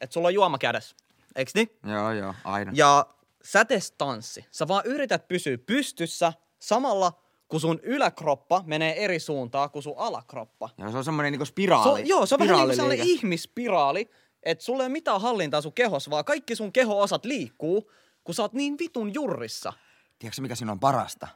että 0.00 0.14
sulla 0.14 0.28
on 0.28 0.34
juoma 0.34 0.58
kädessä. 0.58 0.96
Eiks 1.36 1.54
niin? 1.54 1.70
Joo, 1.86 2.12
joo, 2.12 2.34
aina. 2.44 2.72
Ja 2.74 3.06
sä 3.44 3.66
tanssi. 3.98 4.44
Sä 4.50 4.68
vaan 4.68 4.86
yrität 4.86 5.28
pysyä 5.28 5.58
pystyssä 5.58 6.32
samalla, 6.58 7.12
kun 7.48 7.60
sun 7.60 7.80
yläkroppa 7.82 8.62
menee 8.66 9.04
eri 9.04 9.18
suuntaan 9.20 9.70
kuin 9.70 9.82
sun 9.82 9.94
alakroppa. 9.96 10.70
Ja 10.78 10.90
se 10.90 10.96
on 10.96 11.04
semmoinen 11.04 11.32
niinku 11.32 11.44
Se 11.44 11.48
spiraali. 11.48 12.00
on, 12.00 12.08
joo, 12.08 12.26
se 12.26 12.34
on 12.34 12.38
vähän 12.38 12.56
niin 12.56 12.66
kuin 12.66 12.76
sellainen 12.76 13.06
ihmispiraali, 13.06 14.10
että 14.42 14.64
sulla 14.64 14.82
ei 14.82 14.86
ole 14.86 14.92
mitään 14.92 15.20
hallintaa 15.20 15.60
sun 15.60 15.72
kehossa, 15.72 16.10
vaan 16.10 16.24
kaikki 16.24 16.56
sun 16.56 16.72
keho-osat 16.72 17.24
liikkuu, 17.24 17.90
kun 18.24 18.34
sä 18.34 18.42
oot 18.42 18.52
niin 18.52 18.78
vitun 18.78 19.14
jurrissa. 19.14 19.72
Tiedätkö 20.18 20.42
mikä 20.42 20.54
siinä 20.54 20.72
on 20.72 20.80
parasta? 20.80 21.28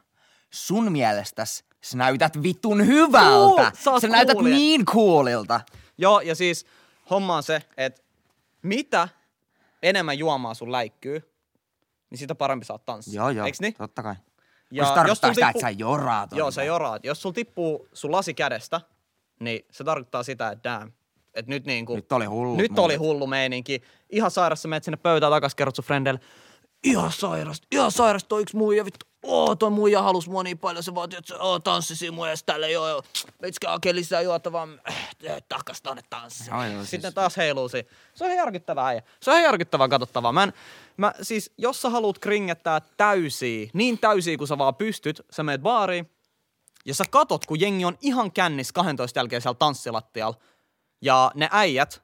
Sun 0.49 0.91
mielestäs 0.91 1.63
sä 1.81 1.97
näytät 1.97 2.43
vitun 2.43 2.87
hyvältä. 2.87 3.71
Cool, 3.83 3.99
sä 3.99 3.99
sä 4.01 4.07
näytät 4.07 4.35
coolia. 4.37 4.55
niin 4.55 4.85
coolilta. 4.85 5.61
Joo, 5.97 6.21
ja 6.21 6.35
siis 6.35 6.65
homma 7.09 7.35
on 7.35 7.43
se, 7.43 7.61
että 7.77 8.01
mitä 8.61 9.09
enemmän 9.83 10.17
juomaa 10.17 10.53
sun 10.53 10.71
läikkyy, 10.71 11.28
niin 12.09 12.17
sitä 12.19 12.35
parempi 12.35 12.65
saat 12.65 12.85
tanssia. 12.85 13.21
Joo, 13.21 13.29
joo, 13.29 13.45
Eiks 13.45 13.61
niin? 13.61 13.73
totta 13.73 14.03
kai. 14.03 14.15
Ja 14.71 14.83
Ja 14.83 14.83
se 14.85 14.89
jos 14.89 14.95
tarkoittaa 14.95 15.33
sitä, 15.33 15.45
tippu- 15.45 15.49
että 15.57 15.61
sä 15.61 15.69
joraat. 15.69 16.31
Joo, 16.31 16.51
sä 16.51 16.63
joraat. 16.63 17.05
Jos 17.05 17.21
sul 17.21 17.31
tippuu 17.31 17.87
sun 17.93 18.11
lasi 18.11 18.33
kädestä, 18.33 18.81
niin 19.39 19.65
se 19.71 19.83
tarkoittaa 19.83 20.23
sitä, 20.23 20.49
että 20.49 20.69
damn. 20.69 20.91
Että 21.33 21.49
nyt 21.49 21.65
niinku... 21.65 21.95
Nyt 21.95 22.11
oli 22.11 22.25
hullut 22.25 22.57
Nyt 22.57 22.79
oli 22.79 22.97
muut. 22.97 23.07
hullu 23.07 23.27
meininki. 23.27 23.81
Ihan 24.09 24.31
sairassa 24.31 24.67
menet 24.67 24.83
sinne 24.83 24.97
pöytään 24.97 25.31
takas, 25.31 25.55
kerrot 25.55 25.75
sun 25.75 25.85
frendeille. 25.85 26.19
Ihan 26.83 27.11
sairasta, 27.11 27.67
ihan 27.71 27.91
sairasta 27.91 28.27
toi 28.27 28.41
yksi 28.41 28.55
muija, 28.57 28.85
vittu. 28.85 29.05
Oo, 29.23 29.55
toi 29.55 29.69
muija 29.69 30.01
halus 30.01 30.29
mua 30.29 30.43
niin 30.43 30.57
paljon, 30.57 30.83
se 30.83 30.95
vaati, 30.95 31.15
että 31.15 31.27
se 31.27 31.35
oo, 31.35 31.59
tanssisi 31.59 32.11
mun 32.11 32.27
edes 32.27 32.43
tälle, 32.43 32.71
joo, 32.71 32.89
joo. 32.89 33.03
Vitsikää 33.41 33.73
oikein 33.73 33.95
lisää 33.95 34.21
juotavaa, 34.21 34.67
äh, 34.89 35.41
takas 35.49 35.81
tonne 35.81 36.01
tanssiin. 36.09 36.47
Joo, 36.49 36.63
joo, 36.63 36.81
Sitten 36.83 37.01
siis- 37.01 37.13
taas 37.13 37.37
heiluu. 37.37 37.69
Se 37.69 37.85
on 38.21 38.25
ihan 38.25 38.35
järkyttävää 38.37 38.87
äijä. 38.87 39.01
Se 39.19 39.31
on 39.31 39.37
ihan 39.37 39.45
järkyttävää 39.47 39.87
katsottavaa. 39.87 40.31
Mä, 40.31 40.43
en, 40.43 40.53
mä 40.97 41.13
siis, 41.21 41.51
jos 41.57 41.81
sä 41.81 41.89
haluat 41.89 42.19
kringettää 42.19 42.81
täysiä, 42.97 43.69
niin 43.73 43.97
täysiä 43.99 44.37
kuin 44.37 44.47
sä 44.47 44.57
vaan 44.57 44.75
pystyt, 44.75 45.21
sä 45.31 45.43
meet 45.43 45.61
baariin, 45.61 46.11
ja 46.85 46.93
sä 46.93 47.03
katot, 47.09 47.45
kun 47.45 47.59
jengi 47.59 47.85
on 47.85 47.97
ihan 48.01 48.31
kännis 48.31 48.71
12 48.71 49.19
jälkeen 49.19 49.41
siellä 49.41 49.57
tanssilattialla, 49.59 50.37
ja 51.01 51.31
ne 51.35 51.49
äijät 51.51 52.01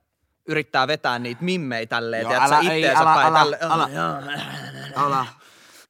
yrittää 0.47 0.87
vetää 0.87 1.19
niitä 1.19 1.43
mimmei 1.43 1.87
tälleen, 1.87 2.21
Joo, 2.21 2.29
tiedät 2.31 2.49
sä 2.49 2.55
älä- 2.57 2.69
ei, 2.71 2.79
itteensä 2.81 3.01
älä- 3.03 3.13
päin 3.15 3.27
älä- 3.27 3.39
tälle. 3.39 3.57
älä. 3.61 3.89
Joo. 4.95 5.05
Älä. 5.05 5.25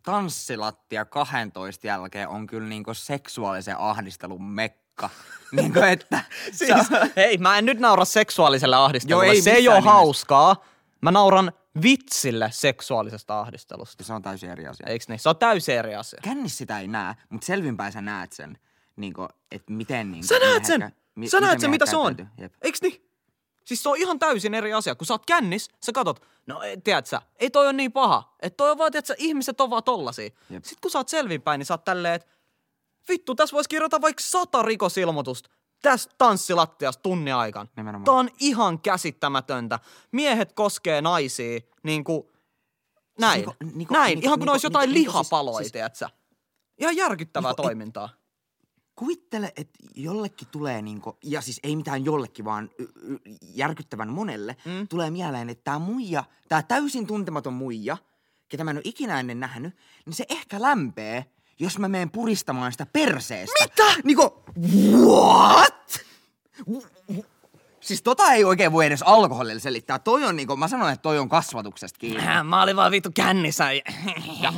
Tanssilattia 0.05 1.05
12 1.05 1.87
jälkeen 1.87 2.27
on 2.27 2.47
kyllä 2.47 2.67
niinku 2.67 2.93
seksuaalisen 2.93 3.77
ahdistelun 3.79 4.43
mekka. 4.43 5.09
niinku 5.51 5.79
että... 5.79 6.21
Siis, 6.51 6.71
hei, 7.15 7.37
mä 7.37 7.57
en 7.57 7.65
nyt 7.65 7.79
naura 7.79 8.05
seksuaaliselle 8.05 8.75
ahdistelulle. 8.75 9.25
Joo, 9.25 9.33
ei 9.33 9.41
se 9.41 9.51
ei 9.51 9.67
ole 9.67 9.75
nimessä. 9.75 9.91
hauskaa. 9.91 10.63
Mä 11.01 11.11
nauran 11.11 11.51
vitsille 11.81 12.49
seksuaalisesta 12.51 13.39
ahdistelusta. 13.39 14.03
Se 14.03 14.13
on 14.13 14.21
täysin 14.21 14.49
eri 14.49 14.67
asia. 14.67 14.87
Eiks 14.87 15.07
niin? 15.07 15.19
Se 15.19 15.29
on 15.29 15.37
täysin 15.37 15.75
eri 15.75 15.95
asia. 15.95 16.19
Kännissä 16.23 16.57
sitä 16.57 16.79
ei 16.79 16.87
näe, 16.87 17.15
mutta 17.29 17.45
selvinpäin 17.45 17.91
sä 17.91 18.01
näet 18.01 18.31
sen, 18.33 18.57
niinku, 18.95 19.27
että 19.51 19.73
miten 19.73 20.11
niinku, 20.11 20.27
Sä 20.27 20.39
näet 20.39 20.65
sen! 20.65 20.93
mi- 21.15 21.29
sä 21.29 21.39
näet 21.39 21.59
sen, 21.59 21.69
mitä 21.69 21.85
se 21.85 21.97
on. 21.97 22.15
Eiks 22.61 22.81
niin? 22.81 23.09
Siis 23.65 23.83
se 23.83 23.89
on 23.89 23.97
ihan 23.97 24.19
täysin 24.19 24.53
eri 24.53 24.73
asia. 24.73 24.95
Kun 24.95 25.07
sä 25.07 25.13
oot 25.13 25.25
kännis, 25.25 25.69
sä 25.85 25.91
katot, 25.91 26.25
no 26.47 26.61
ei, 26.61 26.81
tiedät 26.81 27.05
sä, 27.07 27.21
ei 27.39 27.49
toi 27.49 27.67
on 27.67 27.77
niin 27.77 27.91
paha. 27.91 28.35
Että 28.41 28.57
toi 28.57 28.71
on 28.71 28.77
vaan, 28.77 28.91
tiedät 28.91 29.05
sä, 29.05 29.15
ihmiset 29.17 29.61
on 29.61 29.69
vaan 29.69 29.83
tollasia. 29.83 30.29
Jep. 30.49 30.63
Sitten 30.63 30.81
kun 30.81 30.91
sä 30.91 30.99
oot 30.99 31.09
selvinpäin, 31.09 31.59
niin 31.59 31.65
sä 31.65 31.73
oot 31.73 31.83
tälleen, 31.83 32.13
että 32.15 32.27
vittu, 33.09 33.35
tässä 33.35 33.53
voisi 33.53 33.69
kirjoittaa 33.69 34.01
vaikka 34.01 34.23
sata 34.23 34.61
rikosilmoitusta 34.61 35.49
tästä 35.81 36.15
tanssilattiasta 36.17 37.01
tunnin 37.01 37.35
aikaan. 37.35 37.69
Nimenomaan. 37.77 38.05
Tää 38.05 38.13
on 38.13 38.29
ihan 38.39 38.79
käsittämätöntä. 38.79 39.79
Miehet 40.11 40.53
koskee 40.53 41.01
naisia 41.01 41.59
niin 41.83 42.03
kuin 42.03 42.23
näin. 43.19 43.35
niinku- 43.37 43.55
niinku- 43.73 43.93
näin, 43.93 44.05
niinku- 44.07 44.25
ihan 44.25 44.39
kuin 44.39 44.45
ne 44.45 44.45
niinku- 44.45 44.51
olisi 44.51 44.65
jotain 44.67 44.89
niinku 44.93 45.11
lihapaloja, 45.11 45.57
siis- 45.57 45.71
tiedät 45.71 45.95
sä. 45.95 46.09
Ihan 46.77 46.95
järkyttävää 46.95 47.51
et- 47.51 47.57
toimintaa. 47.57 48.09
Kuvittele, 48.95 49.53
että 49.55 49.79
jollekin 49.95 50.47
tulee 50.51 50.81
niinku, 50.81 51.17
ja 51.23 51.41
siis 51.41 51.59
ei 51.63 51.75
mitään 51.75 52.05
jollekin, 52.05 52.45
vaan 52.45 52.69
järkyttävän 53.41 54.09
monelle, 54.09 54.55
mm. 54.65 54.87
tulee 54.87 55.11
mieleen, 55.11 55.49
että 55.49 55.63
tämä 55.63 55.79
muija, 55.79 56.23
tämä 56.49 56.63
täysin 56.63 57.07
tuntematon 57.07 57.53
muija, 57.53 57.97
ketä 58.47 58.63
mä 58.63 58.71
en 58.71 58.77
ole 58.77 58.81
ikinä 58.85 59.19
ennen 59.19 59.39
nähnyt, 59.39 59.75
niin 60.05 60.13
se 60.13 60.25
ehkä 60.29 60.61
lämpee, 60.61 61.25
jos 61.59 61.79
mä 61.79 61.87
menen 61.87 62.11
puristamaan 62.11 62.71
sitä 62.71 62.85
perseestä. 62.85 63.63
Mitä? 63.63 64.01
Niinku, 64.03 64.43
what? 65.05 66.05
Siis 67.79 68.01
tota 68.01 68.31
ei 68.31 68.43
oikein 68.43 68.71
voi 68.71 68.85
edes 68.85 69.03
alkoholilla 69.03 69.59
selittää. 69.59 69.99
Toi 69.99 70.23
on 70.23 70.35
niinku, 70.35 70.55
mä 70.55 70.67
sanoin, 70.67 70.93
että 70.93 71.01
toi 71.01 71.19
on 71.19 71.29
kasvatuksesta 71.29 71.99
kiinni. 71.99 72.23
Mä 72.43 72.61
olin 72.61 72.75
vaan 72.75 72.91
vittu 72.91 73.09
kännissä. 73.13 73.71
Ja, 73.73 73.81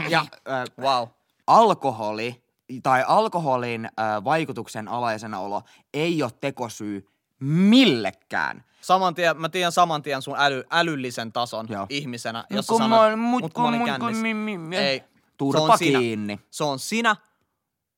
ja 0.09 0.19
äh, 0.19 0.63
wow. 0.85 1.07
alkoholi 1.47 2.43
tai 2.83 3.03
alkoholin 3.07 3.85
äh, 3.85 4.23
vaikutuksen 4.23 4.87
alaisena 4.87 5.39
olo 5.39 5.61
ei 5.93 6.23
ole 6.23 6.31
tekosyy 6.41 7.07
millekään. 7.39 8.63
Saman 8.81 9.15
tien, 9.15 9.41
mä 9.41 9.49
tiedän 9.49 9.71
saman 9.71 10.01
tien 10.01 10.21
sun 10.21 10.35
äly, 10.37 10.63
älyllisen 10.71 11.31
tason 11.31 11.65
Joo. 11.69 11.85
ihmisenä, 11.89 12.39
Mut 12.39 12.55
jos 12.57 12.67
kun 12.67 12.77
sä 12.77 12.87
mä 12.87 12.95
sanoit, 12.95 13.09
oon- 13.11 13.19
mut 13.19 13.41
mut 13.41 13.53
kun- 13.53 13.63
mä 13.63 13.69
olin 13.69 13.79
mut 13.79 13.89
kun 13.99 14.15
mi- 14.17 14.33
mi- 14.33 14.57
mi- 14.57 14.77
Ei, 14.77 15.03
Turpa 15.37 15.59
se 15.59 15.71
on 15.71 15.77
sinä. 15.77 15.99
kiinni. 15.99 16.39
Se 16.51 16.63
on 16.63 16.79
sinä. 16.79 17.15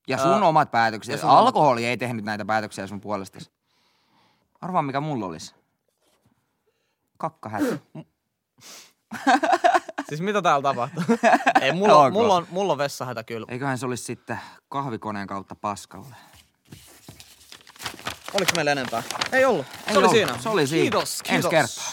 Ja 0.08 0.18
sun 0.18 0.32
Ää, 0.32 0.48
omat 0.48 0.70
päätökset. 0.70 1.20
sun 1.20 1.30
omat- 1.30 1.38
Alkoholi 1.38 1.86
ei 1.86 1.96
tehnyt 1.96 2.24
näitä 2.24 2.44
päätöksiä 2.44 2.86
sun 2.86 3.00
puolestasi. 3.00 3.50
Arvaa 4.60 4.82
mikä 4.82 5.00
mulla 5.00 5.26
olisi. 5.26 5.54
Kakkahätä. 7.18 7.78
Siis 10.10 10.20
mitä 10.20 10.42
täällä 10.42 10.62
tapahtuu? 10.62 11.02
Ei, 11.62 11.72
mulla, 11.72 11.96
Ok. 11.96 12.04
on, 12.06 12.12
mulla, 12.12 12.34
on, 12.34 12.46
mulla 12.50 12.72
on 12.72 12.78
vessahätä 12.78 13.24
kyllä. 13.24 13.46
Eiköhän 13.50 13.78
se 13.78 13.86
olisi 13.86 14.04
sitten 14.04 14.40
kahvikoneen 14.68 15.26
kautta 15.26 15.54
paskalle. 15.54 16.16
Oliko 18.34 18.52
meillä 18.56 18.72
enempää? 18.72 19.02
Ei 19.32 19.44
ollut. 19.44 19.66
Se 19.66 19.90
Ei 19.90 19.96
oli 19.96 19.98
ollut. 19.98 20.10
siinä. 20.16 20.38
Se 20.38 20.48
oli 20.48 20.66
siinä. 20.66 20.82
Kiitos, 20.82 21.22
Ensi 21.28 21.48
kiitos. 21.48 21.50
kertaa. 21.50 21.90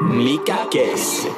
Mikä 0.00 0.56
kesi? 0.70 1.32